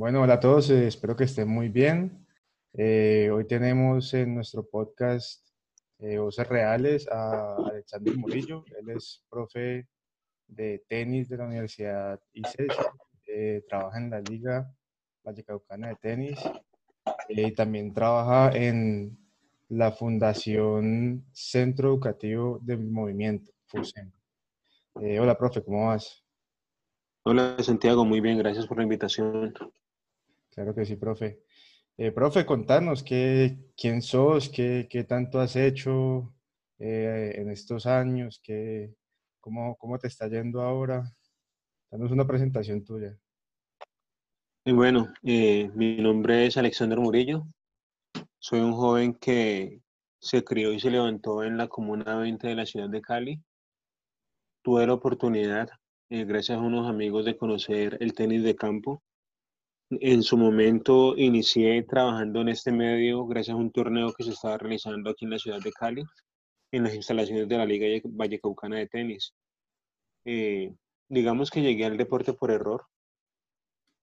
Bueno, 0.00 0.22
hola 0.22 0.34
a 0.34 0.40
todos, 0.40 0.70
eh, 0.70 0.86
espero 0.86 1.14
que 1.14 1.24
estén 1.24 1.46
muy 1.46 1.68
bien. 1.68 2.26
Eh, 2.72 3.28
hoy 3.30 3.46
tenemos 3.46 4.14
en 4.14 4.34
nuestro 4.34 4.66
podcast 4.66 5.46
eh, 5.98 6.16
Voces 6.16 6.48
Reales 6.48 7.06
a 7.06 7.56
Alexander 7.56 8.16
Murillo. 8.16 8.64
Él 8.78 8.96
es 8.96 9.22
profe 9.28 9.88
de 10.46 10.82
tenis 10.88 11.28
de 11.28 11.36
la 11.36 11.44
Universidad 11.44 12.18
ICES, 12.32 12.74
trabaja 13.68 13.98
en 13.98 14.08
la 14.08 14.22
Liga 14.22 14.74
Vallecaucana 15.22 15.88
de 15.88 15.96
Tenis 15.96 16.38
y 17.28 17.52
también 17.52 17.92
trabaja 17.92 18.56
en 18.56 19.18
la 19.68 19.92
Fundación 19.92 21.26
Centro 21.30 21.88
Educativo 21.90 22.58
del 22.62 22.90
Movimiento, 22.90 23.52
FUSEM. 23.66 24.10
hola, 24.94 25.36
profe, 25.36 25.62
¿cómo 25.62 25.88
vas? 25.88 26.24
Hola 27.22 27.54
Santiago, 27.58 28.06
muy 28.06 28.22
bien, 28.22 28.38
gracias 28.38 28.66
por 28.66 28.78
la 28.78 28.84
invitación. 28.84 29.52
Claro 30.50 30.74
que 30.74 30.84
sí, 30.84 30.96
profe. 30.96 31.42
Eh, 31.96 32.12
profe, 32.12 32.46
contanos, 32.46 33.02
¿qué, 33.02 33.58
¿quién 33.76 34.02
sos? 34.02 34.48
Qué, 34.48 34.88
qué 34.90 35.04
tanto 35.04 35.38
has 35.38 35.54
hecho 35.54 36.34
eh, 36.78 37.34
en 37.36 37.50
estos 37.50 37.86
años? 37.86 38.40
Qué, 38.42 38.94
cómo, 39.38 39.76
¿Cómo 39.76 39.98
te 39.98 40.08
está 40.08 40.26
yendo 40.28 40.62
ahora? 40.62 41.04
Danos 41.90 42.10
una 42.10 42.26
presentación 42.26 42.84
tuya. 42.84 43.18
Y 44.64 44.72
bueno, 44.72 45.12
eh, 45.22 45.70
mi 45.74 45.96
nombre 45.96 46.46
es 46.46 46.56
Alexander 46.56 46.98
Murillo. 46.98 47.44
Soy 48.38 48.60
un 48.60 48.72
joven 48.72 49.14
que 49.14 49.80
se 50.18 50.42
crió 50.42 50.72
y 50.72 50.80
se 50.80 50.90
levantó 50.90 51.44
en 51.44 51.56
la 51.56 51.68
Comuna 51.68 52.16
20 52.16 52.48
de 52.48 52.54
la 52.54 52.66
ciudad 52.66 52.88
de 52.88 53.00
Cali. 53.02 53.42
Tuve 54.62 54.86
la 54.86 54.94
oportunidad 54.94 55.68
gracias 56.08 56.58
a 56.58 56.62
unos 56.62 56.88
amigos 56.88 57.24
de 57.24 57.36
conocer 57.36 57.96
el 58.00 58.14
tenis 58.14 58.42
de 58.42 58.56
campo. 58.56 59.02
En 59.90 60.22
su 60.22 60.36
momento 60.36 61.16
inicié 61.16 61.82
trabajando 61.82 62.40
en 62.40 62.48
este 62.48 62.70
medio 62.70 63.26
gracias 63.26 63.54
a 63.56 63.58
un 63.58 63.72
torneo 63.72 64.12
que 64.12 64.22
se 64.22 64.30
estaba 64.30 64.56
realizando 64.56 65.10
aquí 65.10 65.24
en 65.24 65.32
la 65.32 65.38
ciudad 65.38 65.60
de 65.60 65.72
Cali, 65.72 66.04
en 66.70 66.84
las 66.84 66.94
instalaciones 66.94 67.48
de 67.48 67.58
la 67.58 67.66
Liga 67.66 67.86
Vallecaucana 68.04 68.76
de 68.76 68.86
Tenis. 68.86 69.34
Eh, 70.24 70.72
digamos 71.08 71.50
que 71.50 71.62
llegué 71.62 71.86
al 71.86 71.96
deporte 71.96 72.32
por 72.32 72.52
error, 72.52 72.86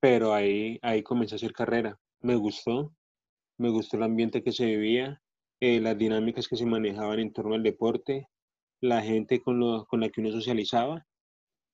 pero 0.02 0.34
ahí, 0.34 0.78
ahí 0.82 1.04
comencé 1.04 1.36
a 1.36 1.38
hacer 1.38 1.54
carrera. 1.54 1.98
Me 2.20 2.36
gustó, 2.36 2.94
me 3.58 3.70
gustó 3.70 3.96
el 3.96 4.04
ambiente 4.04 4.44
que 4.44 4.52
se 4.52 4.66
vivía, 4.66 5.22
eh, 5.62 5.80
las 5.80 5.98
dinámicas 5.98 6.50
que 6.50 6.58
se 6.58 6.66
manejaban 6.66 7.20
en 7.20 7.32
torno 7.32 7.56
al 7.56 7.64
deporte, 7.64 8.28
la 8.82 9.02
gente 9.02 9.42
con, 9.42 9.60
lo, 9.60 9.86
con 9.86 10.02
la 10.02 10.10
que 10.10 10.20
uno 10.20 10.32
socializaba 10.32 11.06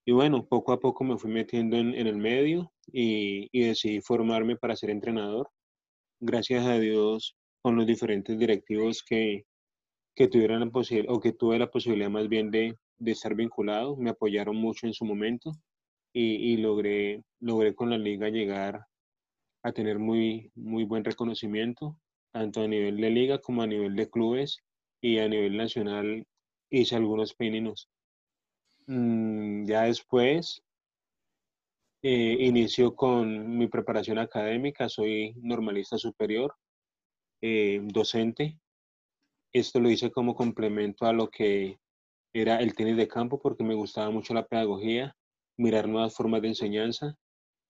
y 0.05 0.11
bueno, 0.11 0.45
poco 0.45 0.73
a 0.73 0.79
poco 0.79 1.03
me 1.03 1.17
fui 1.17 1.31
metiendo 1.31 1.77
en, 1.77 1.95
el 1.95 2.17
medio 2.17 2.72
y, 2.91 3.47
decidí 3.67 4.01
formarme 4.01 4.55
para 4.55 4.75
ser 4.75 4.89
entrenador. 4.89 5.49
Gracias 6.19 6.65
a 6.65 6.79
Dios, 6.79 7.35
con 7.61 7.75
los 7.75 7.85
diferentes 7.85 8.37
directivos 8.37 9.03
que, 9.03 9.45
tuvieron 10.15 10.59
la 10.61 10.69
posibilidad, 10.69 11.13
o 11.13 11.19
que 11.19 11.33
tuve 11.33 11.59
la 11.59 11.71
posibilidad 11.71 12.09
más 12.09 12.27
bien 12.27 12.51
de, 12.51 12.75
estar 13.05 13.35
vinculado, 13.35 13.97
me 13.97 14.11
apoyaron 14.11 14.55
mucho 14.55 14.87
en 14.87 14.93
su 14.93 15.05
momento 15.05 15.51
y, 16.13 16.57
logré, 16.57 17.23
logré 17.39 17.73
con 17.75 17.89
la 17.89 17.97
liga 17.97 18.29
llegar 18.29 18.85
a 19.63 19.71
tener 19.71 19.99
muy, 19.99 20.51
muy 20.55 20.83
buen 20.83 21.03
reconocimiento, 21.03 21.97
tanto 22.31 22.61
a 22.61 22.67
nivel 22.67 22.97
de 22.97 23.09
liga 23.09 23.39
como 23.39 23.61
a 23.61 23.67
nivel 23.67 23.95
de 23.95 24.09
clubes 24.09 24.63
y 25.01 25.19
a 25.19 25.27
nivel 25.27 25.57
nacional 25.57 26.25
hice 26.69 26.95
algunos 26.95 27.33
pininos. 27.33 27.89
Mm, 28.87 29.65
ya 29.65 29.83
después 29.83 30.61
eh, 32.05 32.35
inicio 32.41 32.95
con 32.95 33.57
mi 33.57 33.67
preparación 33.67 34.19
académica, 34.19 34.89
soy 34.89 35.33
normalista 35.37 35.97
superior, 35.97 36.53
eh, 37.41 37.79
docente. 37.81 38.59
Esto 39.53 39.79
lo 39.79 39.89
hice 39.89 40.11
como 40.11 40.35
complemento 40.35 41.05
a 41.05 41.13
lo 41.13 41.29
que 41.29 41.79
era 42.33 42.57
el 42.57 42.75
tenis 42.75 42.97
de 42.97 43.07
campo 43.07 43.39
porque 43.41 43.63
me 43.63 43.73
gustaba 43.73 44.11
mucho 44.11 44.33
la 44.33 44.45
pedagogía, 44.45 45.15
mirar 45.55 45.87
nuevas 45.87 46.13
formas 46.13 46.41
de 46.41 46.49
enseñanza 46.49 47.17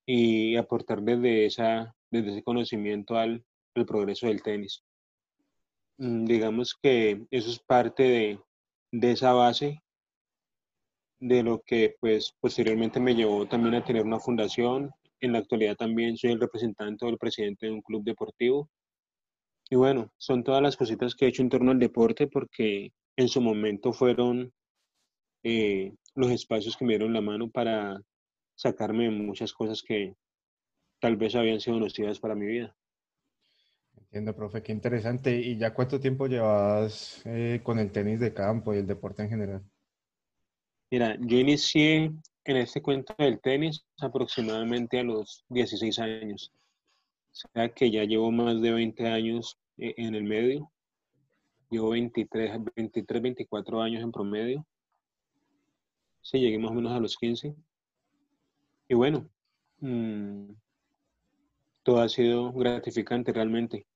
y 0.04 0.56
aportar 0.56 1.04
desde, 1.04 1.46
esa, 1.46 1.96
desde 2.10 2.32
ese 2.32 2.44
conocimiento 2.44 3.18
al, 3.18 3.46
progreso 3.86 4.26
del 4.26 4.42
tenis. 4.42 4.84
Mm, 6.00 6.26
digamos 6.26 6.74
que 6.82 7.24
eso 7.30 7.52
es 7.52 7.60
parte 7.60 8.02
de, 8.02 8.40
de 8.92 9.12
esa 9.12 9.34
base 9.34 9.83
de 11.24 11.42
lo 11.42 11.62
que 11.66 11.96
pues 12.02 12.34
posteriormente 12.42 13.00
me 13.00 13.16
llevó 13.16 13.48
también 13.48 13.76
a 13.76 13.84
tener 13.84 14.04
una 14.04 14.20
fundación. 14.20 14.92
En 15.22 15.32
la 15.32 15.40
actualidad 15.40 15.78
también 15.78 16.18
soy 16.18 16.32
el 16.32 16.40
representante 16.40 17.06
o 17.06 17.10
el 17.10 17.18
presidente 17.18 17.66
de 17.66 17.72
un 17.72 17.82
club 17.82 18.04
deportivo. 18.04 18.70
Y 19.70 19.76
bueno, 19.78 20.12
son 20.18 20.44
todas 20.44 20.62
las 20.62 20.76
cositas 20.76 21.16
que 21.16 21.26
he 21.26 21.30
hecho 21.30 21.42
en 21.42 21.50
torno 21.50 21.72
al 21.72 21.80
deporte 21.80 22.28
porque 22.28 22.92
en 23.16 23.30
su 23.30 23.40
momento 23.40 23.94
fueron 23.94 24.52
eh, 25.44 25.94
los 26.14 26.30
espacios 26.30 26.76
que 26.76 26.84
me 26.84 26.94
dieron 26.94 27.14
la 27.14 27.22
mano 27.22 27.50
para 27.50 28.02
sacarme 28.56 29.10
muchas 29.10 29.54
cosas 29.54 29.82
que 29.82 30.16
tal 31.00 31.16
vez 31.16 31.36
habían 31.36 31.62
sido 31.62 31.80
nocivas 31.80 32.20
para 32.20 32.36
mi 32.36 32.48
vida. 32.48 32.76
Entiendo, 33.96 34.36
profe, 34.36 34.62
qué 34.62 34.74
interesante. 34.74 35.40
¿Y 35.40 35.58
ya 35.58 35.74
cuánto 35.74 36.02
tiempo 36.02 36.28
llevas 36.28 37.22
eh, 37.26 37.62
con 37.64 37.80
el 37.80 37.94
tenis 37.94 38.20
de 38.20 38.34
campo 38.34 38.74
y 38.74 38.80
el 38.80 38.88
deporte 38.88 39.24
en 39.24 39.30
general? 39.30 39.64
Mira, 40.94 41.18
yo 41.22 41.40
inicié 41.40 42.12
en 42.46 42.56
este 42.56 42.80
cuento 42.80 43.16
del 43.18 43.42
tenis 43.42 43.84
aproximadamente 44.00 45.00
a 45.00 45.04
los 45.04 45.44
16 45.50 45.98
años. 45.98 46.54
O 47.32 47.50
sea 47.52 47.70
que 47.70 47.90
ya 47.90 48.04
llevo 48.04 48.32
más 48.32 48.62
de 48.62 48.72
20 48.72 49.08
años 49.08 49.58
eh, 49.80 49.96
en 49.98 50.14
el 50.14 50.24
medio. 50.24 50.72
Llevo 51.72 51.90
23, 51.90 52.60
23 52.76 53.22
24 53.24 53.82
años 53.82 54.04
en 54.04 54.12
promedio. 54.12 54.68
Sí, 56.22 56.40
llegué 56.40 56.60
más 56.60 56.70
o 56.70 56.76
menos 56.76 56.92
a 56.92 57.00
los 57.00 57.18
15. 57.18 57.56
Y 58.88 58.94
bueno, 58.94 59.28
mm, 59.80 60.52
todo 61.82 62.02
ha 62.02 62.08
sido 62.08 62.54
gratificante 62.54 63.34
realmente. 63.34 63.88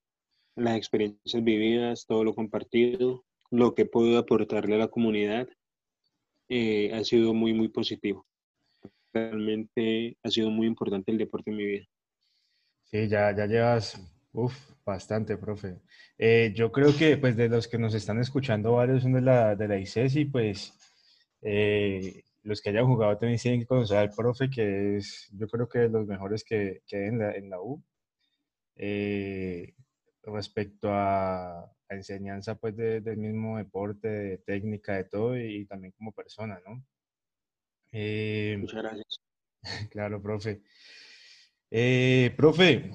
Las 0.56 0.76
experiencias 0.76 1.44
vividas, 1.44 2.08
todo 2.08 2.24
lo 2.24 2.34
compartido, 2.34 3.24
lo 3.52 3.76
que 3.76 3.86
podido 3.86 4.18
aportarle 4.18 4.74
a 4.74 4.80
la 4.80 4.88
comunidad 4.88 5.48
eh, 6.50 6.92
ha 6.94 7.04
sido 7.04 7.34
muy, 7.34 7.54
muy 7.54 7.68
positivo. 7.70 8.26
Realmente 9.14 10.18
ha 10.24 10.30
sido 10.30 10.50
muy 10.50 10.68
importante 10.68 11.12
el 11.12 11.18
deporte 11.18 11.52
en 11.52 11.58
mi 11.58 11.66
vida. 11.66 11.86
Sí, 12.84 13.08
ya, 13.08 13.36
ya 13.36 13.46
llevas 13.46 14.00
uf, 14.32 14.56
bastante, 14.86 15.38
profe. 15.38 15.80
Eh, 16.18 16.54
yo 16.56 16.72
creo 16.72 16.96
que 16.98 17.18
pues 17.18 17.36
de 17.36 17.50
los 17.50 17.68
que 17.68 17.78
nos 17.78 17.94
están 17.94 18.20
escuchando, 18.20 18.74
varios 18.74 19.04
son 19.04 19.14
de 19.14 19.22
la, 19.22 19.56
de 19.56 19.68
la 19.68 19.78
ICESI, 19.78 20.26
pues 20.26 20.74
eh, 21.42 22.24
los 22.44 22.62
que 22.62 22.70
hayan 22.70 22.86
jugado 22.86 23.18
tenis 23.18 23.42
tienen 23.42 23.62
que 23.62 23.66
conocer 23.68 23.98
al 23.98 24.12
profe, 24.12 24.50
que 24.50 24.98
es 24.98 25.30
yo 25.34 25.48
creo 25.48 25.68
que 25.68 25.80
de 25.80 25.90
los 25.90 26.08
mejores 26.08 26.44
que, 26.44 26.82
que 26.88 26.98
hay 26.98 27.08
en 27.10 27.20
la, 27.20 27.32
en 27.34 27.50
la 27.50 27.62
U. 27.62 27.84
respecto 30.24 30.90
a, 30.92 31.77
enseñanza 31.96 32.56
pues 32.56 32.76
del 32.76 33.18
mismo 33.18 33.58
deporte, 33.58 34.08
de 34.08 34.38
técnica, 34.40 34.96
de 34.96 35.06
todo 35.06 35.38
y, 35.38 35.66
también 35.66 35.94
como 35.98 36.12
persona, 36.12 36.60
¿no? 36.66 36.84
Eh, 37.92 38.58
Muchas 38.60 38.84
gracias. 38.84 39.22
Claro, 39.92 40.22
profe. 40.22 40.62
Eh, 41.70 42.34
profe, 42.38 42.92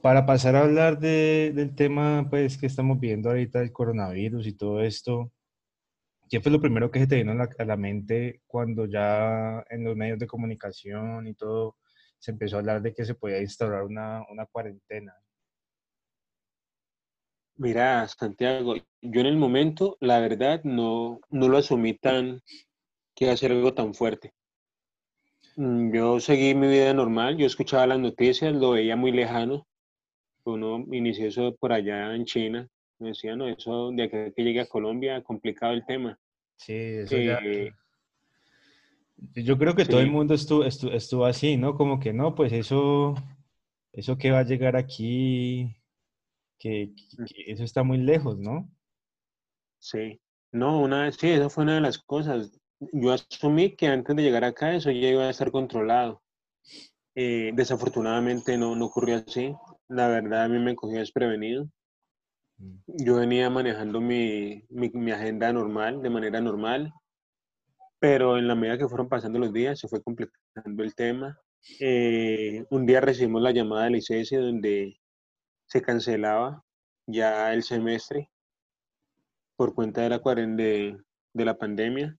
para 0.00 0.24
pasar 0.24 0.56
a 0.56 0.62
hablar 0.62 0.98
del 0.98 1.74
tema 1.74 2.26
pues 2.30 2.56
que 2.56 2.66
estamos 2.66 2.98
viendo 3.00 3.28
ahorita, 3.28 3.60
el 3.60 3.72
coronavirus 3.72 4.46
y 4.46 4.52
todo 4.56 4.80
esto, 4.82 5.32
¿qué 6.30 6.40
fue 6.40 6.52
lo 6.52 6.60
primero 6.60 6.90
que 6.90 7.00
se 7.00 7.06
te 7.06 7.16
vino 7.16 7.32
a 7.32 7.64
la, 7.64 7.76
mente 7.76 8.42
cuando 8.46 8.86
ya 8.86 9.64
en 9.68 9.84
los 9.84 9.96
medios 9.96 10.18
de 10.18 10.26
comunicación 10.26 11.26
y 11.26 11.34
todo 11.34 11.76
se 12.18 12.30
empezó 12.30 12.56
a 12.56 12.60
hablar 12.60 12.82
de 12.82 12.94
que 12.94 13.04
se 13.04 13.14
podía 13.14 13.40
instaurar 13.40 13.82
una, 13.82 14.22
una 14.30 14.46
cuarentena? 14.46 15.14
Mira, 17.58 18.06
Santiago, 18.08 18.74
yo 19.00 19.20
en 19.20 19.26
el 19.26 19.36
momento, 19.36 19.96
la 20.00 20.20
verdad, 20.20 20.62
no, 20.64 21.20
no 21.30 21.48
lo 21.48 21.58
asumí 21.58 21.94
tan 21.94 22.42
que 23.14 23.24
iba 23.24 23.32
a 23.32 23.36
ser 23.36 23.52
algo 23.52 23.72
tan 23.72 23.94
fuerte. 23.94 24.32
Mm, 25.56 25.94
yo 25.94 26.20
seguí 26.20 26.54
mi 26.54 26.68
vida 26.68 26.92
normal, 26.92 27.38
yo 27.38 27.46
escuchaba 27.46 27.86
las 27.86 27.98
noticias, 27.98 28.54
lo 28.54 28.72
veía 28.72 28.94
muy 28.94 29.10
lejano. 29.10 29.66
Uno 30.44 30.84
inició 30.92 31.28
eso 31.28 31.56
por 31.56 31.72
allá 31.72 32.14
en 32.14 32.26
China. 32.26 32.68
Me 32.98 33.08
decía, 33.08 33.34
no, 33.36 33.48
eso 33.48 33.90
de 33.90 34.04
aquí 34.04 34.16
que 34.34 34.44
llegue 34.44 34.60
a 34.60 34.68
Colombia, 34.68 35.22
complicado 35.22 35.72
el 35.72 35.84
tema. 35.84 36.18
Sí, 36.56 36.74
eso 36.74 37.16
ya. 37.16 37.38
Eh, 37.42 37.72
yo 39.34 39.56
creo 39.56 39.74
que 39.74 39.86
todo 39.86 40.00
el 40.00 40.10
mundo 40.10 40.34
estuvo, 40.34 40.64
estuvo, 40.64 41.24
así, 41.24 41.56
¿no? 41.56 41.74
Como 41.74 42.00
que 42.00 42.12
no, 42.12 42.34
pues 42.34 42.52
eso, 42.52 43.14
eso 43.92 44.18
que 44.18 44.30
va 44.30 44.40
a 44.40 44.44
llegar 44.44 44.76
aquí, 44.76 45.74
que, 46.58 46.92
eso 47.46 47.64
está 47.64 47.82
muy 47.82 47.98
lejos, 47.98 48.38
¿no? 48.38 48.70
Sí, 49.78 50.20
no, 50.52 50.80
una 50.80 51.04
vez, 51.04 51.16
sí, 51.16 51.28
esa 51.28 51.50
fue 51.50 51.64
una 51.64 51.74
de 51.74 51.80
las 51.80 51.98
cosas. 51.98 52.58
Yo 52.92 53.12
asumí 53.12 53.76
que 53.76 53.88
antes 53.88 54.14
de 54.16 54.22
llegar 54.22 54.44
acá 54.44 54.74
eso 54.74 54.90
ya 54.90 55.08
iba 55.08 55.24
a 55.24 55.30
estar 55.30 55.50
controlado. 55.50 56.22
Eh, 57.14 57.52
desafortunadamente 57.54 58.58
no, 58.58 58.76
no 58.76 58.86
ocurrió 58.86 59.16
así. 59.16 59.54
La 59.88 60.08
verdad 60.08 60.44
a 60.44 60.48
mí 60.48 60.58
me 60.58 60.76
cogió 60.76 60.98
desprevenido. 60.98 61.68
Mm. 62.58 62.76
Yo 63.04 63.16
venía 63.16 63.50
manejando 63.50 64.00
mi, 64.00 64.64
mi, 64.70 64.90
mi, 64.90 65.10
agenda 65.12 65.52
normal, 65.52 66.02
de 66.02 66.10
manera 66.10 66.40
normal, 66.40 66.92
pero 67.98 68.38
en 68.38 68.48
la 68.48 68.54
medida 68.54 68.78
que 68.78 68.88
fueron 68.88 69.08
pasando 69.08 69.38
los 69.38 69.52
días 69.52 69.78
se 69.78 69.88
fue 69.88 70.02
complicando 70.02 70.82
el 70.82 70.94
tema. 70.94 71.38
Eh, 71.80 72.64
un 72.70 72.86
día 72.86 73.00
recibimos 73.00 73.42
la 73.42 73.50
llamada 73.50 73.84
de 73.84 73.90
licencia 73.90 74.40
donde 74.40 74.98
se 75.66 75.82
cancelaba 75.82 76.64
ya 77.06 77.52
el 77.52 77.62
semestre 77.62 78.30
por 79.56 79.74
cuenta 79.74 80.02
de 80.02 80.08
la, 80.10 80.18
de, 80.18 80.98
de 81.32 81.44
la 81.44 81.56
pandemia. 81.56 82.16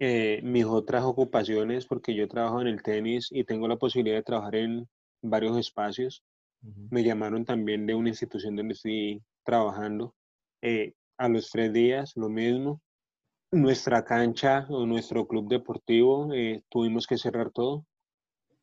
Eh, 0.00 0.40
mis 0.42 0.64
otras 0.64 1.04
ocupaciones, 1.04 1.86
porque 1.86 2.14
yo 2.14 2.26
trabajo 2.28 2.60
en 2.60 2.66
el 2.66 2.82
tenis 2.82 3.28
y 3.30 3.44
tengo 3.44 3.68
la 3.68 3.76
posibilidad 3.76 4.16
de 4.16 4.22
trabajar 4.22 4.56
en 4.56 4.88
varios 5.22 5.56
espacios, 5.56 6.22
me 6.90 7.04
llamaron 7.04 7.44
también 7.44 7.86
de 7.86 7.94
una 7.94 8.08
institución 8.08 8.56
donde 8.56 8.72
estoy 8.72 9.22
trabajando. 9.44 10.14
Eh, 10.62 10.94
a 11.18 11.28
los 11.28 11.50
tres 11.50 11.72
días, 11.72 12.16
lo 12.16 12.28
mismo. 12.28 12.80
Nuestra 13.52 14.04
cancha 14.04 14.66
o 14.68 14.84
nuestro 14.86 15.28
club 15.28 15.48
deportivo, 15.48 16.32
eh, 16.32 16.62
tuvimos 16.70 17.06
que 17.06 17.18
cerrar 17.18 17.50
todo. 17.50 17.86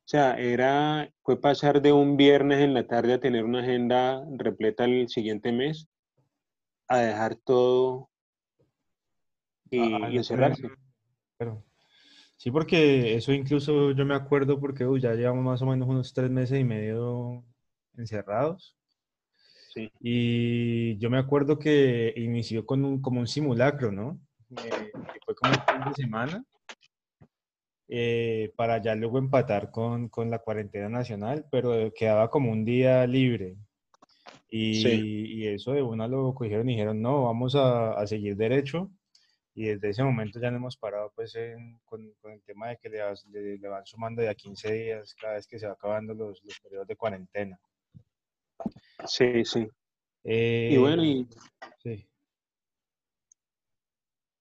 O 0.04 0.08
sea, 0.12 0.34
era, 0.34 1.10
fue 1.24 1.40
pasar 1.40 1.82
de 1.82 1.94
un 1.94 2.18
viernes 2.18 2.60
en 2.60 2.74
la 2.74 2.86
tarde 2.86 3.14
a 3.14 3.20
tener 3.20 3.46
una 3.46 3.62
agenda 3.62 4.26
repleta 4.38 4.86
el 4.86 5.08
siguiente 5.08 5.52
mes, 5.52 5.88
a 6.88 6.98
dejar 6.98 7.36
todo 7.36 8.10
y, 9.70 10.18
encerrarse. 10.18 10.68
Sí, 12.36 12.50
porque 12.52 13.16
eso 13.16 13.32
incluso 13.32 13.92
yo 13.92 14.06
me 14.06 14.16
acuerdo 14.16 14.60
porque 14.60 14.86
ya 15.00 15.14
llevamos 15.14 15.46
más 15.46 15.62
o 15.62 15.68
menos 15.68 15.88
unos 15.88 16.14
tres 16.14 16.30
meses 16.30 16.60
y 16.60 16.64
medio 16.64 17.46
encerrados. 17.96 18.76
Y 20.02 20.98
yo 20.98 21.10
me 21.10 21.20
acuerdo 21.20 21.58
que 21.58 22.14
inició 22.18 22.66
con 22.66 22.84
un, 22.84 23.02
como 23.02 23.22
un 23.22 23.28
simulacro, 23.28 23.92
¿no? 23.92 24.20
Eh, 24.58 24.92
fue 25.24 25.36
como 25.36 25.54
un 25.54 25.66
fin 25.66 25.90
de 25.90 25.94
semana 25.94 26.46
eh, 27.94 28.54
para 28.56 28.82
ya 28.82 28.96
luego 28.96 29.18
empatar 29.18 29.70
con, 29.70 30.08
con, 30.08 30.32
la 30.32 30.40
cuarentena 30.40 30.88
nacional, 30.88 31.46
pero 31.52 31.92
quedaba 31.94 32.30
como 32.30 32.50
un 32.50 32.64
día 32.64 33.06
libre. 33.06 33.58
Y, 34.50 34.88
y 34.88 35.48
eso 35.48 35.74
de 35.74 35.82
una 35.82 36.08
lo 36.08 36.34
cogieron 36.34 36.70
y 36.70 36.74
dijeron, 36.74 37.02
no, 37.02 37.26
vamos 37.26 37.54
a, 37.56 37.92
a, 38.00 38.08
seguir 38.08 38.38
derecho. 38.38 38.90
Y 39.54 39.66
desde 39.66 39.90
ese 39.90 40.04
momento 40.04 40.40
ya 40.40 40.50
no 40.52 40.58
hemos 40.58 40.78
parado 40.78 41.12
pues 41.14 41.38
con, 41.84 42.14
con, 42.22 42.32
el 42.32 42.42
tema 42.44 42.70
de 42.70 42.78
que 42.78 42.88
le, 42.88 43.58
le, 43.58 43.68
van 43.68 43.86
sumando 43.86 44.22
de 44.22 44.30
a 44.30 44.36
15 44.36 44.72
días 44.72 45.14
cada 45.20 45.34
vez 45.34 45.46
que 45.46 45.60
se 45.60 45.68
va 45.68 45.74
acabando 45.74 46.14
los, 46.14 46.42
los 46.46 46.60
periodos 46.62 46.88
de 46.88 46.96
cuarentena. 46.96 47.60
Sí, 49.06 49.44
sí. 49.44 49.68
y 50.24 50.78
bueno, 50.78 51.04
y... 51.04 51.28
Sí. 51.84 52.08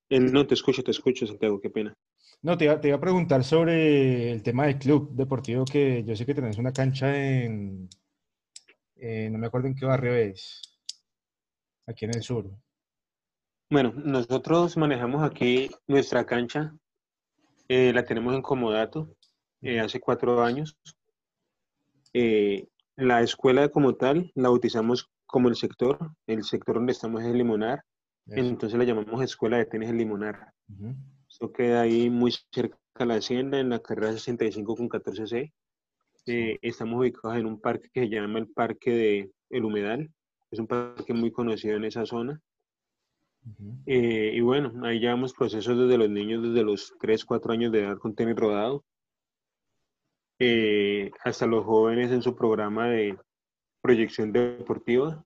Eh, 0.09 0.21
no, 0.21 0.47
te 0.47 0.55
escucho, 0.55 0.85
te 0.85 0.93
escucho, 0.93 1.27
Santiago, 1.27 1.61
qué 1.61 1.71
pena. 1.71 1.97
No, 2.43 2.57
te 2.57 2.65
iba, 2.65 2.81
te 2.81 2.89
iba, 2.89 2.97
a 2.97 3.01
preguntar 3.01 3.45
sobre 3.45 4.33
el 4.33 4.43
tema 4.43 4.67
del 4.67 4.79
club 4.79 5.11
deportivo, 5.13 5.67
que 5.67 6.03
yo 6.05 6.17
sé 6.17 6.25
que 6.25 6.35
tenés 6.35 6.57
una 6.57 6.73
cancha 6.73 7.15
en, 7.15 7.89
no 8.97 9.39
me 9.39 9.47
acuerdo 9.47 9.69
en 9.69 9.75
qué 9.75 9.85
barrio 9.85 10.15
es, 10.15 10.63
aquí 11.87 12.07
en 12.07 12.15
el 12.15 12.23
sur. 12.23 12.51
Bueno, 13.69 13.93
nosotros 13.95 14.77
manejamos 14.77 15.23
aquí 15.23 15.71
nuestra 15.87 16.25
cancha, 16.25 16.75
eh, 17.69 17.93
la 17.93 18.05
tenemos 18.05 18.35
en 18.35 18.43
Comodato, 18.43 19.15
eh, 19.61 19.79
hace 19.79 20.01
cuatro 20.01 20.43
años. 20.43 20.79
Eh, 22.15 22.67
la 22.97 23.21
escuela 23.21 23.69
como 23.69 23.95
tal 23.95 24.33
la 24.35 24.49
bautizamos 24.49 25.11
como 25.27 25.49
el 25.49 25.57
sector, 25.57 26.11
el 26.27 26.43
sector 26.43 26.77
donde 26.77 26.93
estamos 26.93 27.23
es 27.23 27.29
el 27.29 27.39
Limonar, 27.39 27.85
entonces 28.27 28.79
la 28.79 28.85
llamamos 28.85 29.23
Escuela 29.23 29.59
de 29.59 29.67
Tenis 29.67 29.91
El 29.91 29.99
Limonar. 29.99 30.53
Queda 31.49 31.83
ahí 31.83 32.11
muy 32.11 32.33
cerca 32.53 32.79
de 32.99 33.07
la 33.07 33.15
hacienda, 33.15 33.59
en 33.59 33.71
la 33.71 33.81
carrera 33.81 34.13
65 34.13 34.77
con 34.77 34.89
14C. 34.89 35.53
Eh, 36.27 36.59
estamos 36.61 37.01
ubicados 37.01 37.39
en 37.39 37.47
un 37.47 37.61
parque 37.61 37.89
que 37.93 38.01
se 38.01 38.09
llama 38.11 38.39
el 38.39 38.49
Parque 38.49 38.91
de 38.91 39.31
El 39.49 39.65
Humedal, 39.65 40.11
es 40.51 40.59
un 40.59 40.67
parque 40.67 41.15
muy 41.15 41.33
conocido 41.33 41.77
en 41.77 41.85
esa 41.85 42.05
zona. 42.05 42.41
Eh, 43.87 44.33
y 44.35 44.41
bueno, 44.43 44.85
ahí 44.85 45.01
llevamos 45.01 45.33
procesos 45.33 45.79
desde 45.79 45.97
los 45.97 46.11
niños, 46.11 46.43
desde 46.43 46.63
los 46.63 46.95
3, 47.01 47.25
4 47.25 47.53
años 47.53 47.73
de 47.73 47.81
edad 47.81 47.99
con 47.99 48.15
tenis 48.15 48.37
rodado, 48.37 48.85
eh, 50.39 51.11
hasta 51.25 51.47
los 51.47 51.65
jóvenes 51.65 52.11
en 52.11 52.23
su 52.23 52.37
programa 52.37 52.89
de 52.89 53.17
proyección 53.81 54.33
deportiva 54.33 55.25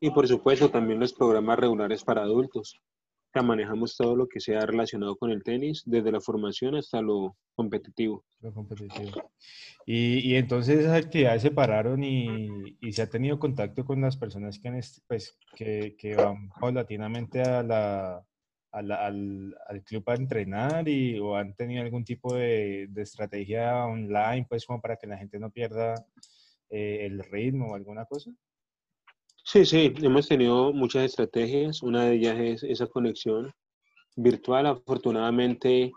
y 0.00 0.10
por 0.10 0.28
supuesto 0.28 0.70
también 0.70 1.00
los 1.00 1.12
programas 1.12 1.58
regulares 1.58 2.04
para 2.04 2.22
adultos. 2.22 2.80
Manejamos 3.34 3.96
todo 3.96 4.16
lo 4.16 4.28
que 4.28 4.40
sea 4.40 4.66
relacionado 4.66 5.16
con 5.16 5.30
el 5.30 5.44
tenis, 5.44 5.82
desde 5.86 6.10
la 6.10 6.20
formación 6.20 6.74
hasta 6.74 7.00
lo 7.00 7.36
competitivo. 7.54 8.24
Lo 8.40 8.52
competitivo. 8.52 9.30
Y, 9.86 10.18
y 10.28 10.34
entonces 10.36 10.80
esas 10.80 11.04
actividades 11.04 11.42
se 11.42 11.50
pararon 11.50 12.02
y, 12.02 12.48
y, 12.80 12.92
se 12.92 13.02
ha 13.02 13.08
tenido 13.08 13.38
contacto 13.38 13.84
con 13.84 14.00
las 14.00 14.16
personas 14.16 14.58
que, 14.58 14.80
pues, 15.06 15.38
que, 15.54 15.94
que 15.96 16.16
van 16.16 16.48
paulatinamente 16.60 17.40
a 17.42 17.62
la, 17.62 18.26
al, 18.72 18.90
al, 18.90 19.56
al, 19.68 19.82
club 19.84 20.02
a 20.10 20.14
entrenar 20.14 20.88
y, 20.88 21.18
o 21.20 21.36
han 21.36 21.54
tenido 21.54 21.82
algún 21.82 22.04
tipo 22.04 22.34
de, 22.34 22.86
de, 22.90 23.02
estrategia 23.02 23.84
online, 23.84 24.46
pues 24.48 24.66
como 24.66 24.80
para 24.80 24.96
que 24.96 25.06
la 25.06 25.16
gente 25.16 25.38
no 25.38 25.50
pierda 25.50 25.94
eh, 26.70 27.06
el 27.06 27.20
ritmo 27.20 27.70
o 27.70 27.74
alguna 27.74 28.04
cosa? 28.04 28.30
Sí, 29.50 29.64
sí, 29.64 29.94
hemos 30.02 30.28
tenido 30.28 30.74
muchas 30.74 31.04
estrategias. 31.04 31.82
Una 31.82 32.04
de 32.04 32.16
ellas 32.16 32.38
es 32.38 32.62
esa 32.64 32.86
conexión 32.86 33.50
virtual. 34.14 34.66
Afortunadamente, 34.66 35.90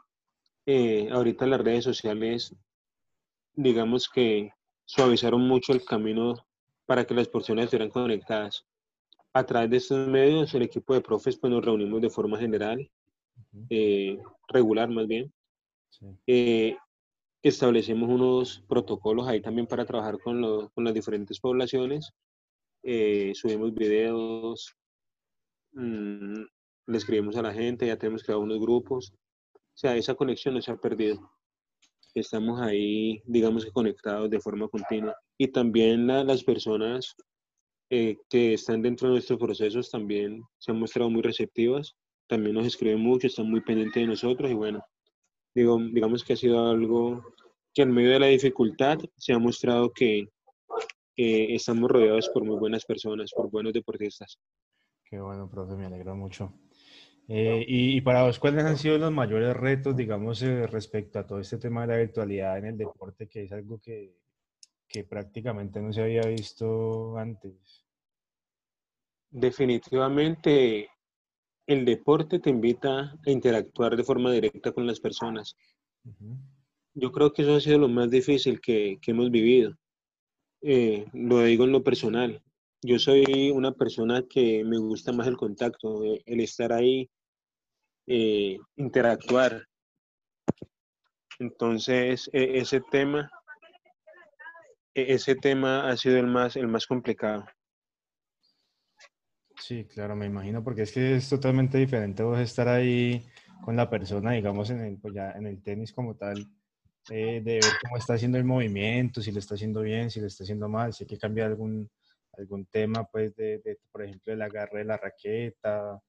eh, 0.66 1.10
ahorita 1.12 1.46
las 1.48 1.60
redes 1.60 1.84
sociales, 1.84 2.56
digamos 3.54 4.08
que 4.08 4.52
suavizaron 4.86 5.42
mucho 5.42 5.74
el 5.74 5.84
camino 5.84 6.36
para 6.86 7.04
que 7.04 7.14
las 7.14 7.28
personas 7.28 7.66
estuvieran 7.66 7.90
conectadas 7.90 8.66
a 9.34 9.46
través 9.46 9.70
de 9.70 9.78
estos 9.78 10.08
medios, 10.08 10.54
el 10.54 10.62
equipo 10.62 10.94
de 10.94 11.02
profes, 11.02 11.38
pues 11.38 11.52
nos 11.52 11.66
reunimos 11.66 12.02
de 12.02 12.10
forma 12.10 12.40
general, 12.40 12.90
eh, 13.70 14.18
regular 14.48 14.90
más 14.90 15.08
bien. 15.08 15.30
Eh, 16.26 16.78
establecemos 17.44 18.10
unos 18.10 18.64
protocolos 18.70 19.28
ahí 19.28 19.42
también 19.42 19.68
para 19.68 19.84
trabajar 19.84 20.20
con, 20.20 20.70
con 20.70 20.86
las 20.86 20.94
diferentes 20.94 21.38
poblaciones. 21.42 22.14
Eh, 22.84 23.32
subimos 23.36 23.74
videos, 23.74 24.76
mmm, 25.74 26.44
le 26.88 26.98
escribimos 26.98 27.36
a 27.38 27.42
la 27.42 27.54
gente, 27.54 27.88
ya 27.88 27.98
tenemos 27.98 28.24
creado 28.24 28.42
unos 28.42 28.60
grupos. 28.60 29.14
O 29.54 29.78
sea, 29.78 29.96
esa 29.96 30.16
conexión 30.16 30.56
no 30.56 30.62
se 30.62 30.72
ha 30.72 30.78
perdido. 30.78 31.32
Estamos 32.14 32.60
ahí, 32.62 33.22
digamos 33.26 33.64
que 33.66 33.72
conectados 33.72 34.30
de 34.30 34.40
forma 34.40 34.68
continua. 34.68 35.16
Y 35.38 35.48
también 35.48 36.08
las 36.08 36.44
personas 36.44 37.16
eh, 37.90 38.18
que 38.30 38.54
están 38.54 38.82
dentro 38.82 39.08
de 39.10 39.16
nuestros 39.16 39.38
procesos 39.38 39.92
también 39.92 40.44
se 40.60 40.72
han 40.72 40.80
mostrado 40.80 41.10
muy 41.10 41.22
receptivas, 41.22 41.96
también 42.28 42.56
nos 42.56 42.66
escriben 42.66 43.02
mucho, 43.02 43.28
están 43.28 43.50
muy 43.50 43.60
pendientes 43.60 44.02
de 44.02 44.08
nosotros 44.08 44.50
y 44.50 44.54
bueno, 44.54 44.82
digo, 45.54 45.78
digamos 45.92 46.24
que 46.24 46.32
ha 46.32 46.38
sido 46.38 46.70
algo 46.70 47.22
que 47.74 47.82
en 47.82 47.92
medio 47.92 48.12
de 48.12 48.20
la 48.20 48.28
dificultad 48.28 48.98
se 49.18 49.34
ha 49.34 49.40
mostrado 49.40 49.92
que 49.92 50.30
estamos 51.16 51.90
rodeados 51.90 52.30
por 52.30 52.44
muy 52.44 52.58
buenas 52.58 52.86
personas, 52.86 53.32
por 53.36 53.50
buenos 53.50 53.74
deportistas. 53.74 54.38
Qué 55.04 55.20
bueno, 55.20 55.50
profe, 55.50 55.76
me 55.76 55.86
alegra 55.86 56.14
mucho. 56.14 56.54
Eh, 57.28 57.64
y, 57.68 58.02
para 58.02 58.24
vos, 58.24 58.40
¿cuáles 58.40 58.66
han 58.66 58.78
sido 58.78 58.98
los 58.98 59.12
mayores 59.12 59.56
retos, 59.56 59.96
digamos, 59.96 60.42
eh, 60.42 60.68
respecto 60.68 61.20
a 61.20 61.26
todo 61.26 61.40
este 61.40 61.58
tema 61.58 61.82
de 61.82 61.88
la 61.88 61.98
virtualidad 61.98 62.58
en 62.58 62.66
el 62.66 62.78
deporte, 62.78 63.28
que 63.28 63.44
es 63.44 63.52
algo 63.52 63.80
que, 63.80 64.18
que 64.88 65.04
prácticamente 65.04 65.82
no 65.82 65.94
se 65.94 66.02
había 66.02 66.24
visto 66.24 67.18
antes? 67.18 67.86
Definitivamente 69.30 70.90
el 71.68 71.86
deporte 71.86 72.40
te 72.40 72.50
invita 72.50 73.18
a 73.26 73.32
interactuar 73.32 73.96
de 73.96 74.04
forma 74.04 74.32
directa 74.32 74.72
con 74.72 74.86
las 74.86 75.00
personas. 75.00 75.56
Yo 76.94 77.12
creo 77.12 77.32
que 77.32 77.44
eso 77.44 77.56
ha 77.56 77.62
sido 77.62 77.80
lo 77.80 77.88
más 77.88 78.10
difícil 78.10 78.60
que, 78.60 79.00
hemos 79.08 79.32
vivido. 79.32 79.78
Eh, 80.62 81.06
lo 81.14 81.44
digo 81.44 81.66
en 81.66 81.72
lo 81.72 81.84
personal. 81.84 82.42
Yo 82.84 83.00
soy 83.00 83.52
una 83.52 83.72
persona 83.74 84.24
que 84.30 84.64
me 84.64 84.78
gusta 84.78 85.12
más 85.12 85.28
el 85.28 85.38
contacto, 85.38 86.04
eh, 86.04 86.22
el 86.26 86.40
estar 86.40 86.74
ahí, 86.74 87.10
eh, 88.08 88.58
interactuar. 88.76 89.68
Entonces, 91.40 92.30
e, 92.34 92.60
ese 92.60 92.82
tema 92.92 93.30
e-, 94.94 95.14
ese 95.14 95.36
tema 95.36 95.90
ha 95.90 95.98
sido 95.98 96.18
el 96.18 96.28
más, 96.28 96.56
el 96.56 96.68
más 96.68 96.86
complicado. 96.86 97.46
Sí, 99.60 99.86
claro, 99.86 100.16
me 100.16 100.26
imagino, 100.26 100.64
porque 100.64 100.84
es 100.84 100.92
que 100.92 101.16
es 101.16 101.30
totalmente 101.30 101.78
diferente 101.78 102.24
vos 102.24 102.40
estar 102.40 102.68
ahí 102.68 103.24
con 103.64 103.76
la 103.76 103.90
persona, 103.90 104.32
digamos, 104.32 104.70
en 104.72 104.82
el, 104.82 104.98
pues 104.98 105.14
ya 105.14 105.32
en 105.32 105.46
el 105.46 105.62
tenis 105.62 105.94
como 105.94 106.16
tal, 106.16 106.48
eh, 107.10 107.42
de 107.44 107.54
ver 107.54 107.74
cómo 107.82 107.98
está 107.98 108.14
haciendo 108.14 108.38
el 108.38 108.44
movimiento, 108.44 109.22
si 109.22 109.32
lo 109.32 109.40
está 109.40 109.56
haciendo 109.56 109.82
bien, 109.82 110.10
si 110.12 110.20
lo 110.20 110.28
está 110.28 110.44
haciendo 110.44 110.70
mal, 110.70 110.94
si 110.94 111.04
hay 111.04 111.08
que 111.08 111.18
cambiar 111.18 111.48
algún, 111.48 111.90
algún 112.38 112.66
tema, 112.66 113.06
pues, 113.06 113.36
de, 113.36 113.80
por 113.92 114.04
ejemplo, 114.04 114.34
el 114.34 114.42
agarre 114.42 114.80
de 114.80 114.86
la 114.86 114.98
raqueta. 114.98 116.00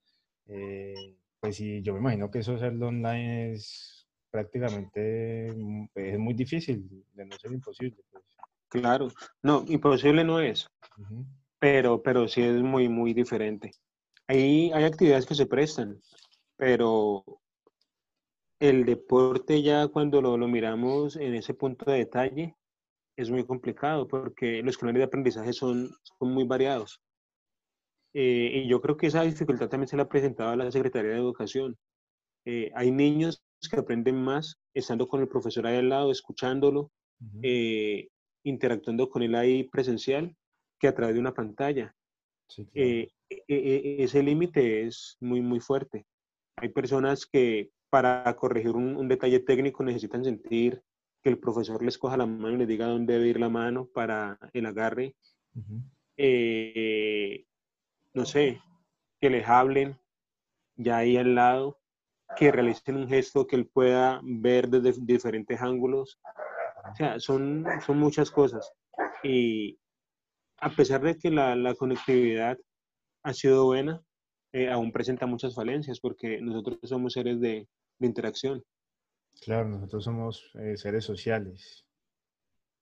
Eh, 0.47 1.17
pues 1.41 1.57
sí, 1.57 1.83
yo 1.83 1.95
me 1.95 2.01
imagino 2.01 2.31
que 2.31 2.41
eso 2.41 2.55
hacerlo 2.55 2.89
online 2.89 3.53
es 3.53 4.07
prácticamente 4.31 5.53
mm, 5.55 5.87
es 5.95 6.19
muy 6.19 6.35
difícil, 6.35 7.05
de 7.13 7.25
no 7.25 7.37
ser 7.37 7.53
imposible. 7.53 8.03
Pues. 8.11 8.25
Claro, 8.69 9.09
no, 9.43 9.65
imposible 9.69 10.25
no 10.25 10.41
es, 10.41 10.67
pero, 11.59 12.03
pero 12.03 12.27
sí 12.29 12.43
es 12.43 12.63
muy, 12.63 12.89
muy 12.89 13.13
diferente. 13.13 13.71
Ahí 14.27 14.71
hay 14.73 14.85
actividades 14.85 15.27
que 15.27 15.35
se 15.35 15.47
prestan, 15.47 16.01
pero 16.57 17.25
el 18.63 18.85
deporte 18.85 19.61
ya 19.61 19.89
cuando 19.89 20.23
lo, 20.23 20.37
lo 20.37 20.47
miramos 20.47 21.17
en 21.17 21.35
ese 21.35 21.53
punto 21.53 21.91
de 21.91 21.99
detalle 21.99 22.55
es 23.17 23.29
muy 23.29 23.45
complicado 23.45 24.07
porque 24.07 24.63
los 24.63 24.79
canales 24.79 25.01
de 25.01 25.05
aprendizaje 25.05 25.53
son, 25.53 25.91
son 26.05 26.33
muy 26.33 26.45
variados. 26.45 27.01
Eh, 28.15 28.63
y 28.63 28.69
yo 28.69 28.81
creo 28.81 28.97
que 28.97 29.09
esa 29.09 29.23
dificultad 29.23 29.69
también 29.69 29.89
se 29.89 29.97
la 29.97 30.05
ha 30.05 30.09
presentado 30.09 30.51
a 30.51 30.57
la 30.57 30.71
Secretaría 30.71 31.11
de 31.11 31.17
Educación. 31.17 31.77
Eh, 32.45 32.71
hay 32.77 32.93
niños 32.93 33.43
que 33.69 33.81
aprenden 33.81 34.23
más 34.23 34.55
estando 34.75 35.09
con 35.09 35.21
el 35.21 35.29
profesor 35.29 35.67
ahí 35.67 35.79
al 35.79 35.89
lado, 35.89 36.13
escuchándolo, 36.13 36.93
eh, 37.43 38.11
interactuando 38.45 39.09
con 39.09 39.23
él 39.23 39.35
ahí 39.35 39.65
presencial, 39.65 40.37
que 40.79 40.87
a 40.87 40.95
través 40.95 41.15
de 41.17 41.21
una 41.21 41.35
pantalla. 41.35 41.97
E, 42.75 43.09
e, 43.29 43.45
e, 43.49 44.05
ese 44.05 44.23
límite 44.23 44.83
es 44.83 45.17
muy, 45.19 45.41
muy 45.41 45.59
fuerte. 45.59 46.07
Hay 46.59 46.69
personas 46.69 47.27
que 47.27 47.71
para 47.93 48.35
corregir 48.37 48.71
un, 48.75 49.07
detalle 49.07 49.39
técnico 49.41 49.85
necesitan 49.85 50.25
sentir 50.25 50.83
que 51.23 51.29
el 51.29 51.39
profesor 51.39 51.85
les 51.85 51.99
coja 51.99 52.17
la 52.17 52.25
mano 52.25 52.55
y 52.55 52.57
les 52.57 52.67
diga 52.67 52.87
dónde 52.87 53.13
debe 53.13 53.29
ir 53.29 53.39
la 53.39 53.51
mano 53.51 53.85
para 53.85 54.39
el 54.55 54.65
agarre. 54.65 55.15
Eh, 56.17 57.45
no 58.15 58.25
sé, 58.25 58.63
que 59.21 59.29
les 59.29 59.47
hablen 59.47 60.01
ya 60.75 60.97
ahí 60.97 61.19
al 61.19 61.35
lado, 61.35 61.83
que 62.35 62.51
realicen 62.51 62.97
un 62.97 63.09
gesto 63.09 63.47
que 63.47 63.57
él 63.57 63.67
pueda 63.67 64.23
ver 64.25 64.71
desde 64.71 64.99
diferentes 65.03 65.61
ángulos. 65.61 66.19
O 66.91 66.95
sea, 66.95 67.21
son, 67.21 67.67
son 67.85 67.99
muchas 67.99 68.31
cosas. 68.31 68.73
Y 69.23 69.79
a 70.57 70.71
pesar 70.71 71.03
de 71.03 71.19
que 71.19 71.31
la, 71.31 71.55
la 71.57 71.75
conectividad 71.75 72.57
ha 73.23 73.35
sido 73.35 73.67
buena, 73.67 74.03
eh, 74.55 74.71
aún 74.71 74.93
presenta 74.93 75.27
muchas 75.27 75.55
falencias 75.55 76.01
porque 76.01 76.41
nosotros 76.41 76.79
somos 76.85 77.13
seres 77.13 77.39
de, 77.39 77.69
de 78.03 78.09
interacción. 78.09 78.65
Claro, 79.41 79.69
nosotros 79.69 80.05
somos 80.05 80.51
eh, 80.55 80.77
seres 80.77 81.05
sociales. 81.05 81.87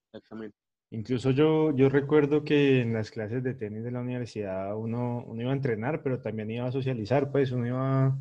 Exactamente. 0.06 0.56
Incluso 0.90 1.30
yo, 1.30 1.74
yo 1.76 1.88
recuerdo 1.88 2.42
que 2.42 2.80
en 2.80 2.92
las 2.92 3.12
clases 3.12 3.44
de 3.44 3.54
tenis 3.54 3.84
de 3.84 3.92
la 3.92 4.00
universidad 4.00 4.76
uno, 4.76 5.22
uno 5.24 5.42
iba 5.42 5.52
a 5.52 5.54
entrenar, 5.54 6.02
pero 6.02 6.20
también 6.20 6.50
iba 6.50 6.66
a 6.66 6.72
socializar, 6.72 7.30
pues 7.30 7.52
uno 7.52 7.66
iba 7.66 8.18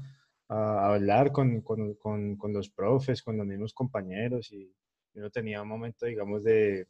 a, 0.49 0.93
hablar 0.93 1.31
con, 1.31 1.61
con, 1.61 1.95
con, 1.95 2.37
con, 2.37 2.53
los 2.53 2.69
profes, 2.69 3.23
con 3.23 3.37
los 3.37 3.47
mismos 3.47 3.73
compañeros 3.73 4.51
y 4.51 4.71
uno 5.15 5.31
tenía 5.31 5.63
un 5.63 5.67
momento, 5.67 6.05
digamos, 6.05 6.43
de, 6.43 6.87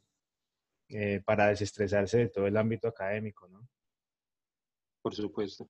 eh, 0.90 1.22
para 1.24 1.48
desestresarse 1.48 2.18
de 2.18 2.28
todo 2.28 2.46
el 2.46 2.56
ámbito 2.56 2.88
académico, 2.88 3.48
¿no? 3.48 3.66
Por 5.00 5.14
supuesto. 5.14 5.66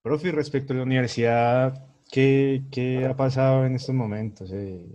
Profe, 0.00 0.32
respecto 0.32 0.72
a 0.72 0.76
la 0.76 0.84
universidad, 0.84 1.89
¿qué, 2.10 2.64
qué 2.70 3.04
ha 3.06 3.16
pasado 3.16 3.64
en 3.64 3.74
estos 3.74 3.94
momentos? 3.94 4.50
Eh, 4.52 4.86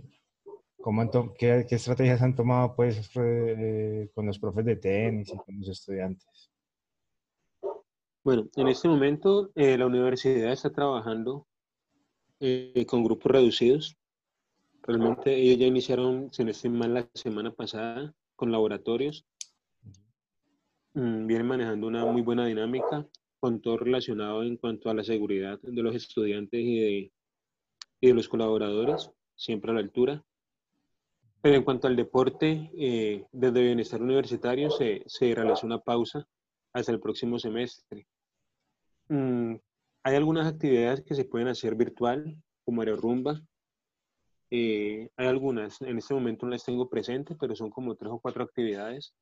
¿cómo 0.80 1.10
qué, 1.38 1.66
qué, 1.68 1.74
estrategias 1.74 2.22
han 2.22 2.34
tomado 2.34 2.74
pues, 2.74 3.10
eh, 3.16 4.10
con 4.14 4.26
los 4.26 4.38
profes 4.38 4.64
de 4.64 4.76
tenis 4.76 5.32
y 5.32 5.36
con 5.36 5.58
los 5.58 5.68
estudiantes? 5.68 6.50
Bueno, 8.22 8.48
en 8.56 8.68
este 8.68 8.88
momento 8.88 9.50
eh, 9.54 9.78
la 9.78 9.86
universidad 9.86 10.52
está 10.52 10.70
trabajando 10.70 11.46
con 12.86 13.02
grupos 13.02 13.32
reducidos. 13.32 13.96
Realmente 14.82 15.34
ellos 15.34 15.58
ya 15.58 15.66
iniciaron, 15.66 16.32
si 16.32 16.44
no 16.44 16.50
estoy 16.50 16.70
mal, 16.70 16.94
la 16.94 17.08
semana 17.14 17.50
pasada 17.50 18.12
con 18.34 18.52
laboratorios. 18.52 19.24
Mm, 20.94 21.26
vienen 21.26 21.46
manejando 21.46 21.86
una 21.86 22.04
muy 22.04 22.22
buena 22.22 22.46
dinámica 22.46 23.06
con 23.46 23.60
todo 23.60 23.76
relacionado 23.76 24.42
en 24.42 24.56
cuanto 24.56 24.90
a 24.90 24.94
la 24.94 25.04
seguridad 25.04 25.60
de 25.62 25.80
los 25.80 25.94
estudiantes 25.94 26.60
y 26.60 26.80
de, 26.80 27.12
y 28.00 28.08
de 28.08 28.12
los 28.12 28.28
colaboradores, 28.28 29.08
siempre 29.36 29.70
a 29.70 29.74
la 29.74 29.82
altura. 29.82 30.24
Pero 31.40 31.54
en 31.54 31.62
cuanto 31.62 31.86
al 31.86 31.94
deporte, 31.94 32.72
eh, 32.76 33.24
desde 33.30 33.62
Bienestar 33.62 34.02
Universitario 34.02 34.68
se, 34.68 35.04
se 35.06 35.32
realizó 35.32 35.64
una 35.64 35.78
pausa 35.78 36.26
hasta 36.72 36.90
el 36.90 36.98
próximo 36.98 37.38
semestre. 37.38 38.08
Mm, 39.10 39.54
hay 40.02 40.16
algunas 40.16 40.52
actividades 40.52 41.04
que 41.04 41.14
se 41.14 41.24
pueden 41.24 41.46
hacer 41.46 41.76
virtual, 41.76 42.36
como 42.64 42.80
aerorumba. 42.80 43.40
Eh, 44.50 45.08
hay 45.16 45.26
algunas, 45.28 45.80
en 45.82 45.98
este 45.98 46.14
momento 46.14 46.46
no 46.46 46.50
las 46.50 46.64
tengo 46.64 46.90
presentes, 46.90 47.36
pero 47.38 47.54
son 47.54 47.70
como 47.70 47.94
tres 47.94 48.10
o 48.10 48.18
cuatro 48.18 48.42
actividades 48.42 49.14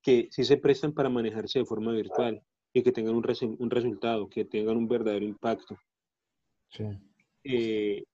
que 0.00 0.28
sí 0.30 0.44
se 0.44 0.58
prestan 0.58 0.92
para 0.92 1.08
manejarse 1.08 1.58
de 1.58 1.64
forma 1.64 1.90
virtual 1.90 2.40
y 2.72 2.82
que 2.82 2.92
tengan 2.92 3.14
un, 3.14 3.24
un 3.58 3.70
resultado, 3.70 4.28
que 4.28 4.44
tengan 4.44 4.76
un 4.76 4.88
verdadero 4.88 5.24
impacto. 5.24 5.76
Sí. 6.70 6.84
Eh, 7.44 8.04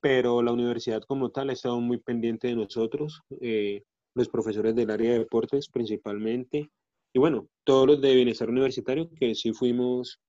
pero 0.00 0.42
la 0.42 0.52
universidad 0.52 1.02
como 1.02 1.30
tal 1.30 1.50
ha 1.50 1.54
estado 1.54 1.80
muy 1.80 1.98
pendiente 1.98 2.48
de 2.48 2.56
nosotros, 2.56 3.22
eh, 3.40 3.82
los 4.14 4.28
profesores 4.28 4.74
del 4.74 4.90
área 4.90 5.12
de 5.12 5.20
deportes 5.20 5.68
principalmente, 5.68 6.70
y 7.12 7.18
bueno, 7.18 7.48
todos 7.64 7.86
los 7.86 8.00
de 8.00 8.14
bienestar 8.14 8.50
universitario, 8.50 9.08
que 9.10 9.34
sí 9.34 9.52
fuimos 9.52 10.20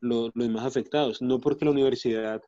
los 0.00 0.30
más 0.34 0.64
afectados, 0.64 1.20
no 1.22 1.40
porque 1.40 1.64
la 1.64 1.70
universidad 1.72 2.42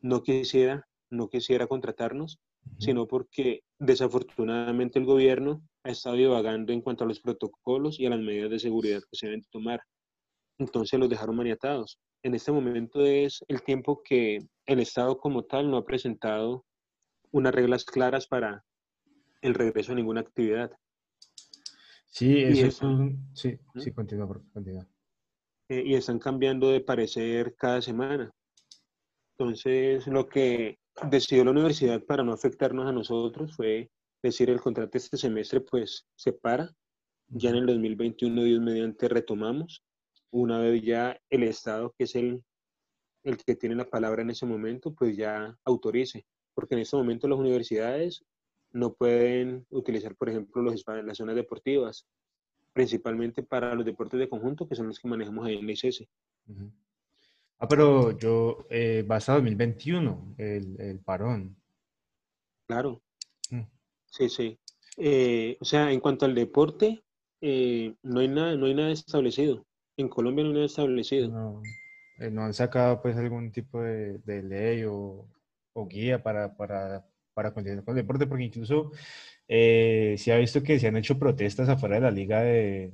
no 0.00 0.22
quisiera, 0.22 0.86
no 1.10 1.28
quisiera 1.28 1.66
contratarnos, 1.66 2.38
sino 2.78 3.06
porque 3.06 3.62
desafortunadamente 3.78 4.98
el 4.98 5.06
gobierno 5.06 5.62
ha 5.82 5.90
estado 5.90 6.16
divagando 6.16 6.72
en 6.72 6.82
cuanto 6.82 7.04
a 7.04 7.06
los 7.06 7.20
protocolos 7.20 7.98
y 7.98 8.06
a 8.06 8.10
las 8.10 8.20
medidas 8.20 8.50
de 8.50 8.58
seguridad 8.58 9.00
que 9.00 9.16
se 9.16 9.26
deben 9.26 9.44
tomar 9.50 9.80
entonces 10.58 10.98
los 10.98 11.08
dejaron 11.08 11.36
maniatados. 11.36 11.98
En 12.22 12.34
este 12.34 12.52
momento 12.52 13.04
es 13.04 13.44
el 13.48 13.62
tiempo 13.62 14.02
que 14.02 14.38
el 14.66 14.80
Estado 14.80 15.18
como 15.18 15.44
tal 15.44 15.70
no 15.70 15.76
ha 15.76 15.84
presentado 15.84 16.64
unas 17.30 17.54
reglas 17.54 17.84
claras 17.84 18.26
para 18.26 18.64
el 19.40 19.54
regreso 19.54 19.92
a 19.92 19.94
ninguna 19.94 20.20
actividad. 20.20 20.72
Sí, 22.06 22.42
eso, 22.42 23.10
sí, 23.34 23.58
sí, 23.76 23.92
continúa, 23.92 24.26
continúa. 24.52 24.86
Eh, 25.68 25.82
y 25.86 25.94
están 25.94 26.18
cambiando 26.18 26.70
de 26.70 26.80
parecer 26.80 27.54
cada 27.54 27.80
semana. 27.80 28.32
Entonces, 29.36 30.06
lo 30.08 30.26
que 30.26 30.78
decidió 31.08 31.44
la 31.44 31.52
universidad 31.52 32.02
para 32.02 32.24
no 32.24 32.32
afectarnos 32.32 32.86
a 32.86 32.92
nosotros 32.92 33.54
fue 33.54 33.90
decir 34.22 34.50
el 34.50 34.60
contrato 34.60 34.98
este 34.98 35.16
semestre 35.16 35.60
pues 35.60 36.06
se 36.16 36.32
para. 36.32 36.72
Ya 37.28 37.50
en 37.50 37.56
el 37.56 37.66
2021, 37.66 38.42
Dios 38.42 38.60
mediante, 38.60 39.08
retomamos 39.08 39.84
una 40.30 40.58
vez 40.60 40.82
ya 40.82 41.18
el 41.30 41.42
Estado, 41.42 41.94
que 41.96 42.04
es 42.04 42.14
el, 42.14 42.42
el 43.24 43.36
que 43.36 43.54
tiene 43.56 43.74
la 43.74 43.88
palabra 43.88 44.22
en 44.22 44.30
ese 44.30 44.46
momento, 44.46 44.94
pues 44.94 45.16
ya 45.16 45.56
autorice. 45.64 46.26
Porque 46.54 46.74
en 46.74 46.80
este 46.80 46.96
momento 46.96 47.28
las 47.28 47.38
universidades 47.38 48.24
no 48.72 48.94
pueden 48.94 49.66
utilizar, 49.70 50.14
por 50.16 50.28
ejemplo, 50.28 50.62
los, 50.62 50.84
las 50.86 51.16
zonas 51.16 51.36
deportivas, 51.36 52.06
principalmente 52.72 53.42
para 53.42 53.74
los 53.74 53.84
deportes 53.84 54.20
de 54.20 54.28
conjunto, 54.28 54.68
que 54.68 54.74
son 54.74 54.88
los 54.88 54.98
que 54.98 55.08
manejamos 55.08 55.46
ahí 55.46 55.56
en 55.56 55.66
la 55.66 55.72
ICS. 55.72 56.04
Ah, 57.58 57.66
pero 57.68 58.16
yo, 58.16 58.66
eh, 58.70 59.02
va 59.02 59.16
hasta 59.16 59.34
2021, 59.34 60.34
el, 60.38 60.80
el 60.80 61.00
parón. 61.00 61.56
Claro. 62.66 63.02
Mm. 63.50 63.62
Sí, 64.06 64.28
sí. 64.28 64.58
Eh, 64.96 65.56
o 65.60 65.64
sea, 65.64 65.90
en 65.92 66.00
cuanto 66.00 66.24
al 66.24 66.34
deporte, 66.34 67.02
eh, 67.40 67.94
no, 68.02 68.20
hay 68.20 68.28
nada, 68.28 68.56
no 68.56 68.66
hay 68.66 68.74
nada 68.74 68.90
establecido. 68.90 69.64
En 69.98 70.08
Colombia 70.08 70.44
no 70.44 70.50
han 70.50 70.64
establecido. 70.64 71.28
No, 71.28 71.60
eh, 72.18 72.30
no 72.30 72.44
han 72.44 72.54
sacado 72.54 73.02
pues 73.02 73.16
algún 73.16 73.50
tipo 73.50 73.82
de, 73.82 74.42
ley 74.42 74.84
o, 74.84 75.28
guía 75.88 76.22
para, 76.22 76.56
para, 76.56 77.04
para, 77.34 77.52
continuar 77.52 77.84
con 77.84 77.96
el 77.96 78.02
deporte, 78.02 78.26
porque 78.26 78.44
incluso 78.44 78.92
eh, 79.48 80.14
se 80.16 80.32
ha 80.32 80.36
visto 80.38 80.62
que 80.62 80.78
se 80.78 80.86
han 80.86 80.96
hecho 80.96 81.18
protestas 81.18 81.68
afuera 81.68 81.96
de 81.96 82.00
la 82.02 82.10
liga 82.12 82.42
de, 82.42 82.92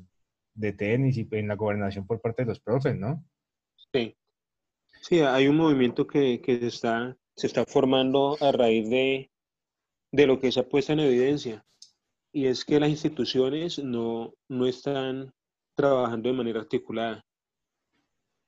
tenis 0.79 1.19
y 1.19 1.29
en 1.33 1.49
la 1.49 1.57
gobernación 1.57 2.07
por 2.07 2.21
parte 2.23 2.43
de 2.43 2.49
los 2.49 2.61
profes, 2.61 2.97
¿no? 2.97 3.23
Sí. 3.93 4.17
Sí, 5.03 5.21
hay 5.21 5.49
un 5.49 5.57
movimiento 5.57 6.07
que, 6.07 6.41
se, 6.43 6.67
está, 6.67 7.19
se 7.37 7.47
está 7.47 7.67
formando 7.67 8.39
a 8.41 8.51
raíz 8.51 8.89
de, 8.89 9.31
de 10.11 10.27
lo 10.27 10.41
que 10.41 10.51
se 10.51 10.61
ha 10.61 10.69
puesto 10.69 10.95
en 10.95 11.01
evidencia. 11.01 11.67
Y 12.33 12.47
es 12.47 12.65
que 12.65 12.81
las 12.81 12.89
instituciones 12.89 13.79
no, 13.79 14.33
no 14.49 14.67
están 14.67 15.35
trabajando 15.75 16.29
de 16.29 16.37
manera 16.37 16.61
articulada. 16.61 17.25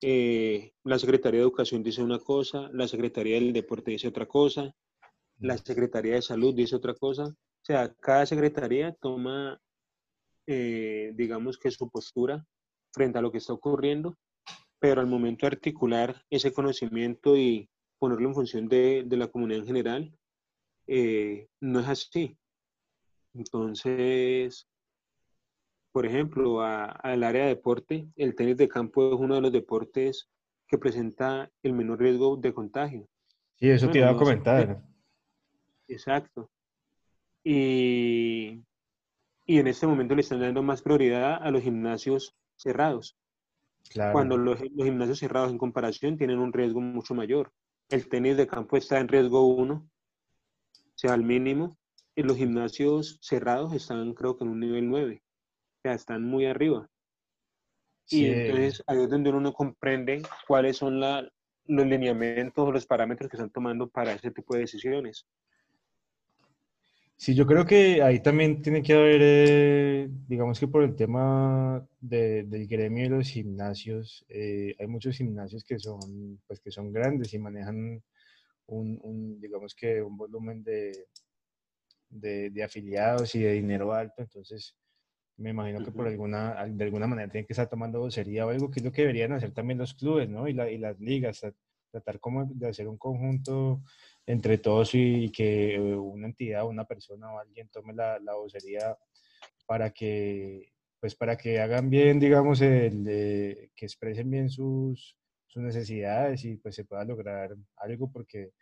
Eh, 0.00 0.72
la 0.84 0.98
Secretaría 0.98 1.40
de 1.40 1.44
Educación 1.44 1.82
dice 1.82 2.02
una 2.02 2.18
cosa, 2.18 2.68
la 2.72 2.86
Secretaría 2.86 3.36
del 3.36 3.52
Deporte 3.52 3.92
dice 3.92 4.08
otra 4.08 4.26
cosa, 4.26 4.72
la 5.38 5.56
Secretaría 5.58 6.14
de 6.14 6.22
Salud 6.22 6.54
dice 6.54 6.76
otra 6.76 6.94
cosa. 6.94 7.24
O 7.24 7.64
sea, 7.66 7.92
cada 7.94 8.26
secretaría 8.26 8.92
toma, 8.92 9.58
eh, 10.46 11.12
digamos 11.14 11.58
que 11.58 11.70
su 11.70 11.90
postura 11.90 12.46
frente 12.92 13.18
a 13.18 13.22
lo 13.22 13.32
que 13.32 13.38
está 13.38 13.52
ocurriendo, 13.52 14.16
pero 14.78 15.00
al 15.00 15.08
momento 15.08 15.46
de 15.46 15.56
articular 15.56 16.22
ese 16.30 16.52
conocimiento 16.52 17.36
y 17.36 17.68
ponerlo 17.98 18.28
en 18.28 18.34
función 18.34 18.68
de, 18.68 19.04
la 19.10 19.28
comunidad 19.28 19.60
en 19.60 19.66
general, 19.66 20.18
eh, 20.86 21.48
no 21.60 21.80
es 21.80 21.88
así. 21.88 22.36
Entonces, 23.34 24.68
por 25.96 26.04
ejemplo, 26.04 26.60
al 26.60 27.24
área 27.24 27.44
de 27.44 27.54
deporte, 27.54 28.06
el 28.16 28.34
tenis 28.34 28.58
de 28.58 28.68
campo 28.68 29.14
es 29.14 29.18
uno 29.18 29.36
de 29.36 29.40
los 29.40 29.50
deportes 29.50 30.28
que 30.68 30.76
presenta 30.76 31.50
el 31.62 31.72
menor 31.72 32.00
riesgo 32.00 32.36
de 32.36 32.52
contagio. 32.52 33.08
Sí, 33.54 33.70
eso 33.70 33.88
te 33.88 34.00
iba 34.00 34.10
a 34.10 34.16
comentar. 34.18 34.82
Exacto. 35.88 36.50
Y, 37.42 38.62
y 39.46 39.58
en 39.58 39.66
este 39.68 39.86
momento 39.86 40.14
le 40.14 40.20
están 40.20 40.40
dando 40.40 40.62
más 40.62 40.82
prioridad 40.82 41.42
a 41.42 41.50
los 41.50 41.62
gimnasios 41.62 42.36
cerrados. 42.56 43.16
Claro. 43.88 44.12
Cuando 44.12 44.36
los, 44.36 44.60
los, 44.60 44.84
gimnasios 44.84 45.18
cerrados 45.18 45.50
en 45.50 45.56
comparación 45.56 46.18
tienen 46.18 46.40
un 46.40 46.52
riesgo 46.52 46.82
mucho 46.82 47.14
mayor. 47.14 47.52
El 47.88 48.06
tenis 48.10 48.36
de 48.36 48.46
campo 48.46 48.76
está 48.76 49.00
en 49.00 49.08
riesgo 49.08 49.46
1, 49.46 49.74
o 49.76 49.88
sea, 50.94 51.14
al 51.14 51.22
mínimo. 51.22 51.78
Y 52.14 52.22
los 52.22 52.36
gimnasios 52.36 53.18
cerrados 53.22 53.72
están 53.72 54.12
creo 54.12 54.36
que 54.36 54.44
en 54.44 54.50
un 54.50 54.60
nivel 54.60 54.90
9. 54.90 55.22
Sea, 55.86 55.94
están 55.94 56.24
muy 56.24 56.46
arriba. 56.46 56.90
Y 58.08 58.26
entonces 58.26 58.82
ahí 58.88 59.04
es 59.04 59.08
donde 59.08 59.30
uno 59.30 59.40
no 59.40 59.52
comprende 59.52 60.22
cuáles 60.48 60.78
son 60.78 60.98
la, 60.98 61.28
los 61.66 61.86
lineamientos 61.86 62.66
o 62.66 62.72
los 62.72 62.86
parámetros 62.86 63.30
que 63.30 63.36
están 63.36 63.50
tomando 63.50 63.88
para 63.88 64.14
ese 64.14 64.32
tipo 64.32 64.54
de 64.54 64.62
decisiones. 64.62 65.26
Sí, 67.16 67.36
yo 67.36 67.46
creo 67.46 67.64
que 67.64 68.02
ahí 68.02 68.20
también 68.20 68.60
tiene 68.62 68.82
que 68.82 68.94
haber, 68.94 69.20
eh, 69.22 70.08
digamos 70.26 70.58
que 70.58 70.66
por 70.66 70.82
el 70.82 70.96
tema 70.96 71.86
del 72.00 72.66
gremio 72.66 73.06
y 73.06 73.08
los 73.08 73.28
gimnasios, 73.28 74.26
eh, 74.28 74.74
hay 74.78 74.86
muchos 74.88 75.16
gimnasios 75.16 75.62
que 75.62 75.78
son, 75.78 76.40
pues 76.48 76.58
que 76.58 76.72
son 76.72 76.92
grandes 76.92 77.32
y 77.32 77.38
manejan 77.38 78.02
un, 78.66 79.40
digamos 79.40 79.74
que 79.76 80.02
un 80.02 80.16
volumen 80.16 80.64
de, 80.64 81.06
de, 82.10 82.50
de, 82.50 82.64
afiliados 82.64 83.34
y 83.36 83.40
de 83.40 83.52
dinero 83.52 83.94
alto, 83.94 84.22
entonces 84.22 84.74
me 85.38 85.50
imagino 85.50 85.84
que 85.84 85.90
por 85.90 86.06
alguna, 86.06 86.64
de 86.66 86.84
alguna 86.84 87.06
manera 87.06 87.30
tienen 87.30 87.46
que 87.46 87.52
estar 87.52 87.68
tomando 87.68 88.00
vocería 88.00 88.46
o 88.46 88.50
algo, 88.50 88.70
que 88.70 88.80
es 88.80 88.84
lo 88.84 88.92
que 88.92 89.02
deberían 89.02 89.32
hacer 89.32 89.52
también 89.52 89.78
los 89.78 89.94
clubes, 89.94 90.28
¿no? 90.28 90.48
Y, 90.48 90.54
la, 90.54 90.70
y 90.70 90.78
las 90.78 90.98
ligas, 90.98 91.42
tratar 91.90 92.20
como 92.20 92.46
de 92.46 92.68
hacer 92.68 92.88
un 92.88 92.96
conjunto 92.96 93.82
entre 94.26 94.58
todos 94.58 94.94
y, 94.94 95.30
que 95.30 95.74
eh, 95.74 95.80
una 95.80 96.26
entidad, 96.26 96.66
una 96.66 96.84
persona 96.84 97.32
o 97.32 97.38
alguien 97.38 97.68
tome 97.68 97.92
la, 97.92 98.18
la 98.18 98.34
vocería 98.34 98.96
para 99.66 99.90
que, 99.90 100.72
pues 101.00 101.14
para 101.14 101.36
que 101.36 101.60
hagan 101.60 101.90
bien, 101.90 102.18
digamos, 102.18 102.60
el, 102.62 103.04
que 103.74 103.84
expresen 103.86 104.30
bien 104.30 104.48
sus, 104.48 105.16
sus 105.46 105.62
necesidades 105.62 106.44
y 106.44 106.56
pues 106.56 106.74
se 106.74 106.84
pueda 106.84 107.04
lograr 107.04 107.54
algo 107.76 108.10
porque 108.10 108.52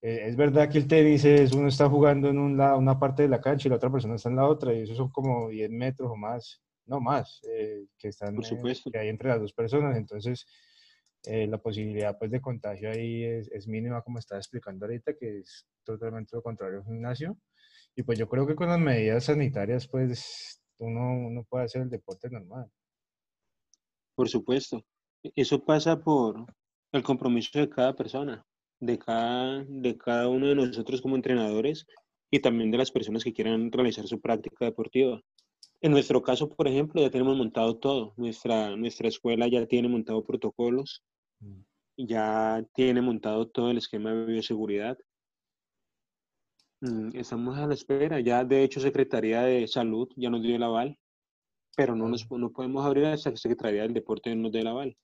eh, 0.00 0.28
es 0.28 0.36
verdad 0.36 0.70
que 0.70 0.78
el 0.78 0.86
tenis 0.86 1.24
es, 1.24 1.52
uno 1.52 1.68
está 1.68 1.88
jugando 1.88 2.28
en 2.28 2.38
una 2.38 2.98
parte 2.98 3.22
de 3.22 3.28
la 3.28 3.40
cancha 3.40 3.66
y 3.66 3.70
la 3.70 3.76
otra 3.76 3.90
persona 3.90 4.14
está 4.14 4.28
en 4.28 4.36
la 4.36 4.46
otra, 4.46 4.72
y 4.72 4.82
eso 4.82 4.94
son 4.94 5.10
como 5.10 5.48
10 5.48 5.70
metros 5.70 6.10
o 6.10 6.16
más, 6.16 6.62
no 6.86 7.00
más, 7.00 7.40
eh, 7.48 7.86
que 7.98 8.08
están 8.08 8.34
Por 8.36 8.44
supuesto. 8.44 8.90
que 8.90 8.98
hay 8.98 9.08
entre 9.08 9.30
las 9.30 9.40
dos 9.40 9.52
personas. 9.52 9.96
Entonces, 9.96 10.46
eh, 11.24 11.48
la 11.48 11.58
posibilidad 11.58 12.16
pues, 12.16 12.30
de 12.30 12.40
contagio 12.40 12.90
ahí 12.90 13.24
es, 13.24 13.50
es, 13.50 13.66
mínima, 13.66 14.02
como 14.02 14.18
estaba 14.20 14.38
explicando 14.38 14.86
ahorita, 14.86 15.14
que 15.14 15.40
es 15.40 15.66
totalmente 15.82 16.36
lo 16.36 16.42
contrario 16.42 16.78
al 16.78 16.84
gimnasio. 16.84 17.36
Y 17.96 18.04
pues 18.04 18.18
yo 18.18 18.28
creo 18.28 18.46
que 18.46 18.54
con 18.54 18.68
las 18.68 18.78
medidas 18.78 19.24
sanitarias, 19.24 19.88
pues 19.88 20.62
uno, 20.78 21.26
uno 21.26 21.44
puede 21.48 21.64
hacer 21.64 21.82
el 21.82 21.90
deporte 21.90 22.30
normal. 22.30 22.70
Por 24.14 24.28
supuesto. 24.28 24.84
Eso 25.34 25.64
pasa 25.64 25.98
por 26.00 26.46
el 26.92 27.02
compromiso 27.02 27.58
de 27.58 27.68
cada 27.68 27.94
persona 27.94 28.47
de 28.80 28.98
cada, 28.98 29.64
de 29.64 29.96
cada 29.96 30.28
uno 30.28 30.46
de 30.46 30.54
nosotros 30.54 31.00
como 31.00 31.16
entrenadores 31.16 31.86
y 32.30 32.40
también 32.40 32.70
de 32.70 32.78
las 32.78 32.90
personas 32.90 33.24
que 33.24 33.32
quieran 33.32 33.72
realizar 33.72 34.06
su 34.06 34.20
práctica 34.20 34.64
deportiva. 34.64 35.20
En 35.80 35.92
nuestro 35.92 36.22
caso, 36.22 36.48
por 36.48 36.66
ejemplo, 36.66 37.00
ya 37.00 37.10
tenemos 37.10 37.36
montado 37.36 37.76
todo. 37.76 38.12
Nuestra, 38.16 38.76
nuestra 38.76 39.08
escuela 39.08 39.46
ya 39.48 39.64
tiene 39.66 39.88
montado 39.88 40.24
protocolos, 40.24 41.04
mm. 41.40 41.60
ya 41.98 42.64
tiene 42.74 43.00
montado 43.00 43.48
todo 43.48 43.70
el 43.70 43.78
esquema 43.78 44.12
de 44.12 44.26
bioseguridad. 44.26 44.98
Mm, 46.80 47.10
estamos 47.14 47.56
a 47.58 47.66
la 47.66 47.74
espera. 47.74 48.20
Ya, 48.20 48.44
de 48.44 48.64
hecho, 48.64 48.80
Secretaría 48.80 49.42
de 49.42 49.68
Salud 49.68 50.08
ya 50.16 50.30
nos 50.30 50.42
dio 50.42 50.56
el 50.56 50.62
aval, 50.62 50.98
pero 51.76 51.94
no, 51.94 52.08
nos, 52.08 52.28
no 52.30 52.50
podemos 52.50 52.84
abrir 52.84 53.06
hasta 53.06 53.30
que 53.30 53.36
Secretaría 53.36 53.82
del 53.82 53.94
Deporte 53.94 54.34
nos 54.34 54.52
dé 54.52 54.60
el 54.60 54.66
aval. 54.66 54.96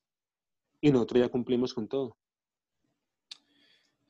Y 0.80 0.90
nosotros 0.90 1.22
ya 1.22 1.28
cumplimos 1.28 1.72
con 1.72 1.88
todo. 1.88 2.16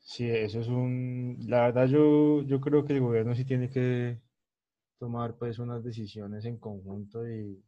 Sí, 0.05 0.29
eso 0.29 0.59
es 0.61 0.67
un... 0.67 1.37
La 1.47 1.61
verdad 1.61 1.87
yo, 1.87 2.43
yo 2.43 2.61
creo 2.61 2.85
que 2.85 2.93
el 2.93 3.01
gobierno 3.01 3.33
sí 3.35 3.43
tiene 3.43 3.69
que 3.69 4.21
tomar 4.99 5.35
pues 5.37 5.59
unas 5.59 5.83
decisiones 5.83 6.45
en 6.45 6.57
conjunto 6.59 7.27
y, 7.27 7.63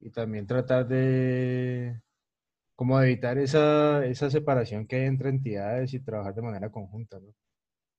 y 0.00 0.10
también 0.10 0.46
tratar 0.46 0.86
de 0.88 2.00
como 2.76 3.00
evitar 3.02 3.36
esa, 3.38 4.06
esa 4.06 4.30
separación 4.30 4.86
que 4.86 4.96
hay 4.96 5.06
entre 5.06 5.30
entidades 5.30 5.92
y 5.92 6.00
trabajar 6.00 6.34
de 6.34 6.42
manera 6.42 6.70
conjunta, 6.70 7.20
¿no? 7.20 7.34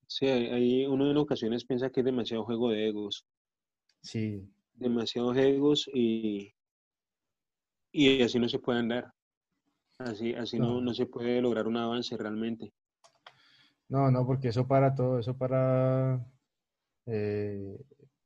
Sí, 0.08 0.28
hay, 0.28 0.86
uno 0.86 1.12
en 1.12 1.18
ocasiones 1.18 1.66
piensa 1.66 1.90
que 1.90 2.00
es 2.00 2.06
demasiado 2.06 2.46
juego 2.46 2.72
de 2.72 2.88
egos. 2.88 3.26
Sí. 4.02 4.50
Demasiados 4.76 5.38
egos 5.38 5.90
y, 5.94 6.54
y 7.92 8.22
así 8.24 8.40
no 8.40 8.50
se 8.50 8.60
puede 8.60 8.80
andar. 8.80 9.14
Así, 10.00 10.34
así 10.34 10.58
no, 10.58 10.82
no 10.82 10.94
se 10.94 11.06
puede 11.06 11.42
lograr 11.42 11.68
un 11.68 11.78
avance 11.78 12.18
realmente. 12.18 12.74
No, 13.92 14.10
no, 14.10 14.26
porque 14.26 14.48
eso 14.48 14.66
para 14.66 14.96
todo, 14.96 15.20
eso 15.20 15.38
para 15.38 16.26
eh, 17.08 17.78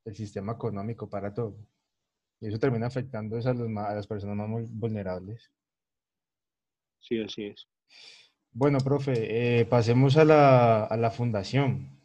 el 0.05 0.15
sistema 0.15 0.53
económico, 0.53 1.09
para 1.09 1.33
todo. 1.33 1.57
Y 2.39 2.49
eso 2.49 2.59
termina 2.59 2.85
afectando 2.85 3.35
a, 3.35 3.53
los 3.53 3.77
a 3.77 3.95
las 3.95 4.05
personas 4.05 4.37
más 4.37 4.47
muy 4.47 4.67
vulnerables. 4.69 5.51
Sí, 6.99 7.19
así 7.19 7.45
es. 7.45 7.67
Bueno, 8.51 8.77
profe, 8.77 9.61
eh, 9.61 9.65
pasemos 9.65 10.17
a 10.17 10.23
la, 10.23 10.83
a 10.83 10.97
la 10.97 11.09
fundación. 11.09 11.99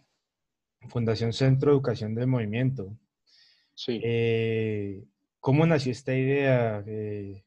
Fundación 0.88 1.34
Centro 1.34 1.70
de 1.70 1.76
Educación 1.76 2.14
del 2.14 2.28
Movimiento. 2.28 2.96
Sí. 3.74 4.00
Eh, 4.02 5.04
¿Cómo 5.38 5.66
nació 5.66 5.92
esta 5.92 6.14
idea? 6.14 6.82
¿qué, 6.82 7.44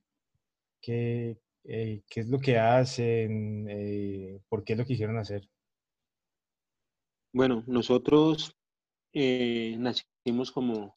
¿Qué 0.80 2.04
es 2.15 2.30
lo 2.30 2.39
que 2.39 2.60
hacen? 2.60 4.43
¿Por 4.47 4.63
qué 4.63 4.76
lo 4.76 4.86
quisieron 4.86 5.17
hacer? 5.17 5.49
Bueno, 7.36 7.63
nosotros 7.65 8.56
eh, 9.12 9.76
nacimos 9.80 10.52
como, 10.52 10.96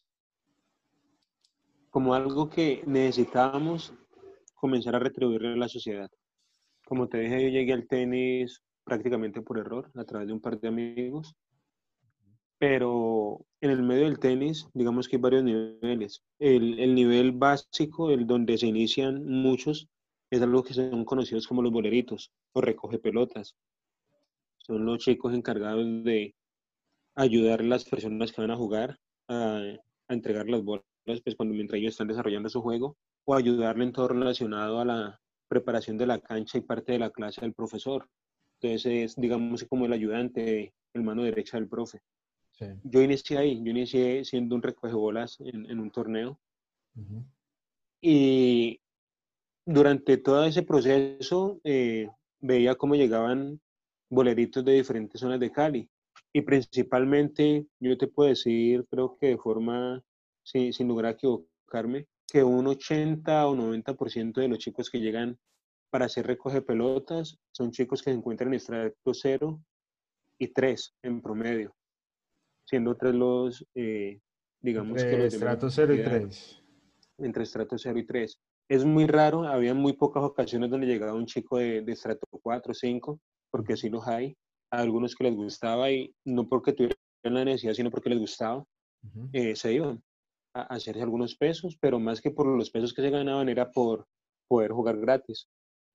como 1.88 2.12
algo 2.12 2.50
que 2.50 2.82
necesitábamos 2.86 3.94
comenzar 4.54 4.94
a 4.94 4.98
retribuirle 4.98 5.54
a 5.54 5.56
la 5.56 5.68
sociedad. 5.70 6.10
Como 6.84 7.08
te 7.08 7.20
dije, 7.20 7.42
yo 7.42 7.48
llegué 7.48 7.72
al 7.72 7.88
tenis 7.88 8.62
prácticamente 8.84 9.40
por 9.40 9.58
error, 9.58 9.90
a 9.94 10.04
través 10.04 10.28
de 10.28 10.34
un 10.34 10.42
par 10.42 10.60
de 10.60 10.68
amigos. 10.68 11.34
Pero 12.58 13.46
en 13.62 13.70
el 13.70 13.82
medio 13.82 14.04
del 14.04 14.18
tenis, 14.18 14.68
digamos 14.74 15.08
que 15.08 15.16
hay 15.16 15.22
varios 15.22 15.42
niveles. 15.42 16.22
El, 16.38 16.78
el 16.78 16.94
nivel 16.94 17.32
básico, 17.32 18.10
el 18.10 18.26
donde 18.26 18.58
se 18.58 18.66
inician 18.66 19.24
muchos, 19.24 19.88
es 20.30 20.42
algo 20.42 20.62
que 20.62 20.74
son 20.74 21.06
conocidos 21.06 21.46
como 21.46 21.62
los 21.62 21.72
boleritos 21.72 22.30
o 22.52 22.60
recoge 22.60 22.98
pelotas 22.98 23.56
son 24.66 24.84
los 24.84 24.98
chicos 24.98 25.32
encargados 25.34 25.84
de 26.02 26.34
ayudar 27.14 27.60
a 27.60 27.64
las 27.64 27.84
personas 27.84 28.32
que 28.32 28.40
van 28.40 28.50
a 28.50 28.56
jugar 28.56 28.98
a, 29.28 29.62
entregar 30.08 30.48
las 30.48 30.62
bolas 30.62 30.84
pues, 31.04 31.34
cuando 31.36 31.54
mientras 31.54 31.78
ellos 31.78 31.92
están 31.92 32.08
desarrollando 32.08 32.48
su 32.48 32.60
juego 32.60 32.96
o 33.24 33.34
ayudarle 33.34 33.84
en 33.84 33.92
todo 33.92 34.08
relacionado 34.08 34.80
a 34.80 34.84
la 34.84 35.20
preparación 35.48 35.96
de 35.96 36.06
la 36.06 36.20
cancha 36.20 36.58
y 36.58 36.62
parte 36.62 36.92
de 36.92 36.98
la 36.98 37.10
clase 37.10 37.40
del 37.40 37.54
profesor. 37.54 38.08
Entonces 38.60 38.86
es, 38.86 39.16
digamos, 39.16 39.64
como 39.64 39.86
el 39.86 39.92
ayudante, 39.92 40.74
el 40.92 41.02
mano 41.02 41.22
derecha 41.22 41.56
del 41.56 41.68
profe. 41.68 42.00
Yo 42.84 43.02
inicié 43.02 43.36
ahí, 43.36 43.62
yo 43.62 43.70
inicié 43.70 44.24
siendo 44.24 44.54
un 44.54 44.62
recoge 44.62 44.94
bolas 44.94 45.38
en, 45.40 45.70
en 45.70 45.78
un 45.78 45.90
torneo. 45.90 46.38
Y 48.00 48.80
durante 49.66 50.16
todo 50.16 50.44
ese 50.44 50.62
proceso 50.62 51.60
eh, 51.64 52.08
veía 52.40 52.76
cómo 52.76 52.94
llegaban 52.94 53.60
boleritos 54.10 54.64
de 54.64 54.72
diferentes 54.72 55.20
zonas 55.20 55.40
de 55.40 55.50
Cali. 55.50 55.88
Y 56.32 56.42
principalmente, 56.42 57.66
yo 57.80 57.96
te 57.96 58.08
puedo 58.08 58.28
decir, 58.28 58.84
creo 58.90 59.16
que 59.18 59.28
de 59.28 59.38
forma, 59.38 60.02
sin, 60.42 60.72
sin 60.72 60.88
lograr 60.88 61.14
equivocarme, 61.14 62.06
que 62.28 62.42
un 62.42 62.66
80 62.66 63.46
o 63.46 63.56
90% 63.56 64.40
de 64.40 64.48
los 64.48 64.58
chicos 64.58 64.90
que 64.90 65.00
llegan 65.00 65.38
para 65.90 66.06
hacer 66.06 66.26
recoge 66.26 66.62
pelotas 66.62 67.38
son 67.52 67.70
chicos 67.70 68.02
que 68.02 68.10
se 68.10 68.16
encuentran 68.16 68.48
en 68.48 68.54
extracto 68.54 69.14
cero 69.14 69.62
y 70.38 70.48
3 70.48 70.94
en 71.02 71.22
promedio, 71.22 71.74
siendo 72.64 72.96
tres 72.96 73.14
los, 73.14 73.66
eh, 73.74 74.20
digamos 74.60 75.02
que 75.02 75.16
los 75.16 75.32
estrato 75.32 75.70
0 75.70 75.94
y 75.94 76.02
3. 76.02 76.62
Entre 77.18 77.42
estrato 77.44 77.78
0 77.78 77.98
y 77.98 78.04
3. 78.04 78.38
Es 78.68 78.84
muy 78.84 79.06
raro, 79.06 79.44
había 79.44 79.72
muy 79.72 79.94
pocas 79.94 80.22
ocasiones 80.22 80.68
donde 80.68 80.86
llegaba 80.86 81.14
un 81.14 81.26
chico 81.26 81.58
de, 81.58 81.80
de 81.82 81.92
estrato 81.92 82.26
4 82.30 82.72
o 82.72 82.74
5, 82.74 83.20
porque 83.50 83.76
sí 83.76 83.88
los 83.88 84.06
hay, 84.06 84.36
a 84.70 84.80
algunos 84.80 85.14
que 85.14 85.24
les 85.24 85.34
gustaba 85.34 85.90
y 85.90 86.14
no 86.24 86.48
porque 86.48 86.72
tuvieran 86.72 86.96
la 87.24 87.44
necesidad, 87.44 87.74
sino 87.74 87.90
porque 87.90 88.10
les 88.10 88.18
gustaba, 88.18 88.64
eh, 89.32 89.54
se 89.54 89.74
iban 89.74 90.02
a 90.54 90.62
hacerse 90.62 91.02
algunos 91.02 91.36
pesos, 91.36 91.76
pero 91.80 91.98
más 92.00 92.20
que 92.20 92.30
por 92.30 92.46
los 92.46 92.70
pesos 92.70 92.92
que 92.92 93.02
se 93.02 93.10
ganaban 93.10 93.48
era 93.48 93.70
por 93.70 94.06
poder 94.48 94.72
jugar 94.72 94.98
gratis, 94.98 95.48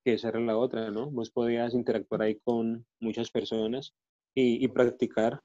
que 0.04 0.14
esa 0.14 0.30
era 0.30 0.40
la 0.40 0.58
otra, 0.58 0.92
¿no? 0.92 1.10
Vos 1.10 1.32
podías 1.32 1.74
interactuar 1.74 2.22
ahí 2.22 2.40
con 2.44 2.86
muchas 3.00 3.32
personas 3.32 3.94
y, 4.34 4.66
practicar 4.70 5.42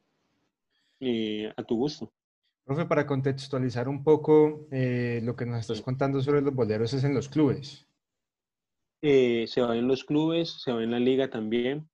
eh, 1.00 1.52
a 1.56 1.62
tu 1.64 1.76
gusto. 1.76 2.12
Profe, 2.64 2.86
para 2.86 3.06
contextualizar 3.06 3.88
un 3.88 4.02
poco 4.02 4.66
eh, 4.70 5.20
lo 5.22 5.36
que 5.36 5.46
nos 5.46 5.60
estás 5.60 5.82
contando 5.82 6.20
sobre 6.20 6.40
los 6.40 6.54
boleros 6.54 6.92
es 6.92 7.04
en 7.04 7.14
los 7.14 7.28
clubes. 7.28 7.86
se 9.02 9.60
va 9.60 9.76
en 9.76 9.88
los 9.88 10.04
clubes, 10.04 10.62
se 10.62 10.72
va 10.72 10.82
en 10.82 10.92
la 10.92 11.00
liga 11.00 11.28
también. 11.30 11.88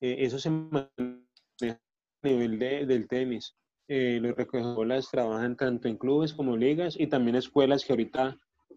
Eso 0.00 0.38
se 0.38 0.50
maneja 0.50 1.80
a 2.22 2.28
nivel 2.28 2.58
del 2.58 3.08
tenis 3.08 3.54
eh, 3.92 4.20
los 4.22 4.36
recogedoras 4.36 5.10
trabajan 5.10 5.56
tanto 5.56 5.88
en 5.88 5.96
clubes 5.96 6.32
como 6.32 6.56
ligas 6.56 6.94
y 6.96 7.08
también 7.08 7.34
escuelas 7.34 7.84
que 7.84 7.92
ahorita, 7.92 8.36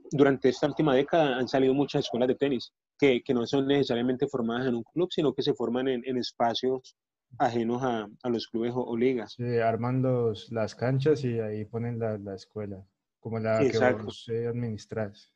durante 0.09 0.49
esta 0.49 0.65
última 0.65 0.95
década, 0.95 1.37
han 1.37 1.47
salido 1.47 1.75
muchas 1.75 2.05
escuelas 2.05 2.29
de 2.29 2.33
tenis 2.33 2.73
que, 2.97 3.21
que 3.21 3.31
no 3.31 3.45
son 3.45 3.67
necesariamente 3.67 4.25
formadas 4.27 4.65
en 4.65 4.73
un 4.73 4.81
club, 4.81 5.09
sino 5.11 5.31
que 5.31 5.43
se 5.43 5.53
forman 5.53 5.87
en, 5.87 6.01
en 6.07 6.17
espacios 6.17 6.95
ajenos 7.37 7.83
a, 7.83 8.07
a, 8.23 8.29
los 8.29 8.47
clubes 8.47 8.73
o, 8.75 8.97
ligas. 8.97 9.33
Sí, 9.33 9.59
arman 9.59 10.01
los, 10.01 10.51
las 10.51 10.73
canchas 10.73 11.23
y 11.23 11.39
ahí 11.39 11.65
ponen 11.65 11.99
la, 11.99 12.17
la 12.17 12.33
escuela, 12.33 12.83
como 13.19 13.37
la 13.37 13.59
que 13.59 13.77
vos 13.77 14.27
administras. 14.49 15.31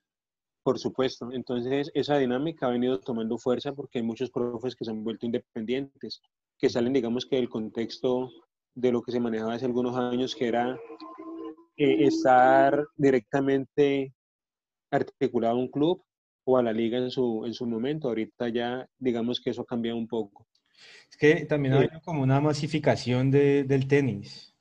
Por 0.68 0.80
supuesto. 0.80 1.30
Entonces, 1.32 1.90
esa 1.94 2.18
dinámica 2.18 2.68
ha 2.68 2.72
venido 2.72 3.00
tomando 3.00 3.38
fuerza 3.38 3.72
porque 3.72 4.00
hay 4.00 4.04
muchos 4.04 4.30
profes 4.30 4.76
que 4.76 4.84
se 4.84 4.92
han 4.92 5.02
vuelto 5.02 5.26
independientes, 5.26 6.22
que 6.58 6.70
salen, 6.70 6.92
digamos 6.92 7.26
que 7.26 7.38
del 7.38 7.48
contexto 7.48 8.30
de 8.76 8.92
lo 8.92 9.02
que 9.02 9.14
se 9.14 9.22
manejaba 9.22 9.54
hace 9.54 9.66
algunos 9.66 9.96
años, 9.96 10.36
que 10.36 10.50
era 10.50 10.78
eh, 11.78 12.04
estar 12.04 12.86
directamente 12.98 14.14
articulado 14.92 15.56
a 15.56 15.60
un 15.60 15.70
club 15.70 16.04
o 16.44 16.58
a 16.58 16.64
la 16.64 16.74
liga 16.74 16.98
en 16.98 17.12
su, 17.12 17.46
en 17.46 17.54
su 17.54 17.66
momento. 17.66 18.10
Ahorita 18.10 18.50
ya 18.50 18.86
digamos 19.00 19.40
que 19.40 19.52
eso 19.52 19.62
ha 19.62 19.66
cambiado 19.66 19.98
un 19.98 20.10
poco. 20.10 20.48
Es 21.10 21.16
que 21.16 21.46
también 21.46 21.76
ha 21.76 21.78
habido 21.78 22.02
como 22.02 22.24
una 22.24 22.42
masificación 22.42 23.32
de, 23.32 23.64
del 23.64 23.88
tenis. 23.88 24.54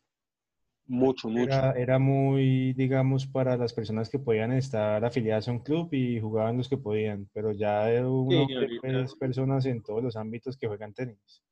Mucho, 0.89 1.29
mucho. 1.29 1.53
Era, 1.53 1.73
era, 1.73 1.99
muy, 1.99 2.73
digamos, 2.75 3.27
para 3.27 3.57
las 3.57 3.73
personas 3.73 4.09
que 4.09 4.19
podían 4.19 4.53
estar 4.53 5.05
afiliadas 5.05 5.49
a 5.49 5.53
un 5.53 5.59
club 5.59 5.93
y 5.93 6.21
jugaban 6.21 6.57
los 6.57 6.69
que 6.69 6.77
podían, 6.77 7.29
pero 7.33 7.53
ya 7.53 7.87
uno 8.07 8.47
sí, 8.47 9.17
personas 9.19 9.67
en 9.67 9.83
todos 9.83 10.03
los 10.03 10.17
ámbitos 10.17 10.57
que 10.57 10.69
juegan 10.69 10.95
tenis. 10.95 11.43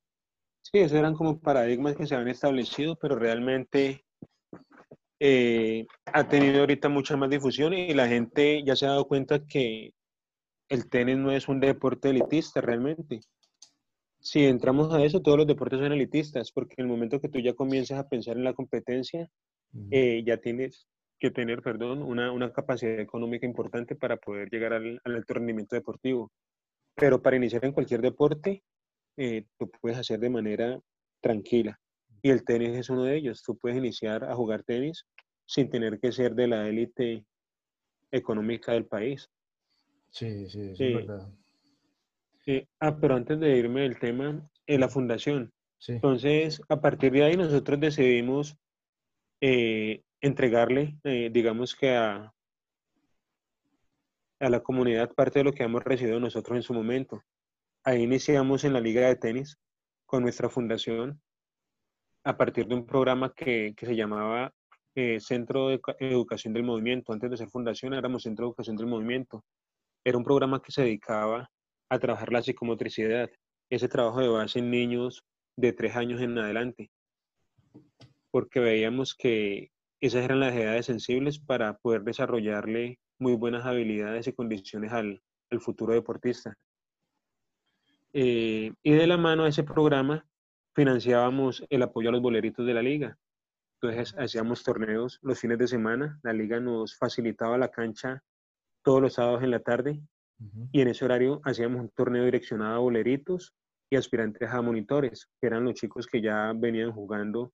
Sí, 0.63 0.79
esos 0.79 0.99
eran 0.99 1.15
como 1.15 1.41
paradigmas 1.41 1.97
que 1.97 2.07
se 2.07 2.15
habían 2.15 2.31
establecido, 2.31 2.97
pero 2.97 3.17
realmente 3.17 4.05
eh, 5.21 5.87
ha 6.07 6.29
tenido 6.29 6.61
ahorita 6.61 6.89
mucha 6.89 7.17
más 7.17 7.31
difusión 7.31 7.75
y 7.75 7.93
la 7.93 8.07
gente 8.07 8.63
ya 8.65 8.77
se 8.77 8.87
ha 8.87 8.91
dado 8.91 9.07
cuenta 9.07 9.45
que 9.45 9.93
el 10.69 10.89
tenis 10.89 11.17
no 11.17 11.33
es 11.33 11.49
un 11.49 11.61
deporte 11.61 12.11
elitista 12.11 12.61
realmente. 12.61 13.21
Si 14.25 14.47
entramos 14.47 14.93
a 14.95 15.05
eso, 15.05 15.21
todos 15.21 15.37
los 15.37 15.47
deportes 15.47 15.81
son 15.81 15.93
elitistas, 15.93 16.51
porque 16.51 16.77
en 16.79 16.87
el 16.87 16.91
momento 16.91 17.21
que 17.21 17.29
tú 17.29 17.41
ya 17.41 17.53
comienzas 17.53 17.99
a 17.99 18.09
pensar 18.09 18.39
en 18.39 18.45
la 18.45 18.55
competencia, 18.55 19.29
eh, 19.91 20.23
ya 20.25 20.39
tienes 20.39 20.87
que 21.19 21.31
tener, 21.31 21.61
perdón, 21.61 22.03
una, 22.03 22.33
una, 22.33 22.51
capacidad 22.51 22.99
económica 23.01 23.45
importante 23.45 23.97
para 23.97 24.17
poder 24.17 24.49
llegar 24.51 24.73
al, 24.73 24.99
al 25.05 25.17
alto 25.17 25.35
rendimiento 25.35 25.77
deportivo. 25.77 26.33
Pero 26.95 27.21
para 27.21 27.37
iniciar 27.37 27.67
en 27.67 27.73
cualquier 27.73 28.01
deporte, 28.01 28.63
eh, 29.19 29.45
tú 29.59 29.71
puedes 29.81 29.99
hacer 29.99 30.19
de 30.21 30.31
manera 30.31 30.81
tranquila. 31.21 31.79
Y 32.23 32.31
el 32.31 32.45
tenis 32.45 32.79
es 32.79 32.89
uno 32.89 33.05
de 33.05 33.17
ellos. 33.17 33.43
Tú 33.43 33.59
puedes 33.59 33.77
iniciar 33.77 34.25
a 34.25 34.35
jugar 34.35 34.63
tenis 34.63 35.05
sin 35.47 35.69
tener 35.69 36.01
que 36.01 36.13
ser 36.13 36.35
de 36.35 36.49
la 36.49 36.67
élite 36.67 37.27
económica 38.11 38.73
del 38.73 38.87
país. 38.87 39.29
Sí, 40.09 40.49
sí, 40.49 40.73
es 40.73 40.79
verdad. 40.79 41.29
Ah, 42.81 42.97
pero 43.01 43.15
antes 43.15 43.39
de 43.41 43.57
irme 43.57 43.83
del 43.83 43.99
tema, 43.99 44.49
en 44.67 44.81
la 44.81 44.89
fundación. 44.89 45.53
Entonces, 45.87 46.63
a 46.69 46.81
partir 46.81 47.13
de 47.13 47.25
ahí 47.25 47.37
nosotros 47.37 47.79
decidimos 47.79 48.57
eh, 49.41 50.03
entregarle, 50.21 50.97
eh, 51.05 51.29
digamos 51.31 51.75
que 51.75 51.95
a, 51.95 52.33
a 54.41 54.49
la 54.49 54.61
comunidad 54.61 55.13
parte 55.13 55.41
de 55.41 55.45
lo 55.45 55.53
que 55.53 55.65
hemos 55.65 55.85
recibido 55.85 56.19
nosotros 56.21 56.57
en 56.57 56.63
su 56.63 56.73
momento. 56.73 57.23
Ahí 57.85 58.03
iniciamos 58.03 58.65
en 58.65 58.73
la 58.73 58.81
Liga 58.81 59.07
de 59.07 59.17
Tenis 59.17 59.59
con 60.07 60.23
nuestra 60.23 60.49
fundación 60.49 61.21
a 62.25 62.37
partir 62.37 62.67
de 62.67 62.75
un 62.75 62.87
programa 62.87 63.33
que, 63.35 63.75
se 63.79 63.95
llamaba 63.95 64.53
eh, 64.95 65.21
Centro 65.21 65.69
de 65.69 65.81
Educación 65.99 66.55
del 66.55 66.63
Movimiento. 66.63 67.13
Antes 67.13 67.31
de 67.31 67.37
ser 67.37 67.49
fundación 67.51 67.93
éramos 67.93 68.23
Centro 68.23 68.47
de 68.47 68.49
Educación 68.49 68.77
del 68.77 68.87
Movimiento. 68.87 69.45
Era 70.03 70.17
un 70.17 70.25
programa 70.25 70.63
que 70.63 70.73
se 70.73 70.83
dedicaba 70.83 71.51
a 71.89 71.99
trabajar 71.99 72.33
la 72.33 72.43
psicomotricidad, 72.43 73.31
ese 73.71 73.89
trabajo 73.89 74.21
de 74.21 74.29
base 74.29 74.59
en 74.59 74.71
niños 74.71 75.25
de 75.57 75.73
tres 75.73 75.97
años 75.97 76.21
en 76.21 76.39
adelante, 76.39 76.91
porque 78.31 78.61
veíamos 78.61 79.15
que 79.15 79.71
esas 80.01 80.25
eran 80.25 80.41
las 80.41 80.55
edades 80.55 80.87
sensibles 80.87 81.39
para 81.39 81.79
poder 81.79 82.03
desarrollarle 82.03 82.99
muy 83.19 83.35
buenas 83.35 83.65
habilidades 83.65 84.27
y 84.27 84.33
condiciones 84.33 84.93
al 84.93 85.21
futuro 85.61 85.95
deportista. 85.95 86.57
Eh, 88.13 88.73
y 88.83 88.93
de 88.93 89.07
la 89.09 89.17
mano 89.17 89.45
a 89.45 89.49
ese 89.49 89.65
programa 89.65 90.25
financiábamos 90.77 91.65
el 91.69 91.83
apoyo 91.83 92.11
a 92.11 92.13
los 92.13 92.23
boleritos 92.23 92.65
de 92.65 92.75
la 92.75 92.83
liga. 92.83 93.19
Entonces 93.81 94.15
hacíamos 94.17 94.63
torneos 94.63 95.19
los 95.23 95.39
fines 95.39 95.59
de 95.59 95.67
semana, 95.67 96.21
la 96.23 96.33
liga 96.33 96.61
nos 96.61 96.97
facilitaba 96.97 97.59
la 97.59 97.71
cancha 97.71 98.23
todos 98.83 99.03
los 99.03 99.15
sábados 99.15 99.43
en 99.43 99.51
la 99.51 99.61
tarde 99.61 100.01
y 100.73 100.81
en 100.81 100.89
ese 100.89 101.05
horario 101.05 101.41
hacíamos 101.45 101.81
un 101.81 101.89
torneo 101.91 102.25
direccionado 102.25 102.75
a 102.75 102.79
boleritos 102.79 103.55
y 103.91 103.97
aspirantes 103.97 104.51
a 104.51 104.63
monitores, 104.63 105.29
que 105.41 105.47
eran 105.47 105.65
los 105.65 105.75
chicos 105.75 106.07
que 106.07 106.21
ya 106.21 106.53
venían 106.55 106.93
jugando 106.93 107.53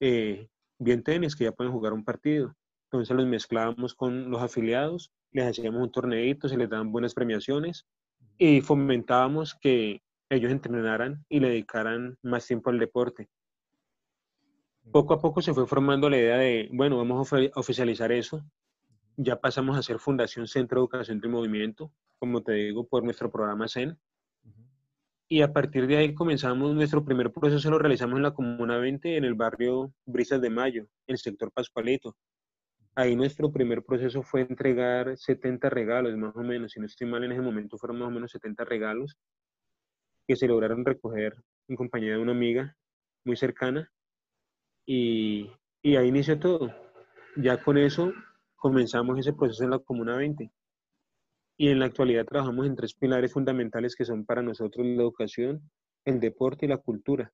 eh, 0.00 0.48
bien 0.78 1.02
tenis, 1.02 1.36
que 1.36 1.44
ya 1.44 1.52
pueden 1.52 1.72
jugar 1.72 1.92
un 1.92 2.04
partido. 2.04 2.54
Entonces 2.84 3.16
los 3.16 3.26
mezclábamos 3.26 3.94
con 3.94 4.30
los 4.30 4.42
afiliados, 4.42 5.12
les 5.30 5.46
hacíamos 5.46 5.82
un 5.82 5.92
torneito, 5.92 6.48
se 6.48 6.56
les 6.56 6.68
daban 6.68 6.92
buenas 6.92 7.14
premiaciones 7.14 7.86
y 8.38 8.60
fomentábamos 8.60 9.54
que 9.60 10.02
ellos 10.28 10.50
entrenaran 10.50 11.24
y 11.28 11.40
le 11.40 11.48
dedicaran 11.48 12.16
más 12.22 12.46
tiempo 12.46 12.70
al 12.70 12.78
deporte. 12.78 13.28
Poco 14.90 15.14
a 15.14 15.20
poco 15.20 15.40
se 15.40 15.54
fue 15.54 15.66
formando 15.66 16.10
la 16.10 16.18
idea 16.18 16.36
de, 16.36 16.68
bueno, 16.72 16.96
vamos 16.96 17.32
a 17.32 17.38
oficializar 17.54 18.10
eso. 18.12 18.44
Ya 19.16 19.40
pasamos 19.40 19.76
a 19.76 19.82
ser 19.82 19.98
Fundación 19.98 20.46
Centro 20.46 20.80
de 20.80 20.82
Educación 20.82 21.20
del 21.20 21.30
Movimiento, 21.30 21.92
como 22.18 22.42
te 22.42 22.52
digo, 22.52 22.86
por 22.86 23.04
nuestro 23.04 23.30
programa 23.30 23.68
CEN. 23.68 23.98
Y 25.28 25.42
a 25.42 25.52
partir 25.52 25.86
de 25.86 25.96
ahí 25.96 26.14
comenzamos 26.14 26.74
nuestro 26.74 27.04
primer 27.04 27.32
proceso, 27.32 27.70
lo 27.70 27.78
realizamos 27.78 28.16
en 28.16 28.22
la 28.22 28.34
Comuna 28.34 28.76
20, 28.78 29.16
en 29.16 29.24
el 29.24 29.34
barrio 29.34 29.92
Brisas 30.04 30.40
de 30.40 30.50
Mayo, 30.50 30.82
en 31.06 31.14
el 31.14 31.18
sector 31.18 31.50
Pascualito. 31.52 32.16
Ahí 32.94 33.16
nuestro 33.16 33.50
primer 33.50 33.82
proceso 33.82 34.22
fue 34.22 34.42
entregar 34.42 35.16
70 35.16 35.70
regalos, 35.70 36.14
más 36.18 36.36
o 36.36 36.42
menos. 36.42 36.72
Si 36.72 36.80
no 36.80 36.86
estoy 36.86 37.06
mal, 37.06 37.24
en 37.24 37.32
ese 37.32 37.40
momento 37.40 37.78
fueron 37.78 37.98
más 37.98 38.08
o 38.08 38.10
menos 38.10 38.30
70 38.30 38.64
regalos 38.64 39.16
que 40.28 40.36
se 40.36 40.46
lograron 40.46 40.84
recoger 40.84 41.34
en 41.68 41.76
compañía 41.76 42.12
de 42.12 42.18
una 42.18 42.32
amiga 42.32 42.76
muy 43.24 43.36
cercana. 43.36 43.90
Y, 44.84 45.50
y 45.80 45.96
ahí 45.96 46.08
inició 46.08 46.38
todo. 46.38 46.74
Ya 47.36 47.62
con 47.62 47.78
eso 47.78 48.12
comenzamos 48.62 49.18
ese 49.18 49.32
proceso 49.32 49.64
en 49.64 49.70
la 49.70 49.80
Comuna 49.80 50.16
20. 50.16 50.48
Y 51.56 51.68
en 51.70 51.80
la 51.80 51.86
actualidad 51.86 52.24
trabajamos 52.24 52.64
en 52.64 52.76
tres 52.76 52.94
pilares 52.94 53.32
fundamentales 53.32 53.96
que 53.96 54.04
son 54.04 54.24
para 54.24 54.40
nosotros 54.40 54.86
la 54.86 55.02
educación, 55.02 55.68
el 56.04 56.20
deporte 56.20 56.66
y 56.66 56.68
la 56.68 56.76
cultura. 56.76 57.32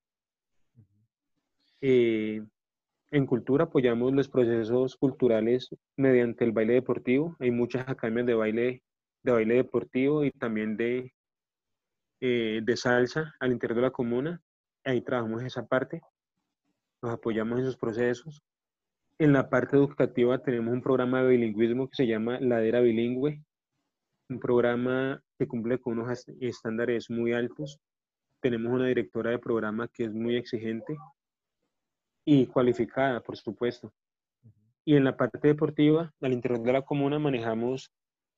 Eh, 1.83 2.43
en 3.11 3.27
cultura 3.27 3.65
apoyamos 3.65 4.15
los 4.15 4.31
procesos 4.31 4.97
culturales 4.97 5.69
mediante 5.97 6.47
el 6.47 6.53
baile 6.53 6.73
deportivo. 6.73 7.37
Hay 7.41 7.51
muchas 7.51 7.87
academias 7.87 8.25
de 8.25 8.35
baile, 8.35 8.83
de 9.23 9.33
baile 9.33 9.57
deportivo 9.57 10.25
y 10.25 10.31
también 10.31 10.79
de, 10.79 11.13
eh, 12.21 12.61
de 12.63 12.77
salsa 12.79 13.35
al 13.39 13.53
interior 13.53 13.77
de 13.77 13.83
la 13.83 13.91
comuna. 13.91 14.41
Ahí 14.83 15.03
trabajamos 15.03 15.43
esa 15.43 15.67
parte. 15.67 16.01
Nos 17.03 17.13
apoyamos 17.13 17.59
en 17.59 17.65
esos 17.65 17.77
procesos. 17.77 18.43
En 19.19 19.33
la 19.33 19.51
parte 19.51 19.77
educativa 19.77 20.39
tenemos 20.39 20.73
un 20.73 20.83
programa 20.83 21.23
de 21.23 21.31
bilingüismo 21.31 21.89
que 21.89 21.97
se 21.97 22.07
llama 22.07 22.39
Ladera 22.41 22.81
Bilingüe, 22.81 23.43
un 24.31 24.41
programa 24.41 25.23
que 25.39 25.49
cumple 25.49 25.79
con 25.79 25.99
unos 25.99 26.25
estándares 26.41 27.11
muy 27.11 27.33
altos 27.33 27.81
tenemos 28.41 28.73
una 28.73 28.87
directora 28.87 29.31
de 29.31 29.39
programa 29.39 29.89
que 29.89 30.05
es 30.05 30.13
muy 30.13 30.37
exigente 30.37 30.97
y 32.25 32.47
cualificada, 32.47 33.21
por 33.21 33.37
supuesto. 33.37 33.93
Y 34.85 34.97
en 34.97 35.05
la 35.05 35.17
parte 35.17 35.39
deportiva, 35.47 36.13
al 36.21 36.33
interior 36.33 36.63
de 36.63 36.73
la 36.73 36.83
comuna 36.83 37.19
manejamos 37.19 37.91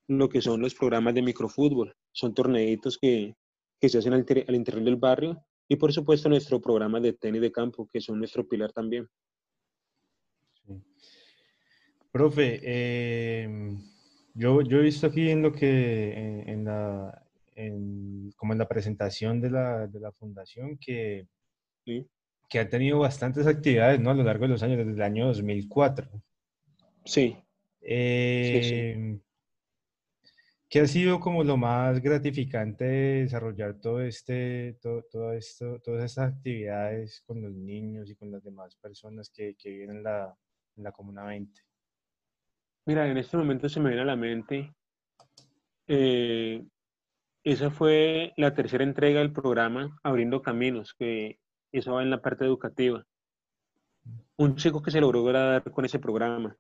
lo 0.09 0.29
que 0.29 0.41
son 0.41 0.61
los 0.61 0.75
programas 0.75 1.15
de 1.15 1.23
microfútbol. 1.23 1.95
Son 2.13 2.35
torneitos 2.35 2.99
que, 2.99 3.35
que 3.81 3.89
se 3.89 3.99
hacen 3.99 4.13
al, 4.13 4.21
interior 4.55 4.85
del 4.85 4.97
barrio 4.97 5.45
y 5.69 5.77
por 5.77 5.93
supuesto 5.93 6.29
nuestro 6.29 6.61
programa 6.61 6.99
de 6.99 7.13
tenis 7.13 7.41
de 7.41 7.53
campo, 7.53 7.89
que 7.93 8.01
son 8.01 8.19
nuestro 8.19 8.47
pilar 8.49 8.73
también. 8.73 9.09
Profe, 12.13 12.61
eh, 12.63 13.49
yo, 14.35 14.63
yo, 14.63 14.79
he 14.79 14.83
visto 14.83 15.07
aquí 15.07 15.31
en 15.31 15.43
lo 15.43 15.53
que, 15.53 16.43
en, 16.47 16.65
la, 16.65 17.25
en, 17.55 18.33
como 18.37 18.53
en 18.53 18.59
la 18.59 18.69
presentación 18.69 19.41
de 19.41 19.51
la, 19.51 19.87
de 19.87 20.01
la 20.01 20.11
fundación, 20.11 20.77
que, 20.79 21.29
que 21.85 22.59
ha 22.59 22.69
tenido 22.69 22.99
bastantes 22.99 23.47
actividades 23.47 24.01
¿no? 24.01 24.11
a 24.11 24.15
lo 24.15 24.25
largo 24.25 24.45
de 24.45 24.49
los 24.49 24.63
años, 24.63 24.79
desde 24.79 24.93
el 24.93 25.03
año 25.03 25.27
2004. 25.29 26.09
Sí. 27.05 27.37
Eh, 27.81 28.61
sí, 28.95 29.21
¿Qué 30.69 30.81
ha 30.81 30.87
sido 30.87 31.19
como 31.19 31.43
lo 31.43 31.57
más 31.57 32.01
gratificante 32.01 32.85
de 32.85 33.23
desarrollar 33.23 33.81
todo 33.81 34.03
este, 34.03 34.79
todo, 34.81 35.03
todo, 35.11 35.33
esto, 35.33 35.81
todas 35.81 36.05
estas 36.05 36.33
actividades 36.33 37.23
con 37.27 37.41
los 37.43 37.53
niños 37.53 38.11
y 38.11 38.15
con 38.15 38.31
las 38.31 38.43
demás 38.45 38.77
personas 38.77 39.31
que, 39.31 39.57
que 39.57 39.71
viven 39.71 39.97
en 39.97 40.03
la, 40.05 40.37
en 40.81 40.85
la 40.85 40.93
Comuna 40.93 41.25
20? 41.25 41.63
Mira, 42.87 43.09
en 43.09 43.19
este 43.19 43.37
momento 43.37 43.69
se 43.69 43.79
me 43.79 43.91
viene 43.91 44.03
a 44.03 44.07
la 44.07 44.17
mente, 44.17 44.75
eh, 45.87 46.65
esa 47.45 47.71
fue 47.71 48.33
la 48.37 48.55
tercera 48.55 48.83
entrega 48.83 49.21
del 49.21 49.33
programa 49.33 49.99
Abriendo 50.03 50.43
Caminos, 50.43 50.95
que 50.95 51.39
eso 51.73 51.95
va 51.95 52.03
en 52.03 52.11
la 52.11 52.23
parte 52.23 52.45
educativa. 52.45 53.07
Un 54.37 54.57
chico 54.57 54.83
que 54.83 54.91
se 54.91 55.01
logró 55.01 55.23
graduar 55.23 55.71
con 55.71 55.85
ese 55.85 55.99
programa. 55.99 56.57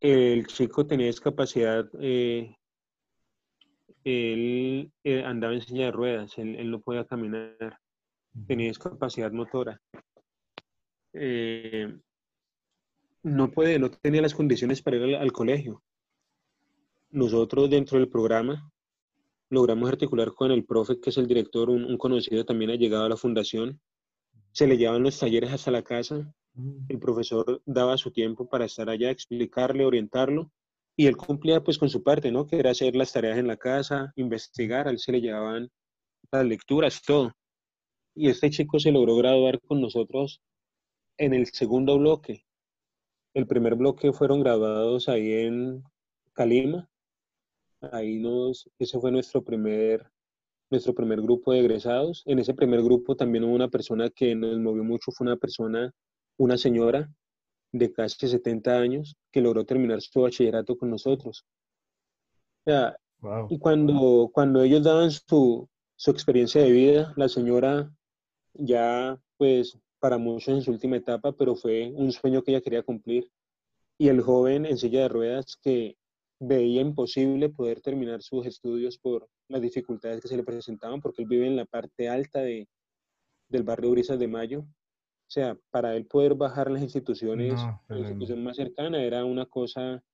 El 0.00 0.46
chico 0.46 0.86
tenía 0.86 1.06
discapacidad, 1.06 1.88
eh, 2.00 2.56
él 4.04 4.92
eh, 5.04 5.24
andaba 5.24 5.54
en 5.54 5.60
silla 5.60 5.86
de 5.86 5.92
ruedas, 5.92 6.38
él, 6.38 6.70
no 6.70 6.80
podía 6.80 7.04
caminar, 7.04 7.78
tenía 8.46 8.68
discapacidad 8.68 9.32
motora. 9.32 9.80
Eh, 11.12 11.98
no 13.26 13.50
puede, 13.50 13.80
no 13.80 13.90
tenía 13.90 14.22
las 14.22 14.34
condiciones 14.34 14.80
para 14.82 14.98
ir 14.98 15.16
al, 15.16 15.32
colegio. 15.32 15.82
Nosotros 17.10 17.68
dentro 17.68 17.98
del 17.98 18.08
programa 18.08 18.70
logramos 19.50 19.88
articular 19.88 20.32
con 20.32 20.52
el 20.52 20.64
profe, 20.64 21.00
que 21.00 21.10
es 21.10 21.18
el 21.18 21.26
director, 21.26 21.68
un, 21.68 21.98
conocido 21.98 22.44
también 22.44 22.70
ha 22.70 22.76
llegado 22.76 23.04
a 23.04 23.08
la 23.08 23.16
fundación. 23.16 23.80
Se 24.52 24.68
le 24.68 24.78
llevaban 24.78 25.02
los 25.02 25.18
talleres 25.18 25.52
hasta 25.52 25.72
la 25.72 25.82
casa. 25.82 26.32
Mm. 26.54 26.86
El 26.88 26.98
profesor 27.00 27.60
daba 27.66 27.96
su 27.96 28.12
tiempo 28.12 28.48
para 28.48 28.64
estar 28.64 28.88
allá, 28.88 29.10
explicarle, 29.10 29.84
orientarlo. 29.84 30.52
Y 30.96 31.06
él 31.06 31.16
cumplía 31.16 31.64
pues 31.64 31.78
con 31.78 31.88
su 31.90 32.04
parte, 32.04 32.30
¿no? 32.30 32.46
Que 32.46 32.60
era 32.60 32.70
hacer 32.70 32.94
las 32.94 33.12
tareas 33.12 33.38
en 33.38 33.48
la 33.48 33.56
casa, 33.56 34.12
investigar. 34.14 34.86
A 34.86 34.92
él 34.92 35.00
se 35.00 35.10
le 35.10 35.20
llevaban 35.20 35.68
las 36.30 36.46
lecturas, 36.46 37.02
todo. 37.02 37.32
Y 38.14 38.28
este 38.28 38.50
chico 38.50 38.78
se 38.78 38.92
logró 38.92 39.16
graduar 39.16 39.60
con 39.62 39.80
nosotros 39.80 40.40
en 41.18 41.34
el 41.34 41.46
segundo 41.46 41.98
bloque. 41.98 42.45
El 43.36 43.46
primer 43.46 43.74
bloque 43.74 44.14
fueron 44.14 44.40
graduados 44.40 45.10
ahí 45.10 45.30
en 45.30 45.84
Calima. 46.32 46.88
Ahí 47.92 48.18
nos, 48.18 48.66
ese 48.78 48.98
fue 48.98 49.12
nuestro 49.12 49.44
primer, 49.44 50.10
nuestro 50.70 50.94
primer 50.94 51.20
grupo 51.20 51.52
de 51.52 51.60
egresados. 51.60 52.22
En 52.24 52.38
ese 52.38 52.54
primer 52.54 52.82
grupo 52.82 53.14
también 53.14 53.44
hubo 53.44 53.54
una 53.54 53.68
persona 53.68 54.08
que 54.08 54.34
nos 54.34 54.58
movió 54.58 54.82
mucho, 54.84 55.12
fue 55.12 55.26
una 55.26 55.36
persona, 55.36 55.92
una 56.38 56.56
señora 56.56 57.12
de 57.72 57.92
casi 57.92 58.26
70 58.26 58.78
años 58.78 59.18
que 59.30 59.42
logró 59.42 59.66
terminar 59.66 60.00
su 60.00 60.22
bachillerato 60.22 60.78
con 60.78 60.88
nosotros. 60.88 61.44
Y 63.50 63.58
cuando, 63.58 64.30
cuando 64.32 64.62
ellos 64.62 64.82
daban 64.82 65.10
su, 65.10 65.68
su 65.94 66.10
experiencia 66.10 66.62
de 66.62 66.70
vida, 66.70 67.12
la 67.18 67.28
señora 67.28 67.92
ya 68.54 69.20
pues 69.36 69.78
para 70.06 70.18
muchos 70.18 70.54
en 70.54 70.62
su 70.62 70.70
última 70.70 70.98
etapa, 70.98 71.32
pero 71.32 71.56
fue 71.56 71.90
un 71.92 72.12
sueño 72.12 72.40
que 72.40 72.52
ella 72.52 72.60
quería 72.60 72.84
cumplir. 72.84 73.28
Y 73.98 74.06
el 74.06 74.20
joven 74.20 74.64
en 74.64 74.78
silla 74.78 75.00
de 75.00 75.08
ruedas 75.08 75.56
que 75.60 75.96
veía 76.38 76.80
imposible 76.80 77.48
poder 77.48 77.80
terminar 77.80 78.22
sus 78.22 78.46
estudios 78.46 78.98
por 78.98 79.28
las 79.48 79.60
dificultades 79.60 80.20
que 80.20 80.28
se 80.28 80.36
le 80.36 80.44
presentaban, 80.44 81.00
porque 81.00 81.22
él 81.22 81.28
vive 81.28 81.48
en 81.48 81.56
la 81.56 81.64
parte 81.64 82.08
alta 82.08 82.38
de, 82.38 82.68
del 83.48 83.64
barrio 83.64 83.90
Brisas 83.90 84.16
de 84.16 84.28
Mayo. 84.28 84.60
O 84.60 85.28
sea, 85.28 85.58
para 85.72 85.96
él 85.96 86.06
poder 86.06 86.36
bajar 86.36 86.70
las 86.70 86.82
instituciones, 86.82 87.60
la 87.88 87.98
institución 87.98 88.44
más 88.44 88.54
cercana 88.54 89.02
era 89.02 89.24
una 89.24 89.46
cosa 89.46 90.04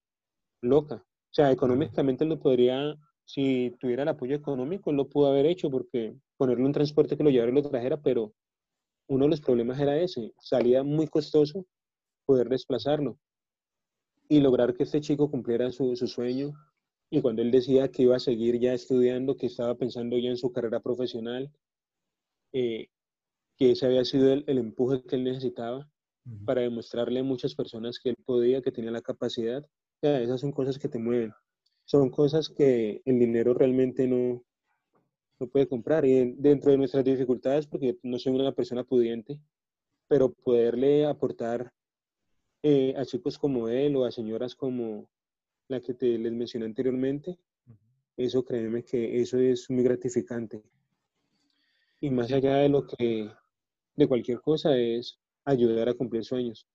loca. 0.63 0.95
O 1.05 1.33
sea, 1.35 1.51
económicamente 1.51 2.25
lo 2.25 2.39
podría, 2.39 2.95
si 3.25 3.75
tuviera 3.79 4.01
el 4.01 4.09
apoyo 4.09 4.35
económico, 4.35 4.89
él 4.89 4.97
lo 4.97 5.07
pudo 5.07 5.27
haber 5.27 5.45
hecho, 5.45 5.69
porque 5.69 6.15
ponerle 6.35 6.65
un 6.65 6.73
transporte 6.73 7.15
que 7.15 7.23
lo 7.23 7.29
llevara 7.29 7.51
y 7.51 7.53
lo 7.53 7.69
trajera, 7.69 8.01
pero 8.01 8.33
uno 9.13 9.25
de 9.25 9.31
los 9.31 9.41
problemas 9.41 9.79
era 9.79 9.97
ese, 9.99 10.33
salía 10.39 10.83
muy 10.83 11.07
costoso 11.07 11.65
poder 12.25 12.49
desplazarlo 12.49 13.19
y 14.27 14.39
lograr 14.39 14.73
que 14.73 14.83
este 14.83 15.01
chico 15.01 15.29
cumpliera 15.29 15.71
su, 15.71 15.95
sueño. 15.95 16.53
Y 17.11 17.21
cuando 17.21 17.43
él 17.43 17.51
decía 17.51 17.89
que 17.89 18.03
iba 18.03 18.15
a 18.15 18.19
seguir 18.19 18.59
ya 18.59 18.73
estudiando, 18.73 19.37
que 19.37 19.45
estaba 19.45 19.75
pensando 19.75 20.17
ya 20.17 20.29
en 20.29 20.37
su 20.37 20.51
carrera 20.51 20.79
profesional, 20.79 21.51
eh, 22.53 22.87
que 23.57 23.71
ese 23.71 23.85
había 23.85 24.03
sido 24.03 24.33
el, 24.33 24.45
empuje 24.47 25.03
que 25.03 25.15
él 25.15 25.23
necesitaba 25.23 25.87
para 26.45 26.61
demostrarle 26.61 27.19
a 27.19 27.23
muchas 27.23 27.53
personas 27.53 27.99
que 27.99 28.09
él 28.09 28.17
podía, 28.25 28.61
que 28.61 28.71
tenía 28.71 28.91
la 28.91 29.01
capacidad. 29.01 29.63
esas 30.01 30.41
son 30.41 30.51
cosas 30.51 30.79
que 30.79 30.89
te 30.89 30.97
mueven. 30.97 31.33
Son 31.85 32.09
cosas 32.09 32.49
que 32.49 33.01
el 33.05 33.19
dinero 33.19 33.53
realmente 33.53 34.07
no, 34.07 34.43
no 35.43 35.49
puede 35.49 35.67
comprar. 35.67 36.05
Y 36.05 36.33
dentro 36.37 36.71
de 36.71 36.77
nuestras 36.77 37.03
dificultades, 37.03 37.67
porque 37.67 37.97
no 38.03 38.17
soy 38.17 38.33
una 38.33 38.53
persona 38.53 38.83
pudiente, 38.83 39.39
pero 40.07 40.31
poderle 40.31 41.05
aportar 41.05 41.71
eh, 42.61 42.93
a 42.97 43.05
chicos 43.05 43.37
como 43.37 43.67
él 43.67 43.95
o 43.95 44.05
a 44.05 44.11
señoras 44.11 44.55
como 44.55 45.09
la 45.67 45.81
que 45.81 45.93
te 45.93 46.17
les 46.17 46.31
mencioné 46.31 46.65
anteriormente, 46.65 47.37
eso 48.15 48.43
créeme 48.45 48.83
que 48.83 49.21
eso 49.21 49.37
es 49.37 49.69
muy 49.69 49.83
gratificante. 49.83 50.63
Y 51.99 52.09
más 52.09 52.31
allá 52.31 52.57
de 52.57 52.69
lo 52.69 52.85
que, 52.85 53.29
de 53.95 54.07
cualquier 54.07 54.41
cosa, 54.41 54.77
es 54.77 55.19
ayudar 55.45 55.89
a 55.89 55.93
cumplir 55.93 56.23
sueños. 56.23 56.67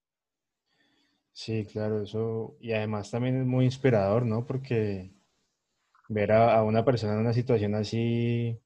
Sí, 1.33 1.65
claro, 1.65 2.03
eso, 2.03 2.57
y 2.61 2.73
además 2.73 3.11
también 3.11 3.37
es 3.37 3.47
muy 3.47 3.67
inspirador, 3.67 4.27
¿no? 4.27 4.45
Porque 4.45 5.13
ver 6.09 6.33
a, 6.33 6.63
una 6.65 6.85
persona 6.85 7.15
en 7.15 7.21
una 7.21 7.33
situación 7.33 7.75
así 7.75 8.59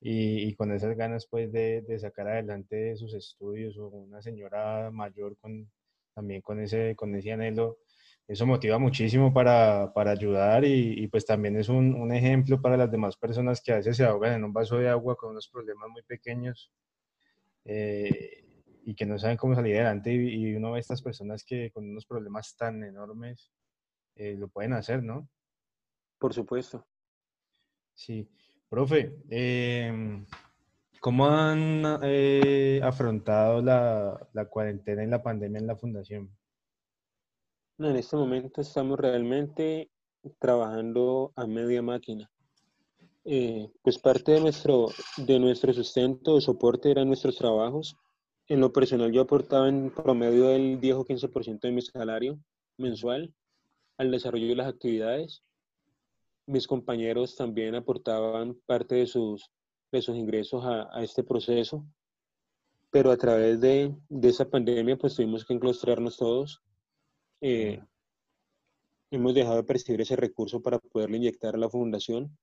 y, 0.00 0.54
con 0.54 0.72
esas 0.72 0.96
ganas 0.96 1.26
pues 1.26 1.52
de, 1.52 1.84
sacar 1.98 2.28
adelante 2.28 2.96
sus 2.96 3.14
estudios 3.14 3.76
o 3.78 3.88
una 3.88 4.22
señora 4.22 4.90
mayor 4.90 5.36
con, 5.38 5.70
también 6.14 6.40
con 6.42 6.60
ese, 6.60 6.96
con 6.96 7.14
ese 7.14 7.32
anhelo, 7.32 7.78
eso 8.28 8.46
motiva 8.46 8.78
muchísimo 8.78 9.32
para, 9.32 9.92
para 9.94 10.10
ayudar 10.12 10.64
y, 10.64 10.94
y, 11.02 11.06
pues 11.08 11.24
también 11.26 11.56
es 11.56 11.68
un, 11.68 12.12
ejemplo 12.12 12.60
para 12.60 12.76
las 12.76 12.90
demás 12.90 13.16
personas 13.16 13.60
que 13.60 13.72
a 13.72 13.76
veces 13.76 13.96
se 13.96 14.04
ahogan 14.04 14.34
en 14.34 14.44
un 14.44 14.52
vaso 14.52 14.78
de 14.78 14.88
agua 14.88 15.16
con 15.16 15.30
unos 15.30 15.48
problemas 15.48 15.88
muy 15.90 16.02
pequeños 16.02 16.72
eh, 17.64 18.44
y 18.84 18.94
que 18.94 19.06
no 19.06 19.18
saben 19.18 19.36
cómo 19.36 19.54
salir 19.54 19.76
adelante 19.76 20.12
y, 20.12 20.54
uno 20.54 20.72
ve 20.72 20.80
estas 20.80 21.02
personas 21.02 21.44
que 21.44 21.70
con 21.72 21.88
unos 21.88 22.06
problemas 22.06 22.56
tan 22.56 22.82
enormes 22.84 23.52
eh, 24.16 24.34
lo 24.38 24.48
pueden 24.48 24.72
hacer, 24.72 25.02
¿no? 25.02 25.28
Por 26.18 26.34
supuesto. 26.34 26.86
Sí. 27.94 28.28
Profe, 28.68 29.22
eh, 29.30 30.24
¿cómo 31.00 31.26
han 31.26 32.00
eh, 32.02 32.80
afrontado 32.82 33.62
la, 33.62 34.28
la, 34.32 34.44
cuarentena 34.46 35.04
y 35.04 35.06
la 35.06 35.22
pandemia 35.22 35.60
en 35.60 35.66
la 35.68 35.76
fundación? 35.76 36.36
No, 37.78 37.90
en 37.90 37.96
este 37.96 38.16
momento 38.16 38.60
estamos 38.60 38.98
realmente 38.98 39.88
trabajando 40.40 41.32
a 41.36 41.46
media 41.46 41.80
máquina. 41.80 42.28
Eh, 43.24 43.70
pues 43.82 43.98
parte 43.98 44.32
de 44.32 44.40
nuestro, 44.40 44.88
de 45.16 45.38
nuestro 45.38 45.72
sustento 45.72 46.34
o 46.34 46.40
soporte 46.40 46.90
eran 46.90 47.08
nuestros 47.08 47.36
trabajos. 47.36 47.96
En 48.48 48.60
lo 48.60 48.72
personal 48.72 49.12
yo 49.12 49.22
aportaba 49.22 49.68
en 49.68 49.90
promedio 49.90 50.50
el 50.50 50.80
10 50.80 50.94
o 50.96 51.04
15% 51.04 51.60
de 51.60 51.72
mi 51.72 51.82
salario 51.82 52.38
mensual 52.78 53.32
al 53.98 54.10
desarrollo 54.10 54.48
de 54.48 54.56
las 54.56 54.68
actividades 54.68 55.42
mis 56.46 56.66
compañeros 56.66 57.36
también 57.36 57.74
aportaban 57.74 58.54
parte 58.66 58.94
de 58.94 59.06
sus, 59.06 59.50
de 59.92 60.00
sus 60.00 60.16
ingresos 60.16 60.64
a, 60.64 61.02
este 61.02 61.24
proceso, 61.24 61.84
pero 62.90 63.10
a 63.10 63.16
través 63.16 63.60
de, 63.60 63.94
esa 64.22 64.48
pandemia 64.48 64.96
pues 64.96 65.14
tuvimos 65.14 65.44
que 65.44 65.54
enclostrarnos 65.54 66.16
todos. 66.16 66.62
Eh, 67.40 67.82
hemos 69.10 69.34
dejado 69.34 69.56
de 69.56 69.64
percibir 69.64 70.00
ese 70.00 70.16
recurso 70.16 70.62
para 70.62 70.78
poderle 70.78 71.18
inyectar 71.18 71.54
a 71.54 71.58
la 71.58 71.68
fundación. 71.68 72.36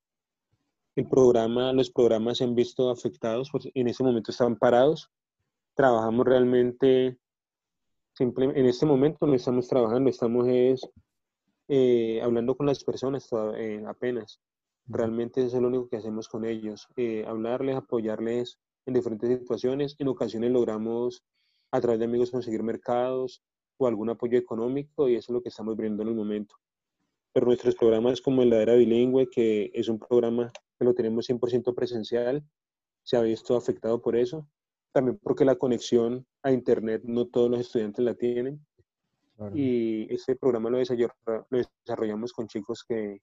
el 0.96 1.08
programa, 1.08 1.74
los 1.74 1.89
programas 1.89 2.38
se 2.38 2.44
han 2.44 2.54
visto 2.54 2.92
afectados, 2.92 3.50
pues 3.52 3.68
en 3.74 3.88
este 3.88 4.04
momento 4.04 4.32
están 4.32 4.58
parados. 4.58 5.10
Trabajamos 5.76 6.26
realmente, 6.26 7.18
simple, 8.13 8.46
en 8.46 8.66
este 8.68 8.86
momento 8.86 9.26
no 9.26 9.34
estamos 9.34 9.68
trabajando, 9.68 10.10
estamos 10.10 10.48
es, 10.48 10.88
eh, 11.67 12.21
hablando 12.21 12.56
con 12.56 12.65
las 12.65 12.84
personas 12.84 13.28
eh, 13.56 13.84
apenas. 13.88 14.39
Realmente 14.86 15.41
eso 15.45 15.56
es 15.56 15.62
lo 15.62 15.69
único 15.69 15.88
que 15.88 15.97
hacemos 15.97 16.28
con 16.28 16.43
ellos, 16.43 16.88
eh, 16.97 17.23
hablarles, 17.26 17.78
apoyarles 17.78 18.60
en 18.86 18.93
diferentes 18.93 19.39
situaciones. 19.39 19.95
En 19.99 20.10
ocasiones 20.10 20.52
logramos 20.52 21.23
a 21.71 21.80
través 21.80 21.99
de 21.99 22.06
amigos 22.06 22.32
conseguir 22.32 22.63
mercados 22.63 23.41
o 23.78 23.88
algún 23.88 24.10
apoyo 24.10 24.38
económico 24.38 25.08
y 25.08 25.15
eso 25.15 25.32
es 25.32 25.34
lo 25.36 25.41
que 25.41 25.49
estamos 25.49 25.78
viendo 25.78 26.04
en 26.04 26.10
el 26.10 26.15
momento. 26.15 26.56
Pero 27.32 27.47
nuestros 27.47 27.76
programas 27.76 28.21
como 28.21 28.43
el 28.43 28.49
la 28.49 28.62
era 28.62 28.76
bilingüe, 28.76 29.30
que 29.30 29.71
es 29.73 29.88
un 29.88 29.99
programa 29.99 30.52
que 30.78 30.86
lo 30.86 30.93
tenemos 30.93 31.28
100% 31.30 31.73
presencial, 31.73 32.43
se 33.04 33.17
ha 33.17 33.21
visto 33.21 33.56
afectado 33.56 34.02
por 34.02 34.15
eso. 34.15 34.47
También 34.91 35.17
porque 35.23 35.45
la 35.45 35.56
conexión 35.56 36.28
a 36.43 36.52
Internet 36.52 37.04
no 37.06 37.26
todos 37.26 37.49
los 37.49 37.62
estudiantes 37.62 38.06
la 38.06 38.13
tienen. 38.13 38.63
Y 39.53 40.13
este 40.13 40.36
programa 40.36 40.69
lo, 40.69 40.77
desarrollamos 40.77 42.34
con 42.34 42.47
chicos 42.47 42.84
que 42.88 43.19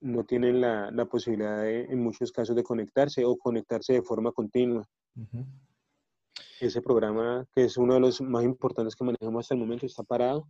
no 0.00 0.24
tienen 0.24 0.60
la, 0.60 0.90
la 0.90 1.06
posibilidad 1.06 1.62
de, 1.62 1.84
en 1.84 2.02
muchos 2.02 2.32
casos 2.32 2.54
de 2.54 2.62
conectarse 2.62 3.24
o 3.24 3.36
conectarse 3.36 3.94
de 3.94 4.02
forma 4.02 4.32
continua. 4.32 4.84
Ese 6.60 6.82
programa, 6.82 7.46
que 7.54 7.64
es 7.64 7.76
uno 7.76 7.94
de 7.94 8.00
los 8.00 8.20
más 8.20 8.44
importantes 8.44 8.94
que 8.94 9.04
manejamos 9.04 9.44
hasta 9.44 9.54
el 9.54 9.60
momento, 9.60 9.86
está 9.86 10.02
parado. 10.02 10.48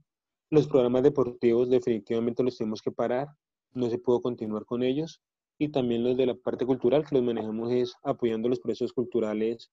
Los 0.51 0.69
programas 0.69 1.03
deportivos 1.03 1.69
definitivamente 1.69 2.43
los 2.43 2.57
tenemos 2.57 2.81
que 2.81 2.93
parar. 2.93 3.29
No 3.73 3.91
se 3.91 3.99
pudo 3.99 4.21
continuar 4.21 4.65
con 4.65 4.83
ellos 4.83 5.21
y 5.59 5.69
también 5.69 6.05
los 6.05 6.17
de 6.17 6.27
la 6.27 6.35
parte 6.35 6.67
cultural, 6.67 7.05
que 7.05 7.15
los 7.15 7.25
manejamos 7.25 7.73
es 7.73 7.95
apoyando 8.03 8.49
los 8.49 8.61
procesos 8.61 8.93
culturales 8.93 9.71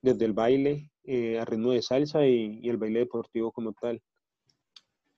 desde 0.00 0.24
el 0.24 0.32
baile 0.32 0.90
eh, 1.04 1.38
a 1.38 1.44
ritmo 1.44 1.72
de 1.72 1.82
salsa 1.82 2.26
y, 2.26 2.60
el 2.68 2.76
baile 2.76 3.00
deportivo 3.00 3.52
como 3.52 3.72
tal. 3.72 4.00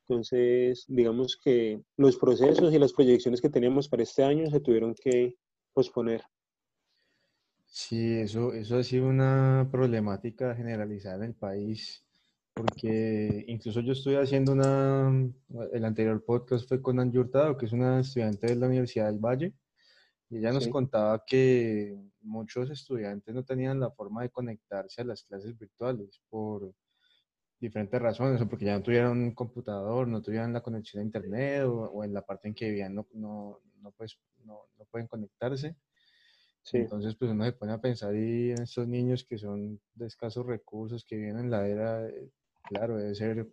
Entonces, 0.09 0.85
digamos 0.87 1.37
que 1.43 1.83
los 1.97 2.17
procesos 2.17 2.73
y 2.73 2.79
las 2.79 2.93
proyecciones 2.93 3.41
que 3.41 3.51
teníamos 3.51 3.89
para 3.89 4.05
este 4.05 4.23
año 4.23 4.49
se 4.49 4.61
tuvieron 4.61 4.95
que 4.95 5.35
posponer. 5.73 6.23
Sí, 7.67 8.15
eso, 8.15 8.53
eso 8.53 8.79
ha 8.79 8.85
sido 8.85 9.09
una 9.09 9.69
problemática 9.71 10.55
generalizada 10.55 11.17
en 11.17 11.31
el 11.31 11.35
país, 11.35 12.05
porque 12.55 13.45
incluso 13.49 13.81
yo 13.81 13.93
estoy 13.93 14.15
haciendo 14.15 14.53
una, 14.53 15.29
el 15.73 15.85
anterior 15.85 16.25
podcast 16.25 16.69
fue 16.69 16.81
con 16.81 17.01
Angie 17.01 17.19
Hurtado, 17.19 17.57
que 17.59 17.67
es 17.67 17.73
una 17.73 18.01
estudiante 18.01 18.47
de 18.47 18.55
la 18.55 18.69
Universidad 18.69 19.07
del 19.07 19.19
Valle, 19.19 19.55
y 20.31 20.39
ella 20.39 20.53
nos 20.53 20.69
contaba 20.69 21.25
que 21.27 22.01
muchos 22.21 22.71
estudiantes 22.71 23.35
no 23.35 23.45
tenían 23.45 23.81
la 23.81 23.91
forma 23.91 24.23
de 24.23 24.31
conectarse 24.31 25.03
a 25.03 25.05
las 25.05 25.25
clases 25.25 25.59
virtuales 25.59 26.21
por 26.29 26.73
diferentes 27.61 28.01
razones, 28.01 28.41
o 28.41 28.49
porque 28.49 28.67
ya 28.67 28.77
no 28.77 28.83
tuvieran 28.83 29.13
un 29.13 29.35
computador, 29.35 30.09
no 30.09 30.23
tuvieran 30.23 30.53
la 30.53 30.63
conexión 30.63 31.03
a 31.03 31.07
internet, 31.07 31.65
o, 31.65 32.05
en 32.05 32.13
la 32.13 32.23
parte 32.23 32.49
en 32.49 32.55
que 32.55 32.69
vivían 32.69 32.95
no, 32.95 33.07
no, 33.15 33.61
no, 33.81 33.91
pues, 33.93 34.19
no, 34.45 34.61
no 34.79 34.85
pueden 34.87 35.07
conectarse. 35.09 35.77
Entonces, 36.73 37.15
pues 37.15 37.31
uno 37.31 37.45
se 37.45 37.53
pone 37.53 37.73
a 37.73 37.81
pensar 37.81 38.15
y 38.17 38.51
en 38.51 38.63
estos 38.63 38.89
niños 38.89 39.25
que 39.25 39.39
son 39.39 39.81
de 39.95 40.07
escasos 40.07 40.45
recursos, 40.45 41.05
que 41.05 41.17
vienen 41.17 41.45
en 41.45 41.51
la 41.51 41.69
era, 41.69 42.09
eh, 42.09 42.31
claro, 42.65 42.97
debe 42.97 43.15
ser 43.15 43.47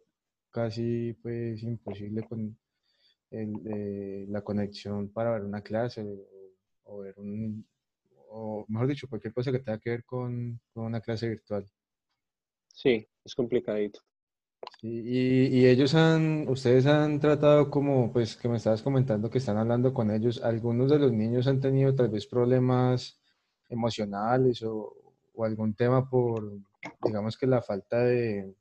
casi 0.49 1.13
pues 1.21 1.61
imposible 1.61 2.23
con 2.23 2.57
el, 3.29 3.53
eh, 3.67 4.25
la 4.29 4.41
conexión 4.41 5.09
para 5.09 5.31
ver 5.31 5.43
una 5.43 5.61
clase 5.61 6.03
o 6.85 6.99
ver 6.99 7.13
un, 7.17 7.65
o 8.29 8.65
mejor 8.67 8.87
dicho, 8.87 9.07
cualquier 9.07 9.33
cosa 9.33 9.51
que 9.51 9.59
tenga 9.59 9.79
que 9.79 9.91
ver 9.91 10.03
con, 10.05 10.59
con 10.73 10.85
una 10.85 11.01
clase 11.01 11.29
virtual. 11.29 11.65
Sí, 12.73 13.07
es 13.23 13.35
complicadito. 13.35 14.01
Y, 14.81 15.59
y, 15.59 15.67
ellos 15.67 15.93
han, 15.93 16.47
ustedes 16.49 16.85
han 16.85 17.19
tratado 17.19 17.69
como, 17.69 18.11
pues 18.11 18.35
que 18.35 18.49
me 18.49 18.57
estabas 18.57 18.81
comentando 18.81 19.29
que 19.29 19.37
están 19.37 19.57
hablando 19.57 19.93
con 19.93 20.11
ellos, 20.11 20.41
algunos 20.41 20.89
de 20.89 20.99
los 20.99 21.11
niños 21.11 21.47
han 21.47 21.61
tenido 21.61 21.93
tal 21.95 22.09
vez 22.09 22.25
problemas 22.27 23.19
emocionales 23.69 24.63
o, 24.63 24.95
o 25.33 25.45
algún 25.45 25.73
tema 25.75 26.09
por, 26.09 26.59
digamos 27.03 27.37
que 27.37 27.47
la 27.47 27.61
falta 27.61 27.99
de, 27.99 28.55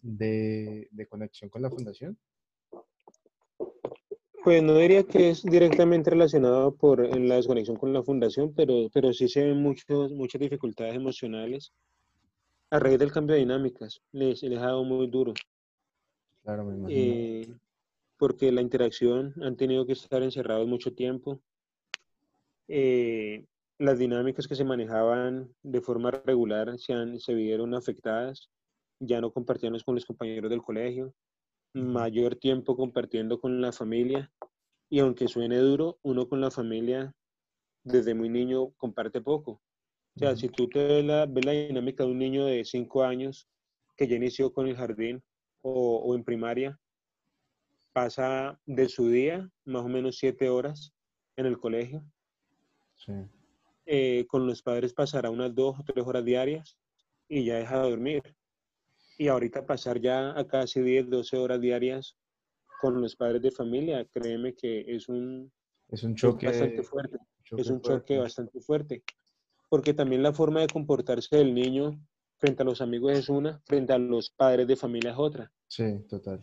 de, 0.00 0.88
de 0.90 1.06
conexión 1.06 1.50
con 1.50 1.62
la 1.62 1.70
fundación. 1.70 2.16
Pues 4.42 4.62
no 4.62 4.76
diría 4.76 5.04
que 5.04 5.30
es 5.30 5.42
directamente 5.42 6.10
relacionado 6.10 6.76
por 6.76 7.16
la 7.18 7.36
desconexión 7.36 7.76
con 7.76 7.92
la 7.94 8.02
fundación, 8.02 8.52
pero, 8.54 8.90
pero 8.92 9.12
sí 9.12 9.26
se 9.26 9.42
ven 9.42 9.62
muchos, 9.62 10.12
muchas 10.12 10.40
dificultades 10.40 10.94
emocionales 10.94 11.72
a 12.74 12.78
raíz 12.80 12.98
del 12.98 13.12
cambio 13.12 13.34
de 13.34 13.40
dinámicas. 13.40 14.02
Les, 14.10 14.42
les 14.42 14.58
ha 14.58 14.66
dado 14.66 14.82
muy 14.82 15.06
duro. 15.06 15.32
Claro, 16.42 16.64
me 16.64 16.74
imagino. 16.74 17.14
Eh, 17.14 17.54
porque 18.18 18.50
la 18.50 18.62
interacción 18.62 19.32
han 19.42 19.56
tenido 19.56 19.86
que 19.86 19.92
estar 19.92 20.22
encerrados 20.24 20.66
mucho 20.66 20.92
tiempo. 20.92 21.40
Eh, 22.66 23.46
las 23.78 23.98
dinámicas 24.00 24.48
que 24.48 24.56
se 24.56 24.64
manejaban 24.64 25.54
de 25.62 25.80
forma 25.80 26.10
regular 26.10 26.76
se, 26.78 26.92
han, 26.94 27.20
se 27.20 27.34
vieron 27.34 27.74
afectadas. 27.74 28.50
Ya 28.98 29.20
no 29.20 29.32
compartían 29.32 29.78
con 29.84 29.94
los 29.94 30.04
compañeros 30.04 30.50
del 30.50 30.62
colegio 30.62 31.14
mayor 31.74 32.36
tiempo 32.36 32.76
compartiendo 32.76 33.40
con 33.40 33.60
la 33.60 33.72
familia 33.72 34.32
y 34.88 35.00
aunque 35.00 35.26
suene 35.26 35.58
duro, 35.58 35.98
uno 36.02 36.28
con 36.28 36.40
la 36.40 36.50
familia 36.50 37.12
desde 37.82 38.14
muy 38.14 38.28
niño 38.28 38.70
comparte 38.76 39.20
poco. 39.20 39.60
O 40.16 40.18
sea, 40.18 40.36
si 40.36 40.48
tú 40.48 40.68
te 40.68 40.84
ves 40.84 41.04
la, 41.04 41.26
ves 41.26 41.44
la 41.44 41.52
dinámica 41.52 42.04
de 42.04 42.10
un 42.10 42.18
niño 42.18 42.46
de 42.46 42.64
5 42.64 43.02
años 43.02 43.48
que 43.96 44.06
ya 44.06 44.16
inició 44.16 44.52
con 44.52 44.68
el 44.68 44.76
jardín 44.76 45.22
o, 45.62 45.96
o, 45.96 46.14
en 46.14 46.22
primaria, 46.22 46.78
pasa 47.92 48.60
de 48.64 48.88
su 48.88 49.08
día 49.08 49.50
más 49.64 49.84
o 49.84 49.88
menos 49.88 50.18
7 50.18 50.48
horas 50.48 50.92
en 51.36 51.46
el 51.46 51.58
colegio. 51.58 52.04
Sí. 52.94 53.12
Eh, 53.86 54.24
con 54.28 54.46
los 54.46 54.62
padres 54.62 54.94
pasará 54.94 55.30
unas 55.30 55.54
2 55.54 55.80
o 55.80 55.82
3 55.84 56.06
horas 56.06 56.24
diarias 56.24 56.78
y 57.28 57.44
ya 57.44 57.56
deja 57.56 57.82
de 57.82 57.90
dormir. 57.90 58.22
Y 59.18 59.28
ahorita 59.28 59.66
pasar 59.66 60.00
ya 60.00 60.38
a 60.38 60.46
casi 60.46 60.80
10, 60.80 61.10
12 61.10 61.36
horas 61.36 61.60
diarias 61.60 62.16
con 62.80 63.00
los 63.00 63.16
padres 63.16 63.42
de 63.42 63.50
familia, 63.50 64.04
créeme 64.06 64.54
que 64.54 64.84
es 64.86 65.08
un, 65.08 65.52
es 65.88 66.02
un 66.02 66.14
choque 66.14 66.46
bastante 66.46 66.82
fuerte. 66.82 67.18
es 67.56 67.70
un 67.70 67.80
choque 67.80 68.18
bastante 68.18 68.60
fuerte. 68.60 69.02
Porque 69.74 69.92
también 69.92 70.22
la 70.22 70.32
forma 70.32 70.60
de 70.60 70.68
comportarse 70.68 71.36
del 71.36 71.52
niño 71.52 72.00
frente 72.36 72.62
a 72.62 72.64
los 72.64 72.80
amigos 72.80 73.10
es 73.14 73.28
una, 73.28 73.60
frente 73.66 73.92
a 73.92 73.98
los 73.98 74.30
padres 74.30 74.68
de 74.68 74.76
familia 74.76 75.10
es 75.10 75.16
otra. 75.18 75.50
Sí, 75.66 75.98
total. 76.08 76.40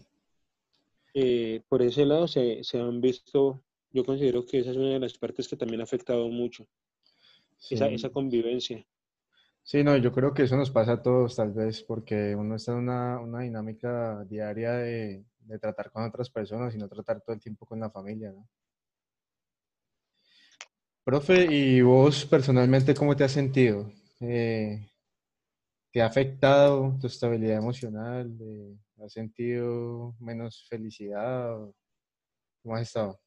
Eh, 1.14 1.64
por 1.70 1.82
ese 1.82 2.06
lado 2.06 2.28
se, 2.28 2.62
se, 2.66 2.82
han 2.82 3.00
visto, 3.00 3.64
yo 3.94 4.04
considero 4.04 4.46
que 4.46 4.60
esa 4.60 4.72
es 4.72 4.76
una 4.76 4.90
de 4.90 5.00
las 5.00 5.18
partes 5.18 5.48
que 5.48 5.56
también 5.56 5.80
ha 5.80 5.86
afectado 5.86 6.28
mucho, 6.28 6.68
esa, 7.70 7.88
esa 7.88 8.10
convivencia. 8.10 8.86
Sí, 9.64 9.82
no, 9.82 9.96
yo 9.96 10.12
creo 10.12 10.34
que 10.34 10.44
eso 10.44 10.58
nos 10.58 10.70
pasa 10.70 10.92
a 10.92 11.02
todos, 11.02 11.34
tal 11.38 11.54
vez, 11.54 11.84
porque 11.84 12.36
uno 12.36 12.56
está 12.56 12.74
en 12.74 12.80
una, 12.80 13.18
una 13.22 13.40
dinámica 13.44 14.26
diaria 14.26 14.74
de, 14.74 15.24
de, 15.40 15.58
tratar 15.58 15.90
con 15.90 16.04
otras 16.04 16.30
personas 16.30 16.76
y 16.76 16.78
no 16.78 16.90
tratar 16.90 17.22
todo 17.22 17.34
el 17.34 17.40
tiempo 17.40 17.66
con 17.66 17.80
la 17.80 17.90
familia, 17.90 18.34
¿no? 18.34 18.46
Profe, 21.04 21.48
¿y 21.52 21.82
vos 21.82 22.26
personalmente 22.26 22.94
cómo 22.94 23.16
te 23.16 23.24
has 23.24 23.32
sentido? 23.32 23.92
Eh, 24.20 24.88
¿Te 25.92 26.00
ha 26.00 26.06
afectado 26.06 26.96
tu 27.02 27.08
estabilidad 27.08 27.58
emocional? 27.58 28.32
Eh, 28.40 28.78
¿Has 29.04 29.14
sentido 29.14 30.16
menos 30.20 30.68
felicidad? 30.70 31.58
¿Cómo 32.62 32.76
has 32.76 32.84
estado? 32.84 33.20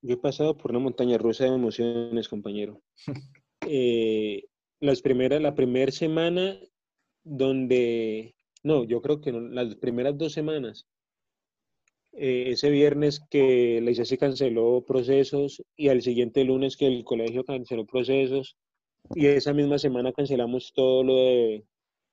Yo 0.00 0.14
he 0.14 0.16
pasado 0.16 0.56
por 0.56 0.70
una 0.70 0.80
montaña 0.80 1.18
rusa 1.18 1.44
de 1.44 1.50
emociones, 1.50 2.30
compañero. 2.30 2.80
eh, 3.68 4.44
las 4.80 5.02
primeras, 5.02 5.42
la 5.42 5.54
primera 5.54 5.92
semana 5.92 6.58
donde, 7.22 8.34
no, 8.62 8.84
yo 8.84 9.02
creo 9.02 9.20
que 9.20 9.32
no, 9.32 9.40
las 9.40 9.74
primeras 9.74 10.16
dos 10.16 10.32
semanas, 10.32 10.86
eh, 12.12 12.46
ese 12.48 12.70
viernes 12.70 13.20
que 13.30 13.80
la 13.80 13.90
ICESI 13.90 14.18
canceló 14.18 14.84
procesos 14.84 15.62
y 15.76 15.88
al 15.88 16.02
siguiente 16.02 16.44
lunes 16.44 16.76
que 16.76 16.86
el 16.86 17.04
colegio 17.04 17.44
canceló 17.44 17.86
procesos 17.86 18.56
y 19.14 19.26
esa 19.26 19.52
misma 19.52 19.78
semana 19.78 20.12
cancelamos 20.12 20.72
todo 20.74 21.02
lo 21.04 21.16
de 21.16 21.64